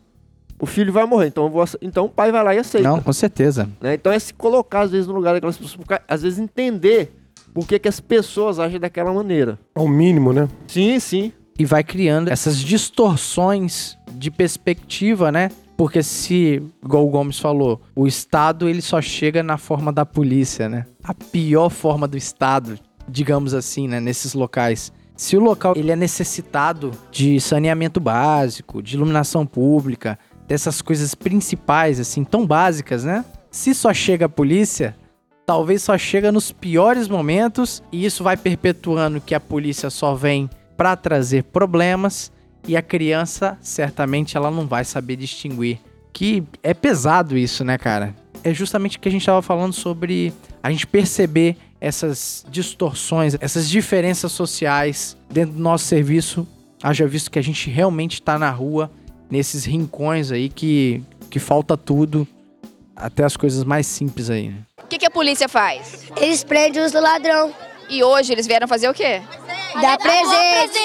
o 0.59 0.65
filho 0.65 0.91
vai 0.91 1.05
morrer. 1.05 1.27
Então, 1.27 1.45
eu 1.45 1.49
vou 1.49 1.65
então 1.81 2.05
o 2.05 2.09
pai 2.09 2.31
vai 2.31 2.43
lá 2.43 2.53
e 2.53 2.59
aceita. 2.59 2.87
Não, 2.87 3.01
com 3.01 3.13
certeza. 3.13 3.69
né? 3.81 3.93
Então 3.93 4.11
é 4.11 4.19
se 4.19 4.33
colocar 4.33 4.81
às 4.81 4.91
vezes 4.91 5.07
no 5.07 5.13
lugar 5.13 5.33
daquelas 5.33 5.57
pessoas, 5.57 5.77
porque, 5.77 5.99
às 6.07 6.21
vezes 6.21 6.39
entender 6.39 7.13
por 7.53 7.65
que, 7.67 7.79
que 7.79 7.87
as 7.87 7.99
pessoas 7.99 8.59
agem 8.59 8.79
daquela 8.79 9.13
maneira. 9.13 9.57
É 9.75 9.79
o 9.79 9.87
mínimo, 9.87 10.33
né? 10.33 10.47
Sim, 10.67 10.99
sim. 10.99 11.31
E 11.57 11.65
vai 11.65 11.83
criando 11.83 12.29
essas 12.29 12.57
distorções 12.57 13.97
de 14.13 14.29
perspectiva, 14.29 15.31
né? 15.31 15.49
Porque 15.75 16.03
se, 16.03 16.61
igual 16.83 17.07
o 17.07 17.09
Gomes 17.09 17.39
falou, 17.39 17.81
o 17.95 18.05
Estado 18.05 18.67
ele 18.67 18.81
só 18.81 19.01
chega 19.01 19.41
na 19.41 19.57
forma 19.57 19.93
da 19.93 20.05
polícia, 20.05 20.67
né? 20.67 20.85
A 21.03 21.13
pior 21.13 21.69
forma 21.69 22.07
do 22.07 22.17
Estado, 22.17 22.77
digamos 23.07 23.53
assim, 23.53 23.87
né? 23.87 23.99
Nesses 23.99 24.33
locais. 24.33 24.91
Se 25.15 25.35
o 25.35 25.39
local 25.41 25.73
ele 25.75 25.91
é 25.91 25.95
necessitado 25.95 26.91
de 27.11 27.41
saneamento 27.41 27.99
básico, 27.99 28.81
de 28.81 28.95
iluminação 28.95 29.45
pública, 29.45 30.17
dessas 30.49 30.81
coisas 30.81 31.13
principais, 31.13 31.99
assim, 31.99 32.23
tão 32.23 32.45
básicas, 32.45 33.03
né? 33.03 33.23
Se 33.51 33.73
só 33.75 33.93
chega 33.93 34.25
a 34.25 34.29
polícia, 34.29 34.95
talvez 35.45 35.83
só 35.83 35.95
chega 35.95 36.31
nos 36.31 36.51
piores 36.51 37.07
momentos 37.07 37.83
e 37.91 38.03
isso 38.03 38.23
vai 38.23 38.35
perpetuando 38.35 39.21
que 39.21 39.35
a 39.35 39.39
polícia 39.39 39.91
só 39.91 40.15
vem 40.15 40.49
para 40.75 40.95
trazer 40.95 41.43
problemas 41.43 42.31
e 42.67 42.75
a 42.75 42.81
criança 42.81 43.57
certamente 43.61 44.35
ela 44.35 44.49
não 44.49 44.67
vai 44.67 44.83
saber 44.83 45.15
distinguir. 45.15 45.79
Que 46.11 46.43
é 46.63 46.73
pesado 46.73 47.37
isso, 47.37 47.63
né, 47.63 47.77
cara? 47.77 48.15
É 48.43 48.53
justamente 48.53 48.97
o 48.97 48.99
que 48.99 49.07
a 49.07 49.11
gente 49.11 49.21
estava 49.21 49.41
falando 49.43 49.73
sobre 49.73 50.33
a 50.63 50.71
gente 50.71 50.87
perceber 50.87 51.57
essas 51.79 52.45
distorções, 52.49 53.37
essas 53.39 53.69
diferenças 53.69 54.31
sociais 54.31 55.15
dentro 55.29 55.53
do 55.53 55.61
nosso 55.61 55.85
serviço, 55.85 56.47
haja 56.81 57.05
visto 57.05 57.29
que 57.29 57.39
a 57.39 57.43
gente 57.43 57.69
realmente 57.69 58.15
está 58.15 58.39
na 58.39 58.49
rua, 58.49 58.91
nesses 59.29 59.65
rincões 59.65 60.31
aí 60.31 60.49
que, 60.49 61.03
que 61.29 61.39
falta 61.39 61.75
tudo, 61.77 62.27
até 62.95 63.23
as 63.23 63.37
coisas 63.37 63.63
mais 63.63 63.85
simples 63.87 64.29
aí. 64.29 64.49
Né? 64.49 64.55
O 64.83 64.87
que, 64.87 64.97
que 64.97 65.05
a 65.05 65.11
polícia 65.11 65.47
faz? 65.47 66.05
Eles 66.17 66.43
prendem 66.43 66.81
os 66.83 66.93
ladrão. 66.93 67.51
E 67.89 68.03
hoje 68.03 68.31
eles 68.33 68.45
vieram 68.45 68.67
fazer 68.67 68.87
o 68.87 68.93
quê? 68.93 69.19
Dá 69.81 69.97
presente. 69.97 70.79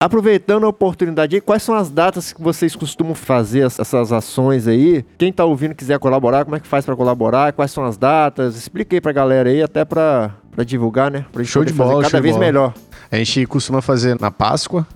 Aproveitando 0.00 0.64
a 0.64 0.68
oportunidade 0.68 1.34
aí, 1.36 1.40
quais 1.40 1.62
são 1.62 1.74
as 1.74 1.90
datas 1.90 2.32
que 2.32 2.40
vocês 2.42 2.74
costumam 2.76 3.14
fazer 3.14 3.62
as- 3.62 3.78
essas 3.78 4.12
ações 4.12 4.66
aí? 4.66 5.04
Quem 5.18 5.32
tá 5.32 5.44
ouvindo 5.44 5.74
quiser 5.74 5.98
colaborar, 5.98 6.44
como 6.44 6.56
é 6.56 6.60
que 6.60 6.66
faz 6.66 6.84
pra 6.84 6.94
colaborar? 6.96 7.52
Quais 7.52 7.70
são 7.70 7.84
as 7.84 7.96
datas? 7.96 8.56
Expliquei 8.56 9.00
pra 9.00 9.12
galera 9.12 9.48
aí, 9.48 9.62
até 9.62 9.84
pra, 9.84 10.32
pra 10.52 10.64
divulgar, 10.64 11.10
né? 11.10 11.24
Pra 11.32 11.42
gente 11.42 11.52
Show 11.52 11.60
poder 11.62 11.72
de 11.72 11.76
bola, 11.78 12.02
cada 12.02 12.16
de 12.18 12.22
vez 12.22 12.34
bola. 12.34 12.46
melhor. 12.46 12.74
A 13.10 13.16
gente 13.16 13.46
costuma 13.46 13.80
fazer 13.80 14.18
na 14.20 14.30
Páscoa, 14.30 14.86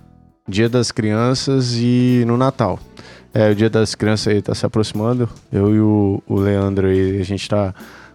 Dia 0.50 0.68
das 0.68 0.90
Crianças 0.92 1.74
e 1.76 2.24
no 2.26 2.36
Natal. 2.36 2.78
É, 3.32 3.50
o 3.50 3.54
Dia 3.54 3.70
das 3.70 3.94
Crianças 3.94 4.28
aí 4.34 4.42
tá 4.42 4.54
se 4.54 4.66
aproximando. 4.66 5.28
Eu 5.52 5.74
e 5.74 5.80
o, 5.80 6.22
o 6.28 6.34
Leandro 6.40 6.88
aí, 6.88 7.20
a 7.20 7.24
gente 7.24 7.48
tá 7.48 7.72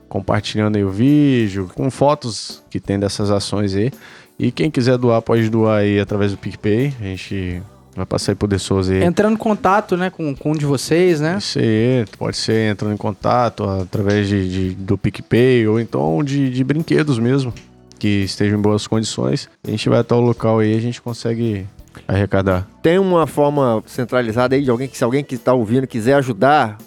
compartilhando 0.10 0.76
aí 0.76 0.84
o 0.84 0.90
vídeo, 0.90 1.70
com 1.74 1.90
fotos 1.90 2.62
que 2.70 2.80
tem 2.80 3.00
dessas 3.00 3.32
ações 3.32 3.76
aí. 3.76 3.92
E 4.38 4.52
quem 4.52 4.70
quiser 4.70 4.98
doar, 4.98 5.22
pode 5.22 5.50
doar 5.50 5.80
aí 5.80 6.00
através 6.00 6.32
do 6.32 6.38
PicPay. 6.38 6.94
A 7.00 7.04
gente 7.04 7.62
vai 7.96 8.06
passar 8.06 8.34
aí 8.34 8.48
De 8.50 8.60
Souza 8.60 8.94
aí. 8.94 9.04
Entrando 9.04 9.34
em 9.34 9.38
contato, 9.38 9.96
né, 9.96 10.10
com, 10.10 10.36
com 10.36 10.52
um 10.52 10.56
de 10.56 10.66
vocês, 10.66 11.22
né? 11.22 11.38
Isso 11.38 11.58
aí, 11.58 12.06
pode 12.18 12.36
ser 12.36 12.72
entrando 12.72 12.94
em 12.94 12.98
contato 12.98 13.64
através 13.64 14.28
de, 14.28 14.50
de- 14.50 14.76
do 14.76 14.98
PicPay 14.98 15.66
ou 15.68 15.80
então 15.80 16.22
de, 16.24 16.50
de 16.50 16.64
brinquedos 16.64 17.18
mesmo, 17.18 17.54
que 17.98 18.24
estejam 18.26 18.60
em 18.60 18.62
boas 18.62 18.86
condições. 18.86 19.50
A 19.66 19.72
gente 19.72 19.88
vai 19.88 20.00
até 20.00 20.14
o 20.14 20.20
local 20.20 20.60
aí 20.60 20.76
a 20.76 20.82
gente 20.82 21.02
consegue 21.02 21.66
arrecadar. 22.08 22.68
Tem 22.82 23.00
uma 23.00 23.28
forma 23.28 23.84
centralizada 23.86 24.56
aí 24.56 24.64
de 24.64 24.70
alguém 24.70 24.88
que, 24.88 24.98
se 24.98 25.04
alguém 25.04 25.24
que 25.24 25.38
tá 25.38 25.54
ouvindo 25.54 25.88
quiser 25.88 26.16
ajudar, 26.16 26.78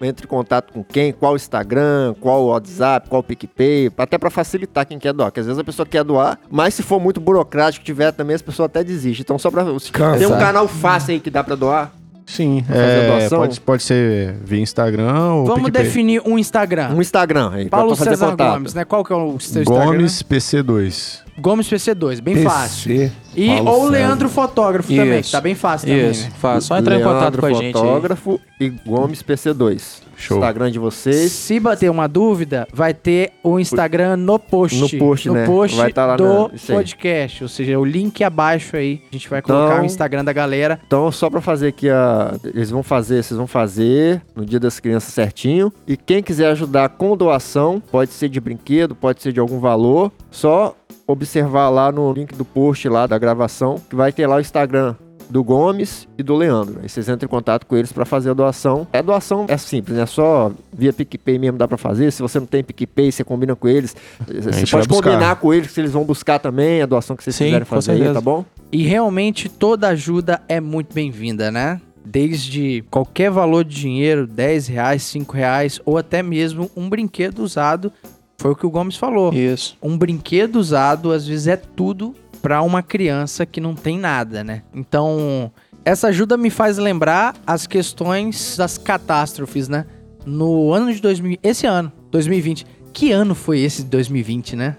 entre 0.00 0.26
em 0.26 0.28
contato 0.28 0.72
com 0.72 0.82
quem, 0.82 1.12
qual 1.12 1.32
o 1.32 1.36
Instagram, 1.36 2.14
qual 2.20 2.42
o 2.42 2.46
WhatsApp, 2.48 3.08
qual 3.08 3.20
o 3.20 3.22
PicPay, 3.22 3.90
até 3.96 4.18
pra 4.18 4.30
facilitar 4.30 4.86
quem 4.86 4.98
quer 4.98 5.12
doar. 5.12 5.30
Porque 5.30 5.40
às 5.40 5.46
vezes 5.46 5.58
a 5.58 5.64
pessoa 5.64 5.86
quer 5.86 6.04
doar, 6.04 6.38
mas 6.50 6.74
se 6.74 6.82
for 6.82 7.00
muito 7.00 7.20
burocrático 7.20 7.84
tiver 7.84 8.12
também, 8.12 8.34
as 8.34 8.42
pessoas 8.42 8.66
até 8.66 8.82
desistem. 8.82 9.22
Então 9.22 9.38
só 9.38 9.50
pra. 9.50 9.64
Cansa. 9.64 10.18
Tem 10.18 10.26
um 10.26 10.38
canal 10.38 10.68
fácil 10.68 11.14
aí 11.14 11.20
que 11.20 11.30
dá 11.30 11.42
pra 11.42 11.54
doar. 11.54 11.92
Sim, 12.26 12.64
é, 12.70 13.28
pode, 13.28 13.60
pode 13.60 13.82
ser 13.82 14.34
via 14.42 14.58
Instagram 14.58 15.34
ou 15.34 15.44
Vamos 15.44 15.64
PicPay. 15.64 15.84
definir 15.84 16.22
um 16.24 16.38
Instagram. 16.38 16.88
Um 16.94 17.02
Instagram 17.02 17.50
aí, 17.52 17.68
Paulo 17.68 17.94
César 17.94 18.30
contato. 18.30 18.54
Gomes, 18.54 18.72
né? 18.72 18.84
Qual 18.84 19.04
que 19.04 19.12
é 19.12 19.16
o 19.16 19.38
seu 19.38 19.60
Instagram? 19.60 19.84
Gomes 19.84 20.22
PC2. 20.22 21.23
Gomes 21.38 21.68
PC2, 21.68 22.20
bem 22.20 22.34
PC, 22.34 22.48
fácil. 22.48 23.12
E 23.36 23.46
Paulo 23.48 23.70
ou 23.70 23.76
César. 23.80 23.90
Leandro 23.92 24.28
Fotógrafo 24.28 24.94
também, 24.94 25.20
Isso. 25.20 25.32
tá 25.32 25.40
bem 25.40 25.54
fácil 25.54 25.88
também. 25.88 26.10
Isso, 26.10 26.24
né? 26.24 26.32
faz. 26.38 26.64
Só 26.64 26.78
entrar 26.78 26.96
em 26.96 27.02
contato 27.02 27.20
Leandro 27.20 27.40
com 27.40 27.46
a 27.46 27.52
gente 27.54 27.64
aí. 27.64 27.72
Fotógrafo 27.72 28.40
e 28.60 28.68
Gomes 28.68 29.22
PC2. 29.22 30.04
Show. 30.16 30.36
Instagram 30.36 30.70
de 30.70 30.78
vocês. 30.78 31.32
Se 31.32 31.58
bater 31.58 31.90
uma 31.90 32.06
dúvida, 32.06 32.68
vai 32.72 32.94
ter 32.94 33.32
o 33.42 33.58
Instagram 33.58 34.16
no 34.16 34.38
post. 34.38 34.78
No 34.78 34.88
post, 35.00 35.28
né? 35.28 35.44
post 35.44 35.76
Vai 35.76 35.92
tá 35.92 36.06
lá 36.06 36.16
do 36.16 36.24
na- 36.48 36.54
isso 36.54 36.70
aí. 36.70 36.78
podcast. 36.78 37.42
Ou 37.42 37.48
seja, 37.48 37.76
o 37.80 37.84
link 37.84 38.22
abaixo 38.22 38.76
aí. 38.76 39.02
A 39.10 39.12
gente 39.12 39.28
vai 39.28 39.42
colocar 39.42 39.72
Então- 39.72 39.82
o 39.82 39.86
Instagram 39.86 40.24
da 40.24 40.32
galera. 40.32 40.78
Então, 40.86 41.10
só 41.10 41.28
pra 41.28 41.40
fazer 41.40 41.66
aqui 41.66 41.90
a. 41.90 42.36
Eles 42.44 42.70
vão 42.70 42.84
fazer, 42.84 43.24
vocês 43.24 43.36
vão 43.36 43.48
fazer 43.48 44.22
no 44.36 44.46
dia 44.46 44.60
das 44.60 44.78
crianças 44.78 45.12
certinho. 45.12 45.72
E 45.84 45.96
quem 45.96 46.22
quiser 46.22 46.46
ajudar 46.52 46.90
com 46.90 47.16
doação, 47.16 47.82
pode 47.90 48.12
ser 48.12 48.28
de 48.28 48.40
brinquedo, 48.40 48.94
pode 48.94 49.20
ser 49.20 49.32
de 49.32 49.40
algum 49.40 49.58
valor. 49.58 50.12
Só 50.30 50.76
observar 51.06 51.68
lá 51.68 51.92
no 51.92 52.12
link 52.12 52.34
do 52.34 52.44
post 52.44 52.88
lá 52.88 53.06
da 53.06 53.18
gravação, 53.18 53.80
que 53.88 53.96
vai 53.96 54.12
ter 54.12 54.26
lá 54.26 54.36
o 54.36 54.40
Instagram 54.40 54.94
do 55.28 55.42
Gomes 55.42 56.08
e 56.18 56.22
do 56.22 56.34
Leandro. 56.34 56.80
Aí 56.82 56.88
vocês 56.88 57.08
entram 57.08 57.26
em 57.26 57.28
contato 57.28 57.66
com 57.66 57.76
eles 57.76 57.92
pra 57.92 58.04
fazer 58.04 58.30
a 58.30 58.34
doação. 58.34 58.86
É 58.92 59.02
doação 59.02 59.46
é 59.48 59.56
simples, 59.56 59.96
né? 59.96 60.06
Só 60.06 60.52
via 60.72 60.92
PicPay 60.92 61.38
mesmo 61.38 61.58
dá 61.58 61.66
pra 61.66 61.76
fazer. 61.76 62.10
Se 62.10 62.22
você 62.22 62.38
não 62.38 62.46
tem 62.46 62.62
PicPay, 62.62 63.10
você 63.10 63.24
combina 63.24 63.54
com 63.56 63.68
eles. 63.68 63.96
Você 64.26 64.66
pode 64.66 64.88
combinar 64.88 65.36
com 65.36 65.52
eles 65.52 65.72
que 65.72 65.80
eles 65.80 65.92
vão 65.92 66.04
buscar 66.04 66.38
também 66.38 66.82
a 66.82 66.86
doação 66.86 67.16
que 67.16 67.24
vocês 67.24 67.36
Sim, 67.36 67.46
quiserem 67.46 67.64
fazer 67.64 67.92
aí, 67.92 68.12
tá 68.12 68.20
bom? 68.20 68.44
E 68.70 68.82
realmente 68.82 69.48
toda 69.48 69.88
ajuda 69.88 70.42
é 70.48 70.60
muito 70.60 70.94
bem-vinda, 70.94 71.50
né? 71.50 71.80
Desde 72.04 72.84
qualquer 72.90 73.30
valor 73.30 73.64
de 73.64 73.80
dinheiro, 73.80 74.26
10 74.26 74.66
reais, 74.66 75.02
5 75.04 75.34
reais, 75.34 75.80
ou 75.86 75.96
até 75.96 76.22
mesmo 76.22 76.70
um 76.76 76.88
brinquedo 76.88 77.38
usado. 77.38 77.90
Foi 78.38 78.52
o 78.52 78.56
que 78.56 78.66
o 78.66 78.70
Gomes 78.70 78.96
falou. 78.96 79.32
Isso. 79.32 79.76
um 79.82 79.96
brinquedo 79.96 80.56
usado 80.56 81.12
às 81.12 81.26
vezes 81.26 81.46
é 81.46 81.56
tudo 81.56 82.14
para 82.42 82.60
uma 82.62 82.82
criança 82.82 83.46
que 83.46 83.60
não 83.60 83.74
tem 83.74 83.98
nada, 83.98 84.44
né? 84.44 84.62
Então, 84.74 85.50
essa 85.84 86.08
ajuda 86.08 86.36
me 86.36 86.50
faz 86.50 86.76
lembrar 86.76 87.34
as 87.46 87.66
questões 87.66 88.56
das 88.56 88.76
catástrofes, 88.76 89.68
né? 89.68 89.86
No 90.26 90.72
ano 90.72 90.92
de 90.92 91.00
2000, 91.00 91.38
esse 91.42 91.66
ano, 91.66 91.90
2020. 92.10 92.66
Que 92.92 93.12
ano 93.12 93.34
foi 93.34 93.60
esse 93.60 93.82
de 93.82 93.88
2020, 93.88 94.56
né? 94.56 94.76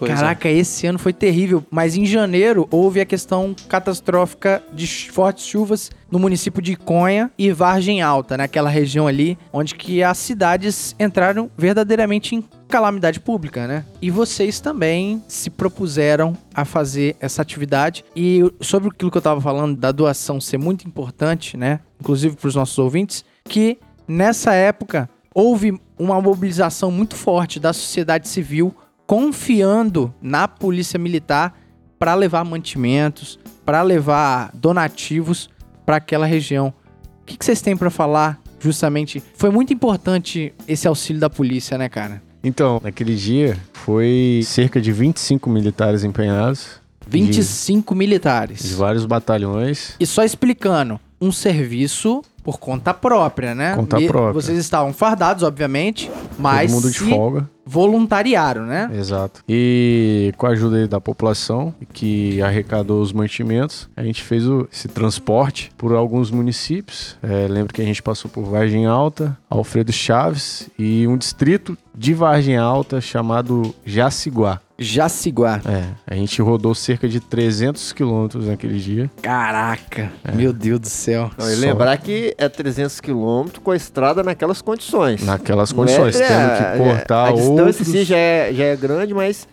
Pois 0.00 0.12
é. 0.12 0.14
Caraca, 0.14 0.48
esse 0.48 0.86
ano 0.86 0.98
foi 0.98 1.12
terrível, 1.12 1.62
mas 1.70 1.94
em 1.94 2.06
janeiro 2.06 2.66
houve 2.70 3.00
a 3.00 3.04
questão 3.04 3.54
catastrófica 3.68 4.62
de 4.72 4.86
fortes 5.10 5.44
chuvas 5.44 5.90
no 6.10 6.18
município 6.18 6.62
de 6.62 6.74
Conha 6.74 7.30
e 7.36 7.52
Vargem 7.52 8.00
Alta, 8.00 8.36
naquela 8.36 8.70
região 8.70 9.06
ali, 9.06 9.36
onde 9.52 9.74
que 9.74 10.02
as 10.02 10.16
cidades 10.16 10.96
entraram 10.98 11.50
verdadeiramente 11.56 12.34
em 12.34 12.42
calamidade 12.70 13.20
pública, 13.20 13.66
né? 13.66 13.84
E 14.00 14.10
vocês 14.10 14.60
também 14.60 15.22
se 15.28 15.50
propuseram 15.50 16.36
a 16.54 16.64
fazer 16.64 17.16
essa 17.20 17.42
atividade 17.42 18.04
e 18.16 18.42
sobre 18.60 18.88
aquilo 18.88 19.10
que 19.10 19.18
eu 19.18 19.22
tava 19.22 19.40
falando 19.40 19.76
da 19.76 19.92
doação 19.92 20.40
ser 20.40 20.56
muito 20.56 20.86
importante, 20.86 21.56
né? 21.56 21.80
Inclusive 22.00 22.36
para 22.36 22.48
os 22.48 22.54
nossos 22.54 22.78
ouvintes, 22.78 23.24
que 23.44 23.78
nessa 24.08 24.54
época 24.54 25.10
houve 25.34 25.78
uma 25.98 26.20
mobilização 26.20 26.90
muito 26.90 27.16
forte 27.16 27.60
da 27.60 27.72
sociedade 27.72 28.28
civil 28.28 28.74
confiando 29.06 30.14
na 30.22 30.46
polícia 30.46 30.98
militar 30.98 31.58
para 31.98 32.14
levar 32.14 32.44
mantimentos, 32.44 33.38
para 33.64 33.82
levar 33.82 34.50
donativos 34.54 35.50
para 35.84 35.96
aquela 35.96 36.24
região. 36.24 36.72
O 37.20 37.24
que, 37.26 37.36
que 37.36 37.44
vocês 37.44 37.60
têm 37.60 37.76
para 37.76 37.90
falar 37.90 38.40
justamente? 38.58 39.22
Foi 39.34 39.50
muito 39.50 39.72
importante 39.72 40.54
esse 40.66 40.86
auxílio 40.86 41.20
da 41.20 41.28
polícia, 41.28 41.76
né, 41.76 41.88
cara? 41.88 42.22
Então, 42.42 42.80
naquele 42.82 43.14
dia 43.14 43.56
foi 43.72 44.42
cerca 44.44 44.80
de 44.80 44.92
25 44.92 45.48
militares 45.50 46.04
empenhados. 46.04 46.80
25 47.06 47.92
De, 47.94 47.98
militares. 47.98 48.62
de 48.62 48.74
vários 48.74 49.04
batalhões. 49.04 49.94
E 49.98 50.06
só 50.06 50.24
explicando, 50.24 50.98
um 51.20 51.30
serviço 51.32 52.22
por 52.42 52.58
conta 52.58 52.92
própria, 52.94 53.54
né? 53.54 53.74
Conta 53.74 54.00
E 54.00 54.06
própria. 54.06 54.32
Vocês 54.32 54.58
estavam 54.58 54.92
fardados, 54.92 55.42
obviamente, 55.42 56.10
mas 56.38 56.70
todo 56.70 56.80
mundo 56.82 56.90
de 56.92 56.98
se 56.98 57.08
folga. 57.10 57.48
voluntariaram, 57.66 58.64
né? 58.66 58.90
Exato. 58.94 59.42
E 59.48 60.32
com 60.36 60.46
a 60.46 60.50
ajuda 60.50 60.86
da 60.88 61.00
população, 61.00 61.74
que 61.92 62.40
arrecadou 62.42 63.00
os 63.02 63.12
mantimentos, 63.12 63.88
a 63.96 64.02
gente 64.02 64.22
fez 64.22 64.46
o- 64.46 64.68
esse 64.72 64.88
transporte 64.88 65.70
por 65.76 65.92
alguns 65.94 66.30
municípios. 66.30 67.16
É, 67.22 67.46
lembro 67.48 67.74
que 67.74 67.82
a 67.82 67.84
gente 67.84 68.02
passou 68.02 68.30
por 68.30 68.44
Vargem 68.44 68.86
Alta, 68.86 69.36
Alfredo 69.48 69.92
Chaves 69.92 70.68
e 70.78 71.06
um 71.06 71.16
distrito 71.16 71.76
de 71.94 72.14
Vargem 72.14 72.56
Alta 72.56 73.00
chamado 73.00 73.74
Jaciguá. 73.84 74.60
Jaciguá. 74.82 75.60
É, 75.66 75.84
a 76.06 76.14
gente 76.14 76.40
rodou 76.40 76.74
cerca 76.74 77.06
de 77.06 77.20
300 77.20 77.92
quilômetros 77.92 78.46
naquele 78.46 78.78
dia. 78.78 79.10
Caraca, 79.20 80.10
meu 80.34 80.52
Deus 80.54 80.80
do 80.80 80.88
céu. 80.88 81.30
Não, 81.38 81.50
e 81.50 81.54
Só. 81.54 81.60
lembrar 81.60 81.96
que 81.98 82.34
é 82.38 82.48
300 82.48 82.98
quilômetros 82.98 83.62
com 83.62 83.70
a 83.72 83.76
estrada 83.76 84.22
naquelas 84.22 84.62
condições. 84.62 85.22
Naquelas 85.22 85.70
Não 85.72 85.84
é- 85.84 85.86
condições, 85.86 86.18
é, 86.18 86.26
tendo 86.26 86.40
é, 86.50 86.72
que 86.72 86.78
cortar 86.78 87.28
A 87.28 87.32
distância 87.32 87.62
outros... 87.64 87.80
em 87.88 87.92
si 87.92 88.04
já 88.04 88.16
é, 88.16 88.52
já 88.54 88.64
é 88.64 88.76
grande, 88.76 89.12
mas 89.12 89.46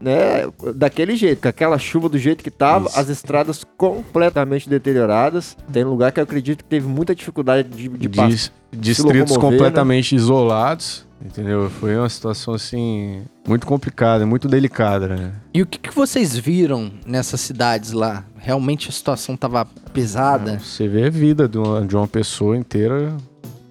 né, 0.00 0.46
daquele 0.76 1.16
jeito, 1.16 1.42
com 1.42 1.48
aquela 1.48 1.76
chuva 1.76 2.08
do 2.08 2.16
jeito 2.18 2.44
que 2.44 2.50
tava, 2.52 2.88
Isso. 2.88 3.00
as 3.00 3.08
estradas 3.08 3.64
completamente 3.76 4.68
deterioradas. 4.68 5.56
Tem 5.72 5.82
lugar 5.82 6.12
que 6.12 6.20
eu 6.20 6.24
acredito 6.24 6.58
que 6.58 6.64
teve 6.70 6.86
muita 6.86 7.16
dificuldade 7.16 7.68
de, 7.68 7.88
de 7.88 8.08
passar. 8.08 8.28
Dis- 8.28 8.52
distritos 8.70 9.34
né? 9.34 9.40
completamente 9.42 10.14
isolados, 10.14 11.04
entendeu? 11.24 11.68
Foi 11.70 11.96
uma 11.96 12.08
situação 12.08 12.54
assim 12.54 13.22
muito 13.46 13.66
complicada, 13.66 14.24
muito 14.26 14.48
delicada, 14.48 15.08
né? 15.08 15.32
E 15.52 15.62
o 15.62 15.66
que, 15.66 15.78
que 15.78 15.94
vocês 15.94 16.36
viram 16.36 16.90
nessas 17.06 17.40
cidades 17.40 17.92
lá? 17.92 18.24
Realmente 18.38 18.88
a 18.88 18.92
situação 18.92 19.36
tava 19.36 19.64
pesada? 19.92 20.58
Você 20.58 20.86
vê 20.88 21.04
a 21.06 21.10
vida 21.10 21.48
de 21.48 21.58
uma, 21.58 21.86
de 21.86 21.96
uma 21.96 22.06
pessoa 22.06 22.56
inteira, 22.56 23.16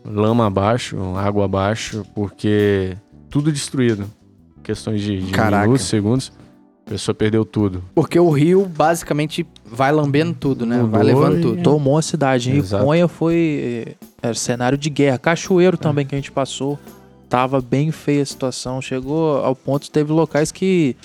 lama 0.06 0.46
abaixo, 0.48 0.98
água 1.16 1.46
abaixo, 1.46 2.06
porque 2.14 2.96
tudo 3.30 3.52
destruído. 3.52 4.06
Questões 4.64 5.02
de, 5.02 5.22
de 5.22 5.32
minutos, 5.32 5.84
segundos, 5.86 6.32
a 6.86 6.90
pessoa 6.90 7.16
perdeu 7.16 7.46
tudo. 7.46 7.82
Porque 7.96 8.20
o 8.20 8.30
rio 8.30 8.66
basicamente 8.66 9.48
vai 9.66 9.94
lambendo 9.94 10.34
tudo, 10.34 10.66
né? 10.66 10.78
vai 10.78 10.86
Mudou 10.86 11.04
levando 11.04 11.38
e- 11.38 11.42
tudo. 11.42 11.64
Tomou 11.64 11.98
a 11.98 12.02
cidade. 12.02 12.52
Exato. 12.52 12.84
Iconha 12.84 13.08
foi 13.08 13.96
era 14.22 14.34
cenário 14.34 14.78
de 14.78 14.90
guerra. 14.90 15.18
Cachoeiro 15.18 15.78
também 15.78 16.06
que 16.06 16.16
a 16.16 16.18
gente 16.18 16.32
passou. 16.32 16.78
Tava 17.30 17.60
bem 17.62 17.92
feia 17.92 18.24
a 18.24 18.26
situação. 18.26 18.82
Chegou 18.82 19.38
ao 19.38 19.56
ponto, 19.56 19.90
teve 19.92 20.12
locais 20.12 20.52
que 20.52 20.96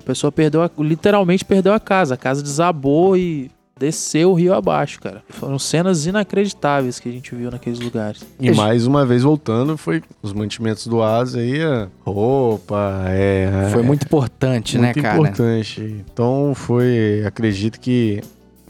a 0.00 0.04
pessoa 0.04 0.32
perdeu, 0.32 0.62
a- 0.62 0.70
literalmente 0.78 1.44
perdeu 1.44 1.72
a 1.72 1.80
casa. 1.80 2.14
A 2.14 2.16
casa 2.16 2.42
desabou 2.42 3.16
e 3.16 3.50
desceu 3.78 4.30
o 4.30 4.34
rio 4.34 4.54
abaixo, 4.54 4.98
cara. 5.00 5.22
Foram 5.28 5.58
cenas 5.58 6.06
inacreditáveis 6.06 6.98
que 6.98 7.10
a 7.10 7.12
gente 7.12 7.34
viu 7.34 7.50
naqueles 7.50 7.78
lugares. 7.78 8.24
E 8.40 8.50
mais 8.52 8.86
uma 8.86 9.04
vez 9.04 9.22
voltando, 9.22 9.76
foi 9.76 10.02
os 10.22 10.32
mantimentos 10.32 10.86
do 10.86 11.02
ASA 11.02 11.40
aí, 11.40 11.62
a 11.62 11.86
roupa, 12.02 13.04
é... 13.08 13.68
Foi 13.72 13.82
muito 13.82 14.04
importante, 14.04 14.78
muito 14.78 14.96
né, 14.96 15.02
cara? 15.02 15.18
importante. 15.18 16.02
Então 16.10 16.52
foi, 16.54 17.22
acredito 17.26 17.78
que 17.78 18.22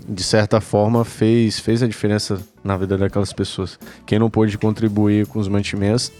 de 0.09 0.23
certa 0.25 0.61
forma 0.61 1.05
fez, 1.05 1.59
fez 1.61 1.83
a 1.85 1.87
diferença 1.87 2.41
na 2.65 2.77
vida 2.77 2.99
daquelas 2.99 3.33
pessoas. 3.33 3.79
Quem 4.05 4.19
não 4.19 4.29
pôde 4.29 4.59
contribuir 4.59 5.27
com 5.27 5.39
os 5.39 5.47
mantimentos, 5.47 6.11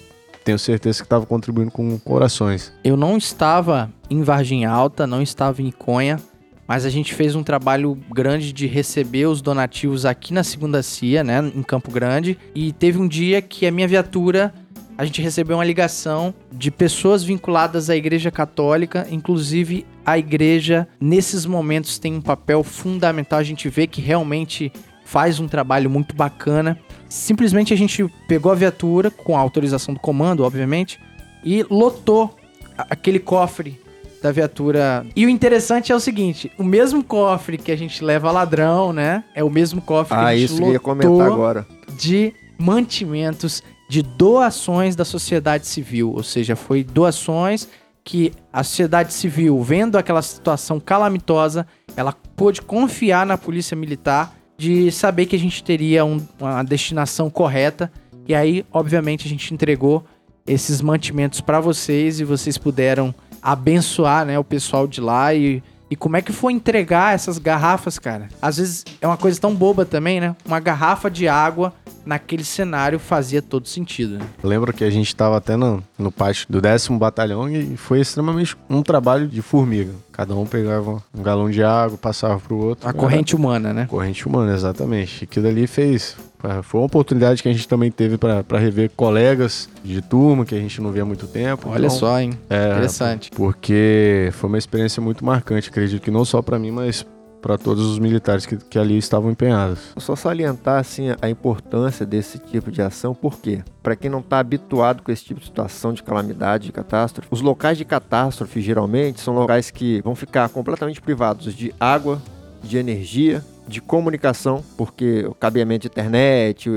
tenho 0.47 0.59
certeza 0.61 1.01
que 1.01 1.07
estava 1.07 1.27
contribuindo 1.27 1.73
com 1.73 1.99
corações. 1.99 2.73
Eu 2.85 2.97
não 2.97 3.19
estava 3.19 3.91
em 4.09 4.23
Vargem 4.23 4.65
Alta, 4.65 5.05
não 5.05 5.21
estava 5.21 5.61
em 5.61 5.67
Iconha, 5.67 6.21
mas 6.69 6.85
a 6.85 6.89
gente 6.89 7.13
fez 7.15 7.35
um 7.35 7.43
trabalho 7.43 7.99
grande 8.15 8.53
de 8.53 8.69
receber 8.69 9.27
os 9.27 9.43
donativos 9.43 10.07
aqui 10.07 10.33
na 10.33 10.45
Segunda 10.45 10.85
CIA, 10.85 11.25
né, 11.25 11.41
em 11.53 11.65
Campo 11.65 11.91
Grande. 11.91 12.39
E 12.55 12.73
teve 12.73 12.97
um 12.97 13.09
dia 13.09 13.43
que 13.43 13.67
a 13.67 13.73
minha 13.73 13.89
viatura, 13.89 14.55
a 14.97 15.05
gente 15.05 15.21
recebeu 15.21 15.57
uma 15.57 15.65
ligação 15.65 16.33
de 16.53 16.71
pessoas 16.71 17.25
vinculadas 17.25 17.91
à 17.91 17.97
Igreja 17.97 18.31
Católica, 18.31 19.05
inclusive 19.11 19.85
a 20.05 20.17
igreja 20.17 20.87
nesses 21.01 21.45
momentos 21.45 21.99
tem 21.99 22.15
um 22.15 22.21
papel 22.21 22.63
fundamental. 22.63 23.41
A 23.41 23.43
gente 23.43 23.69
vê 23.69 23.89
que 23.89 24.01
realmente 24.01 24.73
faz 25.07 25.39
um 25.39 25.47
trabalho 25.47 25.89
muito 25.89 26.15
bacana. 26.17 26.77
Simplesmente 27.09 27.73
a 27.73 27.77
gente 27.77 28.05
pegou 28.27 28.51
a 28.51 28.55
viatura 28.57 29.09
com 29.11 29.37
a 29.37 29.41
autorização 29.41 29.95
do 29.95 30.01
comando, 30.01 30.43
obviamente, 30.43 31.01
e 31.45 31.65
lotou 31.71 32.35
aquele 32.77 33.21
cofre 33.21 33.81
da 34.21 34.33
viatura. 34.33 35.07
E 35.15 35.25
o 35.25 35.29
interessante 35.29 35.93
é 35.93 35.95
o 35.95 36.01
seguinte: 36.01 36.51
o 36.59 36.65
mesmo 36.65 37.05
cofre 37.05 37.57
que 37.57 37.71
a 37.71 37.77
gente 37.77 38.03
leva 38.05 38.29
cidadão, 38.29 38.93
né? 38.93 39.23
É 39.33 39.45
o 39.45 39.49
mesmo 39.49 39.81
cofre 39.81 40.17
que 40.19 40.25
Ah, 40.25 40.27
a 40.27 40.35
gente 40.37 40.45
isso 40.45 40.57
que 40.57 40.63
eu 40.63 40.67
ia 40.73 40.73
lotou 40.75 40.95
comentar 40.95 41.33
agora. 41.33 41.67
de 41.97 42.35
mantimentos, 42.59 43.63
de 43.89 44.03
doações 44.03 44.97
da 44.97 45.05
sociedade 45.05 45.69
civil. 45.69 46.13
Ou 46.13 46.25
seja, 46.25 46.57
foi 46.57 46.83
doações 46.83 47.69
que 48.03 48.33
a 48.53 48.65
sociedade 48.65 49.13
civil, 49.13 49.63
vendo 49.63 49.97
aquela 49.97 50.23
situação 50.23 50.81
calamitosa, 50.81 51.65
ela 51.97 52.13
pôde 52.13 52.61
confiar 52.63 53.25
na 53.25 53.39
polícia 53.39 53.77
militar 53.77 54.33
de 54.59 54.91
saber 54.91 55.27
que 55.27 55.37
a 55.37 55.39
gente 55.39 55.63
teria 55.63 56.05
um- 56.05 56.21
uma 56.41 56.63
destinação 56.63 57.29
correta. 57.29 57.91
E 58.27 58.35
aí, 58.35 58.65
obviamente, 58.73 59.27
a 59.27 59.29
gente 59.29 59.53
entregou 59.53 60.05
esses 60.47 60.81
mantimentos 60.81 61.41
para 61.41 61.61
vocês 61.61 62.21
e 62.21 62.25
vocês 62.25 62.57
puderam 62.57 63.15
abençoar, 63.43 64.25
né, 64.25 64.39
o 64.39 64.45
pessoal 64.45 64.87
de 64.87 65.01
lá 65.01 65.33
e 65.35 65.63
e 65.89 65.95
como 65.95 66.17
é 66.17 66.21
que 66.21 66.33
foi 66.33 66.53
entregar 66.53 67.15
essas 67.15 67.39
garrafas, 67.39 67.97
cara? 67.97 68.29
Às 68.43 68.57
vezes 68.57 68.85
é 69.01 69.07
uma 69.07 69.17
coisa 69.17 69.41
tão 69.41 69.55
boba 69.55 69.85
também, 69.85 70.19
né? 70.21 70.35
Uma 70.45 70.59
garrafa 70.59 71.09
de 71.09 71.29
água 71.29 71.73
naquele 72.07 72.45
cenário 72.45 72.99
fazia 72.99 73.43
todo 73.43 73.67
sentido. 73.69 74.19
Né? 74.19 74.25
Lembro 74.43 74.73
que 74.73 74.85
a 74.85 74.91
gente 74.91 75.09
estava 75.09 75.37
até 75.37 75.57
no, 75.57 75.83
no 75.99 76.11
pátio 76.13 76.47
do 76.49 76.61
décimo 76.61 76.99
batalhão 76.99 77.49
e 77.51 77.77
foi 77.77 78.01
extremamente 78.01 78.57
um 78.71 78.83
trabalho 78.83 79.27
de 79.27 79.43
formiga. 79.43 79.93
Cada 80.13 80.35
um 80.35 80.47
pegava 80.47 81.03
um 81.15 81.23
galão 81.23 81.51
de 81.51 81.63
água, 81.63 81.99
passava 81.99 82.39
pro 82.41 82.57
outro. 82.57 82.89
A 82.89 82.93
corrente 82.93 83.37
humana, 83.37 83.75
né? 83.75 83.87
Corrente 83.87 84.27
humana, 84.27 84.55
exatamente. 84.55 85.25
Aquilo 85.25 85.49
ali 85.49 85.67
fez. 85.67 86.17
Foi 86.63 86.81
uma 86.81 86.87
oportunidade 86.87 87.43
que 87.43 87.49
a 87.49 87.53
gente 87.53 87.67
também 87.67 87.91
teve 87.91 88.17
para 88.17 88.59
rever 88.59 88.91
colegas 88.97 89.69
de 89.85 90.01
turma 90.01 90.45
que 90.45 90.55
a 90.55 90.59
gente 90.59 90.81
não 90.81 90.93
via 90.93 91.03
há 91.03 91.05
muito 91.05 91.27
tempo. 91.27 91.69
Olha 91.69 91.87
Então, 91.87 91.91
só, 91.91 92.21
hein? 92.21 92.39
é, 92.49 92.71
Interessante. 92.71 93.31
Porque 93.35 94.31
foi 94.33 94.49
uma 94.49 94.59
experiência 94.59 95.03
muito 95.03 95.25
marcante, 95.25 95.69
acredito 95.69 96.01
que 96.01 96.11
não 96.11 96.25
só 96.25 96.41
para 96.41 96.59
mim, 96.59 96.71
mas 96.71 97.05
para 97.47 97.57
todos 97.57 97.87
os 97.87 98.01
militares 98.01 98.45
que, 98.45 98.57
que 98.57 98.77
ali 98.77 98.99
estavam 98.99 99.31
empenhados. 99.31 99.93
Só 99.99 100.17
salientar 100.17 100.81
assim 100.81 101.15
a 101.23 101.31
importância 101.31 102.05
desse 102.05 102.41
tipo 102.41 102.73
de 102.73 102.83
ação, 102.83 103.15
por 103.15 103.39
quê? 103.39 103.63
Para 103.85 103.95
quem 103.95 104.11
não 104.11 104.19
está 104.19 104.41
habituado 104.41 105.01
com 105.01 105.13
esse 105.13 105.25
tipo 105.25 105.39
de 105.39 105.47
situação 105.47 105.93
de 105.93 106.03
calamidade, 106.03 106.67
de 106.67 106.73
catástrofe, 106.73 107.29
os 107.31 107.41
locais 107.41 107.79
de 107.79 107.85
catástrofe 107.85 108.61
geralmente 108.61 109.21
são 109.21 109.33
locais 109.33 109.71
que 109.71 110.01
vão 110.03 110.17
ficar 110.17 110.49
completamente 110.49 111.01
privados 111.01 111.55
de 111.55 111.73
água, 111.79 112.21
de 112.65 112.79
energia, 112.79 113.45
de 113.69 113.81
comunicação, 113.81 114.65
porque 114.77 115.25
o 115.29 115.35
cabeamento 115.35 115.83
de 115.83 115.87
internet, 115.89 116.69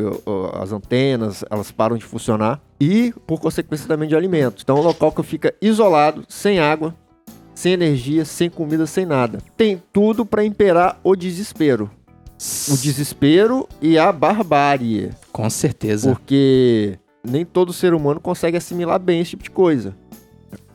as 0.53 0.71
antenas, 0.71 1.43
elas 1.49 1.71
param 1.71 1.97
de 1.97 2.05
funcionar 2.05 2.61
e 2.79 3.11
por 3.25 3.39
consequência 3.39 3.87
também 3.87 4.07
de 4.07 4.15
alimentos. 4.15 4.61
Então 4.63 4.77
é 4.77 4.81
um 4.81 4.83
local 4.83 5.11
que 5.11 5.23
fica 5.23 5.51
isolado, 5.59 6.23
sem 6.27 6.59
água, 6.59 6.93
sem 7.59 7.73
energia, 7.73 8.23
sem 8.23 8.49
comida, 8.49 8.87
sem 8.87 9.05
nada. 9.05 9.39
Tem 9.57 9.81
tudo 9.91 10.25
para 10.25 10.45
imperar 10.45 10.97
o 11.03 11.15
desespero 11.15 11.91
o 12.71 12.77
desespero 12.77 13.67
e 13.81 13.97
a 13.97 14.13
barbárie. 14.13 15.09
Com 15.29 15.49
certeza. 15.49 16.09
Porque 16.09 16.97
nem 17.21 17.43
todo 17.43 17.73
ser 17.73 17.93
humano 17.93 18.21
consegue 18.21 18.55
assimilar 18.55 18.97
bem 18.97 19.19
esse 19.19 19.31
tipo 19.31 19.43
de 19.43 19.51
coisa. 19.51 19.93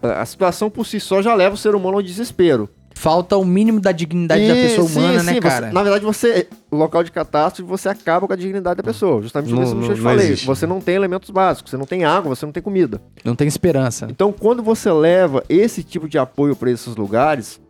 A 0.02 0.26
situação 0.26 0.68
por 0.68 0.84
si 0.84 1.00
só 1.00 1.22
já 1.22 1.34
leva 1.34 1.54
o 1.54 1.58
ser 1.58 1.74
humano 1.74 1.96
ao 1.96 2.02
desespero. 2.02 2.68
Falta 2.94 3.36
o 3.38 3.44
mínimo 3.44 3.80
da 3.80 3.92
dignidade 3.92 4.46
da 4.46 4.54
E, 4.54 4.62
pessoa 4.68 4.86
sim, 4.86 4.98
humana, 4.98 5.20
sim, 5.20 5.26
né, 5.26 5.40
cara? 5.40 5.72
na 5.72 5.82
verdade, 5.82 6.04
você. 6.04 6.48
Local 6.74 7.04
de 7.04 7.12
catástrofe, 7.12 7.68
você 7.68 7.88
acaba 7.88 8.26
com 8.26 8.32
a 8.32 8.36
dignidade 8.36 8.76
da 8.76 8.82
pessoa. 8.82 9.22
Justamente 9.22 9.54
por 9.54 9.62
isso 9.62 9.76
que 9.76 9.84
eu 9.84 9.94
te 9.94 10.00
falei. 10.00 10.26
existe. 10.26 10.46
Você 10.46 10.66
não 10.66 10.80
tem 10.80 10.94
elementos 10.94 11.30
básicos, 11.30 11.70
você 11.70 11.76
não 11.76 11.86
tem 11.86 12.04
água, 12.04 12.34
você 12.34 12.44
não 12.44 12.52
tem 12.52 12.62
comida. 12.62 13.00
Não 13.24 13.34
tem 13.34 13.46
esperança. 13.46 14.06
Então, 14.10 14.32
quando 14.32 14.62
você 14.62 14.90
leva 14.90 15.42
esse 15.48 15.82
tipo 15.82 16.08
de 16.08 16.18
apoio 16.18 16.56
para 16.56 16.70
esses 16.70 16.96
lugares, 16.96 17.60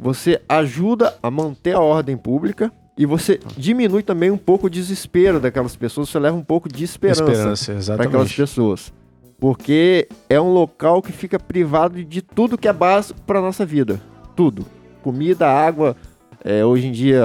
você 0.00 0.40
ajuda 0.48 1.14
a 1.22 1.30
manter 1.30 1.74
a 1.74 1.80
ordem 1.80 2.16
pública 2.16 2.72
e 2.96 3.06
você 3.06 3.38
diminui 3.56 4.02
também 4.02 4.30
um 4.30 4.36
pouco 4.36 4.66
o 4.66 4.70
desespero 4.70 5.40
daquelas 5.40 5.76
pessoas, 5.76 6.08
você 6.08 6.18
leva 6.18 6.36
um 6.36 6.44
pouco 6.44 6.68
de 6.68 6.84
esperança, 6.84 7.54
Esperança, 7.54 7.96
para 7.96 8.04
aquelas 8.04 8.32
pessoas. 8.32 8.92
Porque 9.38 10.06
é 10.28 10.38
um 10.40 10.52
local 10.52 11.00
que 11.00 11.12
fica 11.12 11.38
privado 11.38 12.04
de 12.04 12.20
tudo 12.20 12.58
que 12.58 12.68
é 12.68 12.72
básico 12.72 13.18
para 13.22 13.40
nossa 13.40 13.64
vida. 13.64 14.00
Tudo. 14.36 14.66
Comida, 15.02 15.48
água, 15.48 15.96
é, 16.44 16.64
hoje 16.64 16.86
em 16.86 16.92
dia, 16.92 17.24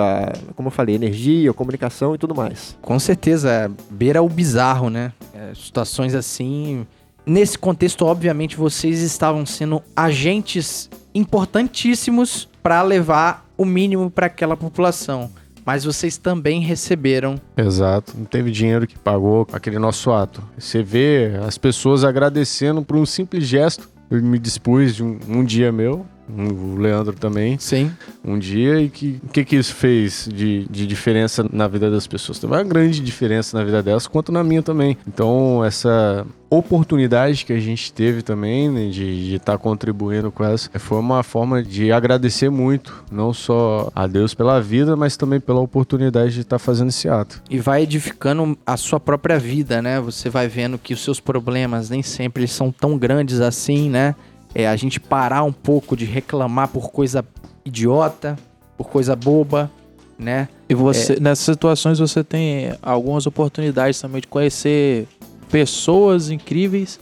como 0.56 0.68
eu 0.68 0.72
falei, 0.72 0.96
energia, 0.96 1.54
comunicação 1.54 2.16
e 2.16 2.18
tudo 2.18 2.36
mais. 2.36 2.78
Com 2.82 3.00
certeza, 3.00 3.50
é, 3.50 3.70
beira 3.90 4.22
o 4.22 4.30
bizarro, 4.30 4.90
né? 4.90 5.12
É, 5.34 5.54
situações 5.56 6.14
assim. 6.14 6.86
Nesse 7.26 7.58
contexto, 7.58 8.06
obviamente, 8.06 8.56
vocês 8.56 9.02
estavam 9.02 9.46
sendo 9.46 9.82
agentes 9.96 10.90
importantíssimos 11.14 12.48
para 12.62 12.82
levar 12.82 13.46
o 13.58 13.66
mínimo 13.66 14.12
para 14.12 14.28
aquela 14.28 14.58
população. 14.58 15.32
Mas 15.66 15.84
vocês 15.84 16.18
também 16.18 16.62
receberam. 16.62 17.42
Exato. 17.58 18.14
Não 18.16 18.26
teve 18.26 18.52
dinheiro 18.52 18.86
que 18.86 19.00
pagou 19.00 19.48
aquele 19.52 19.80
nosso 19.80 20.12
ato. 20.12 20.44
Você 20.56 20.84
vê 20.84 21.32
as 21.48 21.58
pessoas 21.58 22.04
agradecendo 22.04 22.84
por 22.84 22.98
um 22.98 23.06
simples 23.06 23.48
gesto. 23.48 23.90
Eu 24.12 24.22
me 24.22 24.38
dispus 24.38 24.96
de 24.96 25.04
um, 25.04 25.18
um 25.28 25.44
dia 25.44 25.72
meu, 25.72 26.06
o 26.30 26.76
Leandro 26.78 27.14
também, 27.14 27.58
Sim. 27.60 27.92
um 28.24 28.38
dia, 28.38 28.82
e 28.82 28.90
que 28.90 29.20
o 29.24 29.30
que, 29.30 29.46
que 29.46 29.56
isso 29.56 29.74
fez 29.76 30.28
de, 30.32 30.66
de 30.70 30.88
diferença 30.88 31.46
na 31.52 31.68
vida 31.68 31.90
das 31.92 32.08
pessoas? 32.08 32.40
Teve 32.40 32.54
uma 32.54 32.64
grande 32.64 33.00
diferença 33.00 33.58
na 33.58 33.64
vida 33.64 33.82
delas, 33.82 34.08
quanto 34.08 34.32
na 34.32 34.44
minha 34.44 34.62
também. 34.62 34.98
Então, 35.08 35.64
essa 35.64 36.26
oportunidade 36.50 37.46
que 37.46 37.54
a 37.54 37.60
gente 37.60 37.92
teve 37.92 38.22
também 38.22 38.70
né, 38.70 38.90
de 38.90 39.36
estar 39.36 39.58
contribuindo 39.58 40.32
com 40.32 40.44
essa 40.44 40.70
foi 40.80 41.00
uma 41.00 41.24
forma 41.24 41.62
de 41.62 41.92
agradecer 41.92 42.50
muito, 42.50 43.04
não 43.12 43.34
só 43.34 43.92
a 43.96 44.08
Deus 44.08 44.34
pela 44.34 44.62
vida, 44.62 44.96
mas 44.96 45.18
também 45.18 45.40
pela 45.40 45.60
oportunidade 45.60 46.34
de 46.34 46.42
estar 46.42 46.60
fazendo 46.60 46.90
esse 46.90 47.10
ato. 47.10 47.42
E 47.50 47.60
vai 47.60 47.84
edificando 47.84 48.58
a 48.66 48.78
sua 48.78 49.00
própria 49.00 49.38
vida, 49.38 49.82
né? 49.82 50.00
Você 50.00 50.30
vai 50.30 50.48
vendo 50.48 50.78
que 50.78 50.94
os 50.94 51.04
seus 51.04 51.20
problemas 51.20 51.90
nem 51.90 52.02
sempre 52.02 52.48
são 52.48 52.72
tão 52.72 52.98
grandes 52.98 53.42
assim, 53.42 53.90
né? 53.90 54.16
É 54.56 54.68
a 54.68 54.76
gente 54.76 55.00
parar 55.00 55.44
um 55.44 55.52
pouco 55.52 55.96
de 55.96 56.06
reclamar 56.06 56.70
por 56.70 56.90
coisa 56.90 57.24
idiota, 57.66 58.38
por 58.78 58.88
coisa 58.88 59.16
boba, 59.16 59.70
né? 60.18 60.48
E 60.70 60.74
você, 60.74 61.20
nessas 61.20 61.46
situações, 61.46 62.00
você 62.00 62.24
tem 62.24 62.74
algumas 62.82 63.28
oportunidades 63.28 64.00
também 64.00 64.22
de 64.22 64.28
conhecer 64.28 65.08
pessoas 65.52 66.30
incríveis 66.30 67.00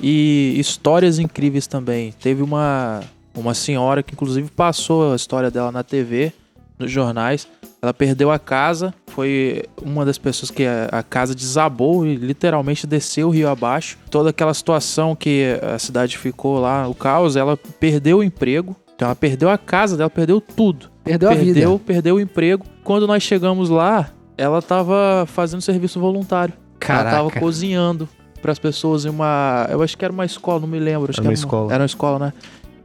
e 0.00 0.54
histórias 0.58 1.18
incríveis 1.18 1.66
também. 1.66 2.12
Teve 2.12 2.42
uma, 2.42 3.00
uma 3.34 3.54
senhora 3.54 4.02
que, 4.02 4.12
inclusive, 4.12 4.50
passou 4.50 5.12
a 5.12 5.16
história 5.16 5.50
dela 5.50 5.72
na 5.72 5.82
TV, 5.82 6.32
nos 6.78 6.90
jornais. 6.90 7.48
Ela 7.80 7.94
perdeu 7.94 8.30
a 8.30 8.38
casa, 8.38 8.92
foi 9.08 9.64
uma 9.82 10.04
das 10.04 10.18
pessoas 10.18 10.50
que 10.50 10.64
a, 10.64 10.88
a 10.92 11.02
casa 11.02 11.34
desabou 11.34 12.06
e 12.06 12.14
literalmente 12.14 12.86
desceu 12.86 13.28
o 13.28 13.30
rio 13.30 13.48
abaixo. 13.48 13.98
Toda 14.10 14.30
aquela 14.30 14.54
situação 14.54 15.16
que 15.16 15.58
a 15.62 15.78
cidade 15.78 16.16
ficou 16.16 16.60
lá, 16.60 16.86
o 16.86 16.94
caos, 16.94 17.36
ela 17.36 17.56
perdeu 17.56 18.18
o 18.18 18.22
emprego. 18.22 18.76
Então 18.94 19.06
ela 19.06 19.16
perdeu 19.16 19.48
a 19.48 19.56
casa 19.58 19.96
dela, 19.96 20.10
perdeu 20.10 20.40
tudo. 20.40 20.90
Perdeu, 21.04 21.30
a 21.30 21.34
perdeu, 21.34 21.72
vida. 21.72 21.84
perdeu 21.86 22.16
o 22.16 22.20
emprego. 22.20 22.64
Quando 22.84 23.06
nós 23.06 23.22
chegamos 23.22 23.70
lá, 23.70 24.10
ela 24.36 24.60
tava 24.60 25.24
fazendo 25.26 25.60
serviço 25.60 25.98
voluntário. 25.98 26.54
Ela 26.80 27.04
tava 27.04 27.10
Caraca. 27.28 27.40
cozinhando 27.40 28.08
para 28.40 28.52
as 28.52 28.58
pessoas 28.58 29.04
em 29.04 29.08
uma, 29.08 29.66
eu 29.70 29.82
acho 29.82 29.96
que 29.96 30.04
era 30.04 30.12
uma 30.12 30.24
escola, 30.24 30.60
não 30.60 30.68
me 30.68 30.78
lembro, 30.78 31.10
acho 31.10 31.20
Era 31.20 31.22
que 31.22 31.28
uma 31.28 31.34
escola. 31.34 31.72
Era 31.72 31.82
uma 31.82 31.86
escola, 31.86 32.18
né? 32.18 32.32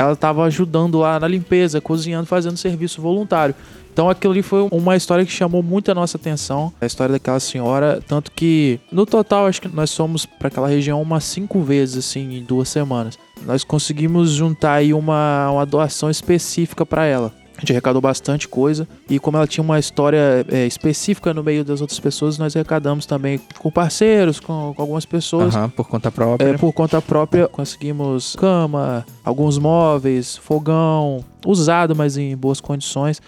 Ela 0.03 0.15
tava 0.15 0.43
ajudando 0.43 0.99
lá 0.99 1.19
na 1.19 1.27
limpeza, 1.27 1.81
cozinhando, 1.81 2.25
fazendo 2.25 2.57
serviço 2.57 3.01
voluntário. 3.01 3.55
Então 3.93 4.09
aquilo 4.09 4.33
ali 4.33 4.41
foi 4.41 4.67
uma 4.71 4.95
história 4.95 5.23
que 5.23 5.31
chamou 5.31 5.61
muito 5.61 5.91
a 5.91 5.93
nossa 5.93 6.17
atenção, 6.17 6.73
a 6.81 6.85
história 6.85 7.13
daquela 7.13 7.39
senhora, 7.39 8.01
tanto 8.07 8.31
que 8.31 8.79
no 8.91 9.05
total 9.05 9.45
acho 9.45 9.61
que 9.61 9.67
nós 9.67 9.95
fomos 9.95 10.25
para 10.25 10.47
aquela 10.47 10.67
região 10.67 10.99
umas 10.99 11.23
cinco 11.23 11.61
vezes 11.61 11.97
assim 11.97 12.37
em 12.37 12.43
duas 12.43 12.69
semanas. 12.69 13.19
Nós 13.45 13.63
conseguimos 13.63 14.31
juntar 14.31 14.73
aí 14.73 14.95
uma, 14.95 15.51
uma 15.51 15.65
doação 15.65 16.09
específica 16.09 16.83
para 16.83 17.05
ela. 17.05 17.31
A 17.63 17.65
gente 17.65 17.71
arrecadou 17.71 18.01
bastante 18.01 18.45
coisa 18.45 18.85
e 19.09 19.17
como 19.17 19.37
ela 19.37 19.47
tinha 19.47 19.63
uma 19.63 19.79
história 19.79 20.45
é, 20.51 20.67
específica 20.67 21.33
no 21.33 21.41
meio 21.41 21.63
das 21.63 21.79
outras 21.79 21.97
pessoas, 21.97 22.37
nós 22.37 22.53
arrecadamos 22.57 23.05
também 23.05 23.39
com 23.57 23.71
parceiros, 23.71 24.37
com, 24.37 24.73
com 24.75 24.81
algumas 24.81 25.05
pessoas. 25.05 25.55
Aham, 25.55 25.69
por 25.69 25.87
conta 25.87 26.11
própria. 26.11 26.45
É, 26.45 26.57
por 26.57 26.73
conta 26.73 27.01
própria, 27.01 27.47
conseguimos 27.47 28.35
cama, 28.35 29.05
alguns 29.23 29.57
móveis, 29.57 30.35
fogão, 30.35 31.23
usado, 31.45 31.95
mas 31.95 32.17
em 32.17 32.35
boas 32.35 32.59
condições. 32.59 33.21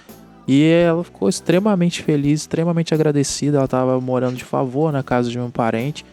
E 0.45 0.65
ela 0.65 1.01
ficou 1.01 1.29
extremamente 1.29 2.03
feliz, 2.03 2.41
extremamente 2.41 2.93
agradecida. 2.93 3.55
Ela 3.55 3.65
estava 3.65 4.01
morando 4.01 4.35
de 4.35 4.43
favor 4.43 4.91
na 4.91 5.01
casa 5.01 5.29
de 5.29 5.39
um 5.39 5.49
parente. 5.49 6.05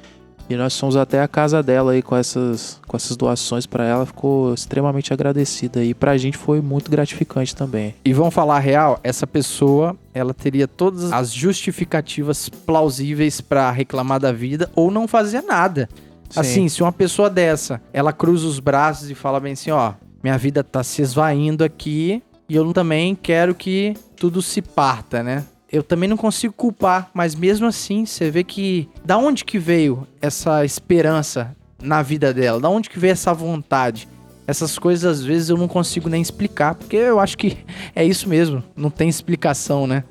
E 0.53 0.57
nós 0.57 0.79
fomos 0.79 0.97
até 0.97 1.23
a 1.23 1.29
casa 1.29 1.63
dela 1.63 1.93
aí 1.93 2.03
com 2.03 2.15
essas, 2.15 2.81
com 2.87 2.97
essas 2.97 3.17
doações 3.17 3.67
para 3.67 3.85
ela. 3.85 4.05
Ficou 4.05 4.53
extremamente 4.53 5.13
agradecida. 5.13 5.83
E 5.83 5.95
pra 5.95 6.19
gente 6.19 6.37
foi 6.37 6.61
muito 6.61 6.91
gratificante 6.91 7.57
também. 7.57 7.95
E 8.05 8.13
vamos 8.13 8.35
falar 8.35 8.57
a 8.57 8.61
real, 8.61 9.01
essa 9.03 9.27
pessoa, 9.27 9.97
ela 10.13 10.35
teria 10.35 10.69
todas 10.69 11.13
as 11.13 11.33
justificativas 11.33 12.49
plausíveis 12.49 13.41
pra 13.41 13.71
reclamar 13.71 14.21
da 14.21 14.33
vida 14.33 14.71
ou 14.75 14.91
não 14.91 15.09
fazer 15.09 15.43
nada. 15.43 15.89
Assim, 16.35 16.69
se 16.69 16.83
uma 16.83 16.93
pessoa 16.93 17.29
dessa, 17.29 17.81
ela 17.93 18.13
cruza 18.13 18.47
os 18.47 18.59
braços 18.59 19.11
e 19.11 19.15
fala 19.15 19.39
bem 19.39 19.53
assim, 19.53 19.71
ó, 19.71 19.93
minha 20.23 20.39
vida 20.39 20.65
tá 20.65 20.83
se 20.83 21.03
esvaindo 21.03 21.63
aqui 21.63 22.23
e 22.49 22.57
eu 22.57 22.73
também 22.73 23.15
quero 23.15 23.55
que 23.55 23.95
tudo 24.17 24.41
se 24.41 24.63
parta, 24.63 25.23
né? 25.23 25.45
Eu 25.73 25.83
também 25.83 26.07
não 26.07 26.19
consigo 26.19 26.53
culpar, 26.53 27.11
mas 27.15 27.35
mesmo 27.35 27.67
assim, 27.67 28.05
você 28.05 28.31
vê 28.31 28.45
que 28.45 28.91
da 29.03 29.17
onde 29.17 29.43
que 29.43 29.59
veio 29.59 30.07
essa 30.21 30.65
esperança 30.67 31.57
na 31.81 32.03
vida 32.03 32.33
dela? 32.35 32.61
Da 32.61 32.69
onde 32.69 32.91
que 32.91 32.99
veio 32.99 33.13
essa 33.13 33.33
vontade? 33.33 34.07
Essas 34.47 34.79
coisas 34.79 35.21
às 35.21 35.25
vezes 35.25 35.49
eu 35.49 35.57
não 35.57 35.67
consigo 35.67 36.11
nem 36.11 36.21
explicar, 36.21 36.75
porque 36.75 36.97
eu 36.97 37.19
acho 37.19 37.39
que 37.39 37.57
é 37.97 38.05
isso 38.05 38.29
mesmo, 38.29 38.63
não 38.77 38.91
tem 38.91 39.09
explicação, 39.09 39.87
né? 39.87 40.05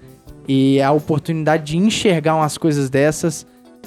E 0.47 0.81
a 0.81 0.91
oportunidade 0.91 1.63
de 1.63 1.77
enxergar 1.77 2.35
umas 2.35 2.57
coisas 2.57 2.89
dessas 2.89 3.45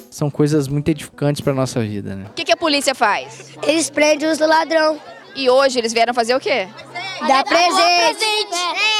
são 0.09 0.29
coisas 0.29 0.69
muito 0.69 0.87
edificantes 0.87 1.41
pra 1.41 1.53
nossa 1.53 1.81
vida, 1.81 2.15
né? 2.15 2.25
O 2.29 2.33
que, 2.33 2.45
que 2.45 2.53
a 2.53 2.57
polícia 2.57 2.95
faz? 2.95 3.51
Eles 3.63 3.89
prendem 3.89 4.29
os 4.29 4.39
ladrão. 4.39 4.97
E 5.35 5.49
hoje 5.49 5.77
eles 5.77 5.91
vieram 5.91 6.13
fazer 6.13 6.33
o 6.33 6.39
quê? 6.39 6.69
Dá 7.27 7.43
presente. 7.43 8.94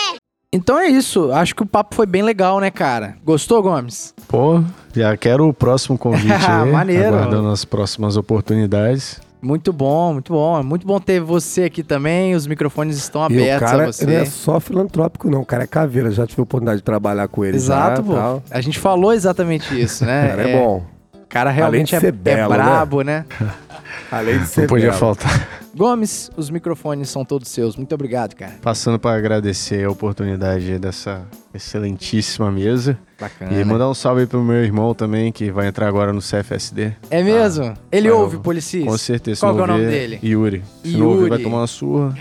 Então 0.55 0.79
é 0.79 0.87
isso, 0.87 1.31
acho 1.33 1.53
que 1.53 1.63
o 1.63 1.65
papo 1.65 1.93
foi 1.93 2.05
bem 2.05 2.23
legal, 2.23 2.61
né, 2.61 2.71
cara? 2.71 3.15
Gostou, 3.25 3.61
Gomes? 3.61 4.13
Pô, 4.25 4.63
já 4.95 5.15
quero 5.17 5.49
o 5.49 5.53
próximo 5.53 5.97
convite 5.97 6.31
aí. 6.49 6.71
Maneiro. 6.71 7.09
Aguardando 7.13 7.49
as 7.49 7.65
próximas 7.65 8.15
oportunidades. 8.15 9.19
Muito 9.41 9.73
bom, 9.73 10.13
muito 10.13 10.31
bom. 10.31 10.57
É 10.57 10.63
muito 10.63 10.87
bom 10.87 10.97
ter 10.97 11.19
você 11.19 11.63
aqui 11.65 11.83
também. 11.83 12.33
Os 12.33 12.47
microfones 12.47 12.95
estão 12.95 13.21
E 13.29 13.37
o 13.37 13.41
abertos 13.43 13.69
cara 13.69 13.83
a 13.83 13.91
você. 13.91 14.03
ele 14.05 14.15
é 14.15 14.25
só 14.25 14.59
filantrópico, 14.61 15.29
não. 15.29 15.41
O 15.41 15.45
cara 15.45 15.65
é 15.65 15.67
caveira. 15.67 16.09
Já 16.09 16.25
tive 16.25 16.39
a 16.39 16.43
oportunidade 16.43 16.77
de 16.77 16.83
trabalhar 16.83 17.27
com 17.27 17.43
ele. 17.43 17.57
Exato, 17.57 17.97
já, 18.01 18.07
pô. 18.07 18.13
tal. 18.15 18.43
A 18.49 18.61
gente 18.61 18.79
falou 18.79 19.11
exatamente 19.13 19.79
isso, 19.79 20.03
O 20.05 20.07
né? 20.07 20.29
cara 20.29 20.49
é, 20.49 20.57
bom. 20.57 20.83
O 21.13 21.27
cara 21.27 21.49
realmente 21.51 21.89
de 21.89 21.95
é, 21.95 21.99
ser 21.99 22.07
é 22.07 22.11
belo, 22.11 22.49
né? 22.49 22.55
brabo, 22.63 23.01
né? 23.01 23.25
Além 24.11 24.39
de 24.39 24.47
ser 24.47 24.61
Não 24.61 24.67
podia 24.67 24.87
belo. 24.89 24.99
faltar. 24.99 25.49
Gomes, 25.75 26.29
os 26.37 26.49
microfones 26.49 27.09
são 27.09 27.25
todos 27.25 27.49
seus. 27.49 27.75
Muito 27.75 27.93
obrigado, 27.93 28.33
cara. 28.35 28.53
Passando 28.61 28.97
para 28.97 29.17
agradecer 29.17 29.83
a 29.85 29.91
oportunidade 29.91 30.79
dessa 30.79 31.25
excelentíssima 31.53 32.51
mesa. 32.51 32.97
Bacana. 33.19 33.53
E 33.59 33.63
mandar 33.63 33.89
um 33.89 33.93
salve 33.93 34.21
aí 34.21 34.27
pro 34.27 34.41
meu 34.43 34.63
irmão 34.63 34.93
também, 34.93 35.31
que 35.31 35.49
vai 35.49 35.67
entrar 35.67 35.87
agora 35.87 36.11
no 36.13 36.19
CFSD. 36.21 36.93
É 37.09 37.23
mesmo? 37.23 37.73
Ele 37.91 38.09
vai, 38.09 38.17
ouve, 38.19 38.37
Policis? 38.39 38.83
Com 38.85 38.97
certeza. 38.97 39.39
Qual 39.41 39.57
é 39.57 39.61
o 39.63 39.67
nome 39.67 39.85
dele? 39.85 40.19
Yuri. 40.23 40.63
Se 40.83 40.97
não 40.97 41.07
ouvir, 41.07 41.29
vai 41.29 41.37
Yuri. 41.37 41.43
tomar 41.43 41.57
uma 41.59 41.67
surra. 41.67 42.13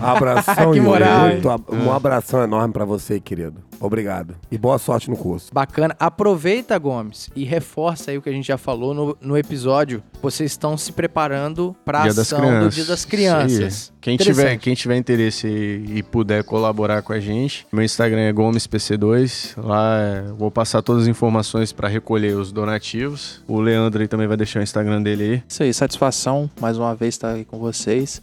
Abração, 0.00 0.54
Que 0.72 0.78
Yuri. 0.78 0.80
moral, 0.80 1.28
Muito 1.28 1.48
ab- 1.50 1.64
Um 1.70 1.92
abração 1.92 2.42
enorme 2.42 2.72
pra 2.72 2.84
você, 2.84 3.20
querido. 3.20 3.58
Obrigado. 3.78 4.34
E 4.50 4.58
boa 4.58 4.78
sorte 4.78 5.08
no 5.08 5.16
curso. 5.16 5.52
Bacana. 5.54 5.94
Aproveita, 5.98 6.76
Gomes, 6.78 7.30
e 7.34 7.44
reforça 7.44 8.10
aí 8.10 8.18
o 8.18 8.22
que 8.22 8.28
a 8.28 8.32
gente 8.32 8.46
já 8.48 8.58
falou 8.58 8.92
no, 8.92 9.16
no 9.20 9.38
episódio. 9.38 10.02
Vocês 10.20 10.50
estão 10.50 10.76
se 10.76 10.92
preparando 11.00 11.74
pra 11.82 12.02
Dia 12.02 12.12
das 12.12 12.30
ação 12.30 12.40
do 12.40 12.46
Crianças. 12.46 12.74
Dia 12.74 12.84
das 12.84 13.04
Crianças. 13.06 13.92
Quem 14.02 14.18
tiver, 14.18 14.58
quem 14.58 14.74
tiver 14.74 14.96
interesse 14.98 15.46
e, 15.46 15.96
e 15.96 16.02
puder 16.02 16.44
colaborar 16.44 17.00
com 17.00 17.14
a 17.14 17.18
gente, 17.18 17.66
meu 17.72 17.82
Instagram 17.82 18.20
é 18.20 18.32
GomesPC2. 18.34 19.54
Lá 19.56 19.98
é, 19.98 20.22
vou 20.36 20.50
passar 20.50 20.82
todas 20.82 21.04
as 21.04 21.08
informações 21.08 21.72
para 21.72 21.88
recolher 21.88 22.36
os 22.36 22.52
donativos. 22.52 23.42
O 23.48 23.60
Leandro 23.60 24.02
aí 24.02 24.08
também 24.08 24.26
vai 24.26 24.36
deixar 24.36 24.60
o 24.60 24.62
Instagram 24.62 25.02
dele 25.02 25.24
aí. 25.24 25.42
Isso 25.48 25.62
aí, 25.62 25.72
satisfação 25.72 26.50
mais 26.60 26.76
uma 26.76 26.94
vez 26.94 27.14
estar 27.14 27.32
aqui 27.32 27.46
com 27.46 27.58
vocês. 27.58 28.20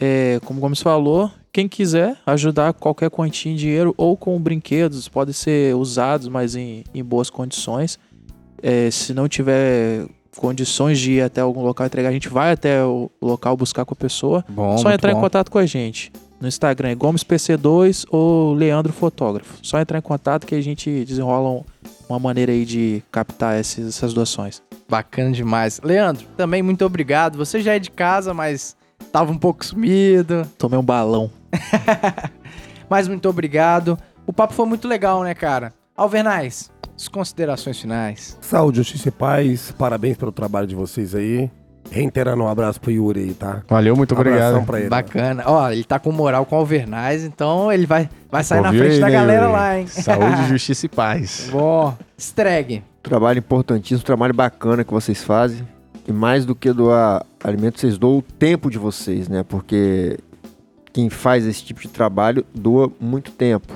É, 0.00 0.40
como 0.46 0.58
o 0.58 0.62
Gomes 0.62 0.80
falou, 0.80 1.30
quem 1.52 1.68
quiser 1.68 2.16
ajudar 2.24 2.72
qualquer 2.72 3.10
quantia 3.10 3.52
em 3.52 3.56
dinheiro 3.56 3.92
ou 3.98 4.16
com 4.16 4.40
brinquedos, 4.40 5.06
podem 5.06 5.34
ser 5.34 5.76
usados, 5.76 6.28
mas 6.28 6.54
em, 6.56 6.82
em 6.94 7.04
boas 7.04 7.28
condições. 7.28 7.98
É, 8.62 8.90
se 8.90 9.12
não 9.12 9.28
tiver 9.28 10.06
condições 10.40 10.98
de 10.98 11.12
ir 11.12 11.22
até 11.22 11.40
algum 11.42 11.62
local 11.62 11.86
entregar, 11.86 12.08
a 12.08 12.12
gente 12.12 12.28
vai 12.28 12.52
até 12.52 12.82
o 12.84 13.10
local 13.20 13.56
buscar 13.56 13.84
com 13.84 13.92
a 13.92 13.96
pessoa. 13.96 14.44
Bom, 14.48 14.78
Só 14.78 14.90
entrar 14.90 15.12
bom. 15.12 15.18
em 15.18 15.20
contato 15.20 15.50
com 15.50 15.58
a 15.58 15.66
gente. 15.66 16.10
No 16.40 16.48
Instagram 16.48 16.88
é 16.88 16.94
GomesPC2 16.94 18.06
ou 18.10 18.54
Leandro 18.54 18.92
Fotógrafo. 18.92 19.58
Só 19.62 19.78
entrar 19.78 19.98
em 19.98 20.02
contato 20.02 20.46
que 20.46 20.54
a 20.54 20.60
gente 20.62 21.04
desenrola 21.04 21.50
um- 21.50 21.64
uma 22.08 22.18
maneira 22.18 22.50
aí 22.52 22.64
de 22.64 23.02
captar 23.12 23.60
esses- 23.60 23.86
essas 23.88 24.14
doações. 24.14 24.62
Bacana 24.88 25.30
demais. 25.30 25.80
Leandro, 25.84 26.26
também 26.36 26.62
muito 26.62 26.84
obrigado. 26.84 27.36
Você 27.36 27.60
já 27.60 27.74
é 27.74 27.78
de 27.78 27.90
casa, 27.90 28.32
mas 28.32 28.74
tava 29.12 29.30
um 29.30 29.38
pouco 29.38 29.64
sumido. 29.64 30.46
Tomei 30.58 30.78
um 30.78 30.82
balão. 30.82 31.30
Mas 32.88 33.06
muito 33.06 33.28
obrigado. 33.28 33.96
O 34.26 34.32
papo 34.32 34.52
foi 34.52 34.66
muito 34.66 34.88
legal, 34.88 35.22
né, 35.22 35.34
cara? 35.34 35.72
Alvernais, 35.96 36.70
as 37.00 37.08
considerações 37.08 37.80
finais. 37.80 38.36
Saúde, 38.42 38.76
justiça 38.78 39.08
e 39.08 39.12
paz. 39.12 39.72
Parabéns 39.78 40.18
pelo 40.18 40.30
trabalho 40.30 40.66
de 40.66 40.74
vocês 40.74 41.14
aí. 41.14 41.50
Reiterando 41.90 42.42
um 42.42 42.46
abraço 42.46 42.78
pro 42.78 42.90
Yuri 42.90 43.20
aí, 43.20 43.34
tá? 43.34 43.62
Valeu, 43.66 43.96
muito 43.96 44.14
obrigado. 44.14 44.64
pra 44.66 44.80
ele. 44.80 44.90
Bacana. 44.90 45.42
Ó, 45.46 45.70
ele 45.70 45.82
tá 45.82 45.98
com 45.98 46.12
moral 46.12 46.44
com 46.44 46.56
o 46.56 46.58
Alvernais, 46.58 47.24
então 47.24 47.72
ele 47.72 47.86
vai, 47.86 48.08
vai 48.30 48.44
sair 48.44 48.60
na 48.60 48.68
frente 48.68 48.92
aí, 48.92 49.00
da 49.00 49.06
né, 49.06 49.12
galera 49.12 49.42
Yuri? 49.46 49.52
lá, 49.52 49.78
hein? 49.78 49.86
Saúde, 49.86 50.46
justiça 50.50 50.84
e 50.84 50.88
paz. 50.90 51.48
Bom, 51.50 51.96
estregue. 52.18 52.84
Trabalho 53.02 53.38
importantíssimo, 53.38 54.04
trabalho 54.04 54.34
bacana 54.34 54.84
que 54.84 54.92
vocês 54.92 55.24
fazem. 55.24 55.66
E 56.06 56.12
mais 56.12 56.44
do 56.44 56.54
que 56.54 56.70
doar 56.70 57.24
alimento, 57.42 57.80
vocês 57.80 57.96
doam 57.96 58.18
o 58.18 58.22
tempo 58.22 58.70
de 58.70 58.76
vocês, 58.76 59.26
né? 59.26 59.42
Porque 59.42 60.18
quem 60.92 61.08
faz 61.08 61.46
esse 61.46 61.64
tipo 61.64 61.80
de 61.80 61.88
trabalho 61.88 62.44
doa 62.54 62.92
muito 63.00 63.30
tempo. 63.30 63.72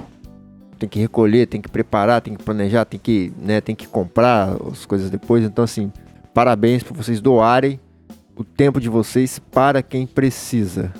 Tem 0.85 0.89
que 0.91 1.01
recolher, 1.01 1.47
tem 1.47 1.63
que 1.63 1.69
preparar, 1.71 2.21
tem 2.21 2.35
que 2.35 2.43
planejar, 2.43 2.85
tem 2.85 3.01
que, 3.03 3.33
né, 3.41 3.59
tem 3.59 3.75
que 3.75 3.89
comprar 3.89 4.55
as 4.71 4.85
coisas 4.85 5.09
depois. 5.09 5.43
Então, 5.43 5.65
assim, 5.65 5.91
parabéns 6.35 6.83
por 6.83 6.95
vocês 6.95 7.23
doarem 7.23 7.81
o 8.37 8.45
tempo 8.45 8.79
de 8.79 8.91
vocês 8.91 9.39
para 9.39 9.83
quem 9.83 10.07
precisa. 10.07 10.93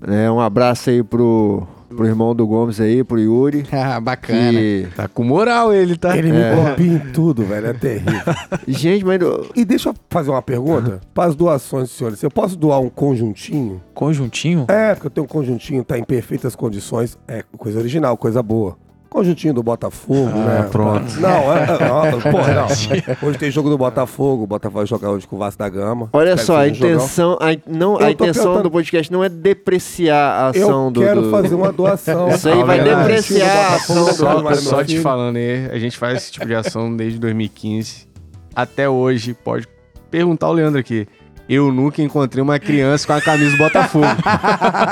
Né? 0.00 0.30
Um 0.30 0.40
abraço 0.40 0.88
aí 0.88 1.02
pro 1.02 1.68
Pro 1.94 2.06
irmão 2.06 2.34
do 2.34 2.46
Gomes 2.46 2.80
aí, 2.80 3.04
pro 3.04 3.20
Yuri. 3.20 3.66
Ah, 3.72 4.00
bacana. 4.00 4.52
Que... 4.52 4.88
Tá 4.96 5.08
com 5.08 5.24
moral 5.24 5.74
ele, 5.74 5.96
tá? 5.96 6.16
Ele 6.16 6.32
me 6.32 6.38
copia 6.54 6.92
em 6.92 6.98
tudo, 7.12 7.44
velho. 7.44 7.66
É 7.66 7.72
terrível. 7.74 8.34
Gente, 8.66 9.04
mas 9.04 9.18
E 9.54 9.64
deixa 9.64 9.90
eu 9.90 9.94
fazer 10.08 10.30
uma 10.30 10.40
pergunta. 10.40 11.00
Para 11.12 11.28
as 11.28 11.34
doações, 11.34 11.90
senhores, 11.90 12.22
eu 12.22 12.30
posso 12.30 12.56
doar 12.56 12.80
um 12.80 12.88
conjuntinho? 12.88 13.82
Conjuntinho? 13.92 14.64
É, 14.68 14.94
porque 14.94 15.08
eu 15.08 15.10
tenho 15.10 15.24
um 15.24 15.28
conjuntinho, 15.28 15.84
tá 15.84 15.98
em 15.98 16.04
perfeitas 16.04 16.56
condições. 16.56 17.18
É 17.28 17.44
coisa 17.58 17.78
original, 17.78 18.16
coisa 18.16 18.42
boa. 18.42 18.78
Conjuntinho 19.12 19.52
do 19.52 19.62
Botafogo, 19.62 20.30
né? 20.38 20.68
pronto. 20.72 21.20
Não, 21.20 21.28
é, 21.54 21.64
é, 21.64 22.10
não, 22.12 22.20
porra, 22.32 22.54
não. 22.54 23.28
Hoje 23.28 23.38
tem 23.38 23.50
jogo 23.50 23.68
do 23.68 23.76
Botafogo, 23.76 24.44
o 24.44 24.46
Botafogo 24.46 24.78
vai 24.78 24.86
jogar 24.86 25.10
hoje 25.10 25.26
com 25.26 25.36
o 25.36 25.38
Vasco 25.38 25.58
da 25.58 25.68
Gama. 25.68 26.08
Olha 26.14 26.36
só, 26.38 26.56
a 26.56 26.66
intenção, 26.68 27.38
a, 27.40 27.54
não, 27.70 28.00
Eu 28.00 28.06
a 28.06 28.10
intenção 28.10 28.62
do 28.62 28.70
podcast 28.70 29.12
não 29.12 29.22
é 29.22 29.28
depreciar 29.28 30.16
a 30.16 30.48
ação 30.48 30.86
Eu 30.86 30.90
do. 30.90 31.00
quero 31.00 31.22
do- 31.22 31.30
fazer 31.30 31.54
uma 31.54 31.70
doação. 31.70 32.28
Isso 32.34 32.48
aí 32.48 32.64
vai 32.64 32.82
depreciar 32.82 33.72
a 33.72 33.74
ação 33.74 34.04
do 34.06 34.12
Só, 34.14 34.54
só 34.54 34.84
te 34.84 34.98
falando 35.00 35.36
aí, 35.36 35.66
a 35.70 35.78
gente 35.78 35.98
faz 35.98 36.16
esse 36.18 36.32
tipo 36.32 36.46
de 36.46 36.54
ação 36.54 36.96
desde 36.96 37.18
2015. 37.18 38.08
Até 38.54 38.88
hoje, 38.88 39.34
pode 39.34 39.68
perguntar 40.10 40.46
ao 40.46 40.52
Leandro 40.54 40.80
aqui. 40.80 41.06
Eu 41.52 41.70
nunca 41.70 42.00
encontrei 42.00 42.42
uma 42.42 42.58
criança 42.58 43.06
com 43.06 43.12
a 43.12 43.20
camisa 43.20 43.50
do 43.52 43.58
Botafogo. 43.58 44.06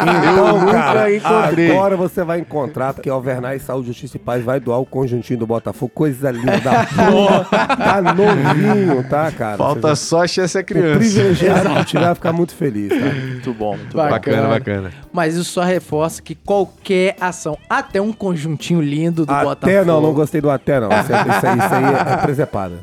Então, 0.00 0.58
nunca 0.60 0.72
cara, 0.72 1.14
encontrei. 1.14 1.70
agora 1.70 1.96
você 1.96 2.24
vai 2.24 2.38
encontrar, 2.40 2.94
porque 2.94 3.08
Alvernais 3.08 3.62
Saúde, 3.62 3.88
Justiça 3.88 4.16
e 4.16 4.20
Paz 4.20 4.42
vai 4.44 4.58
doar 4.60 4.78
o 4.80 4.86
conjuntinho 4.86 5.38
do 5.38 5.46
Botafogo. 5.46 5.90
Coisa 5.94 6.30
linda 6.30 6.58
da 6.60 6.84
porra. 7.10 7.44
Tá 7.44 8.02
novinho, 8.02 9.04
tá, 9.08 9.30
cara? 9.30 9.56
Falta 9.56 9.94
Você 9.94 10.06
só 10.06 10.22
achar 10.24 10.42
essa 10.42 10.60
O 10.60 10.64
criança. 10.64 10.98
privilegiado 10.98 11.74
que 11.76 11.84
tiver 11.86 12.04
vai 12.06 12.14
ficar 12.14 12.32
muito 12.32 12.54
feliz, 12.54 12.88
tá? 12.88 12.94
Muito 13.14 13.54
bom, 13.54 13.76
muito 13.76 13.96
bom. 13.96 14.08
Bacana, 14.08 14.48
bacana. 14.48 14.90
Mas 15.12 15.34
isso 15.34 15.50
só 15.52 15.62
reforça 15.62 16.22
que 16.22 16.34
qualquer 16.34 17.16
ação, 17.20 17.56
até 17.68 18.00
um 18.00 18.12
conjuntinho 18.12 18.80
lindo 18.80 19.24
do 19.26 19.32
Até 19.32 19.44
Botafogo. 19.44 19.84
não, 19.84 20.00
não 20.00 20.12
gostei 20.12 20.40
do 20.40 20.50
até 20.50 20.80
não. 20.80 20.88
Isso, 20.88 21.12
é- 21.12 21.20
isso 21.20 21.46
aí, 21.46 21.58
isso 21.58 21.74
aí 21.74 22.12
é 22.12 22.16
presepada. 22.18 22.74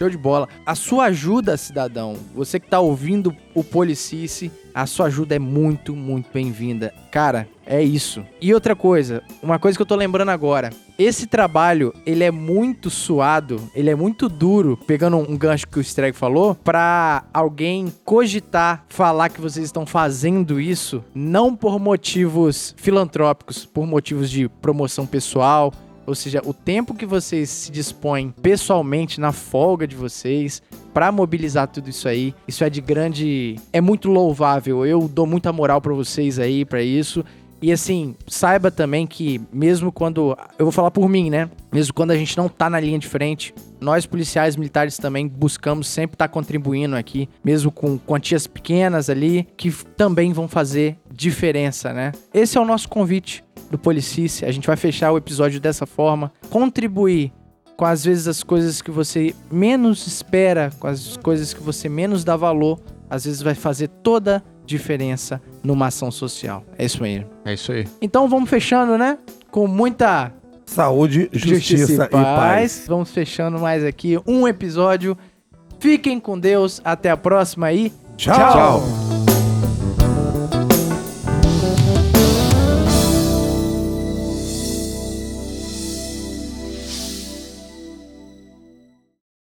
Show 0.00 0.08
de 0.08 0.16
bola. 0.16 0.48
A 0.64 0.74
sua 0.74 1.04
ajuda, 1.04 1.58
cidadão, 1.58 2.16
você 2.34 2.58
que 2.58 2.66
tá 2.66 2.80
ouvindo 2.80 3.36
o 3.54 3.62
Policice, 3.62 4.50
a 4.74 4.86
sua 4.86 5.08
ajuda 5.08 5.34
é 5.34 5.38
muito, 5.38 5.94
muito 5.94 6.30
bem-vinda. 6.32 6.94
Cara, 7.10 7.46
é 7.66 7.82
isso. 7.82 8.24
E 8.40 8.54
outra 8.54 8.74
coisa, 8.74 9.22
uma 9.42 9.58
coisa 9.58 9.76
que 9.76 9.82
eu 9.82 9.86
tô 9.86 9.94
lembrando 9.94 10.30
agora. 10.30 10.70
Esse 10.98 11.26
trabalho, 11.26 11.92
ele 12.06 12.24
é 12.24 12.30
muito 12.30 12.88
suado, 12.88 13.60
ele 13.74 13.90
é 13.90 13.94
muito 13.94 14.26
duro, 14.26 14.78
pegando 14.86 15.18
um 15.18 15.36
gancho 15.36 15.68
que 15.68 15.78
o 15.78 15.82
Streg 15.82 16.16
falou, 16.16 16.54
pra 16.54 17.24
alguém 17.34 17.92
cogitar 18.02 18.86
falar 18.88 19.28
que 19.28 19.40
vocês 19.40 19.66
estão 19.66 19.84
fazendo 19.84 20.58
isso, 20.58 21.04
não 21.14 21.54
por 21.54 21.78
motivos 21.78 22.74
filantrópicos, 22.78 23.66
por 23.66 23.86
motivos 23.86 24.30
de 24.30 24.48
promoção 24.48 25.04
pessoal, 25.04 25.70
ou 26.10 26.14
seja, 26.14 26.42
o 26.44 26.52
tempo 26.52 26.92
que 26.92 27.06
vocês 27.06 27.48
se 27.48 27.70
dispõem 27.70 28.34
pessoalmente 28.42 29.20
na 29.20 29.30
folga 29.30 29.86
de 29.86 29.94
vocês 29.94 30.60
pra 30.92 31.12
mobilizar 31.12 31.68
tudo 31.68 31.88
isso 31.88 32.08
aí, 32.08 32.34
isso 32.48 32.64
é 32.64 32.68
de 32.68 32.80
grande, 32.80 33.56
é 33.72 33.80
muito 33.80 34.10
louvável. 34.10 34.84
Eu 34.84 35.08
dou 35.08 35.24
muita 35.24 35.52
moral 35.52 35.80
pra 35.80 35.94
vocês 35.94 36.38
aí 36.38 36.64
pra 36.64 36.82
isso. 36.82 37.24
E 37.62 37.70
assim, 37.70 38.16
saiba 38.26 38.70
também 38.70 39.06
que 39.06 39.40
mesmo 39.52 39.92
quando, 39.92 40.36
eu 40.58 40.64
vou 40.64 40.72
falar 40.72 40.90
por 40.90 41.08
mim, 41.08 41.28
né? 41.28 41.48
Mesmo 41.70 41.92
quando 41.92 42.10
a 42.10 42.16
gente 42.16 42.36
não 42.36 42.48
tá 42.48 42.70
na 42.70 42.80
linha 42.80 42.98
de 42.98 43.06
frente, 43.06 43.54
nós 43.78 44.06
policiais 44.06 44.56
militares 44.56 44.96
também 44.96 45.28
buscamos 45.28 45.86
sempre 45.86 46.14
estar 46.14 46.28
contribuindo 46.28 46.96
aqui, 46.96 47.28
mesmo 47.44 47.70
com 47.70 47.98
quantias 47.98 48.46
pequenas 48.46 49.10
ali, 49.10 49.46
que 49.56 49.70
também 49.96 50.32
vão 50.32 50.48
fazer 50.48 50.96
diferença, 51.12 51.92
né? 51.92 52.12
Esse 52.32 52.56
é 52.56 52.60
o 52.60 52.64
nosso 52.64 52.88
convite 52.88 53.44
do 53.70 53.78
Policice. 53.78 54.44
A 54.44 54.52
gente 54.52 54.66
vai 54.66 54.76
fechar 54.76 55.12
o 55.12 55.16
episódio 55.16 55.60
dessa 55.60 55.86
forma, 55.86 56.32
contribuir 56.50 57.32
com 57.76 57.84
às 57.84 58.04
vezes 58.04 58.28
as 58.28 58.42
coisas 58.42 58.82
que 58.82 58.90
você 58.90 59.34
menos 59.50 60.06
espera, 60.06 60.70
com 60.78 60.86
as 60.86 61.16
coisas 61.16 61.54
que 61.54 61.62
você 61.62 61.88
menos 61.88 62.24
dá 62.24 62.36
valor, 62.36 62.78
às 63.08 63.24
vezes 63.24 63.40
vai 63.40 63.54
fazer 63.54 63.88
toda 63.88 64.42
diferença 64.66 65.40
numa 65.62 65.86
ação 65.86 66.10
social. 66.10 66.64
É 66.76 66.84
isso 66.84 67.02
aí. 67.02 67.26
É 67.44 67.54
isso 67.54 67.72
aí. 67.72 67.86
Então 68.02 68.28
vamos 68.28 68.50
fechando, 68.50 68.98
né? 68.98 69.16
Com 69.50 69.66
muita 69.66 70.32
Saúde, 70.70 71.28
justiça, 71.32 72.04
e 72.04 72.08
paz. 72.08 72.84
Vamos 72.86 73.10
fechando 73.10 73.58
mais 73.58 73.84
aqui 73.84 74.16
um 74.24 74.46
episódio. 74.46 75.18
Fiquem 75.80 76.20
com 76.20 76.38
Deus. 76.38 76.80
Até 76.84 77.10
a 77.10 77.16
próxima 77.16 77.66
aí. 77.66 77.92
Tchau. 78.16 78.34
Tchau. 78.36 79.09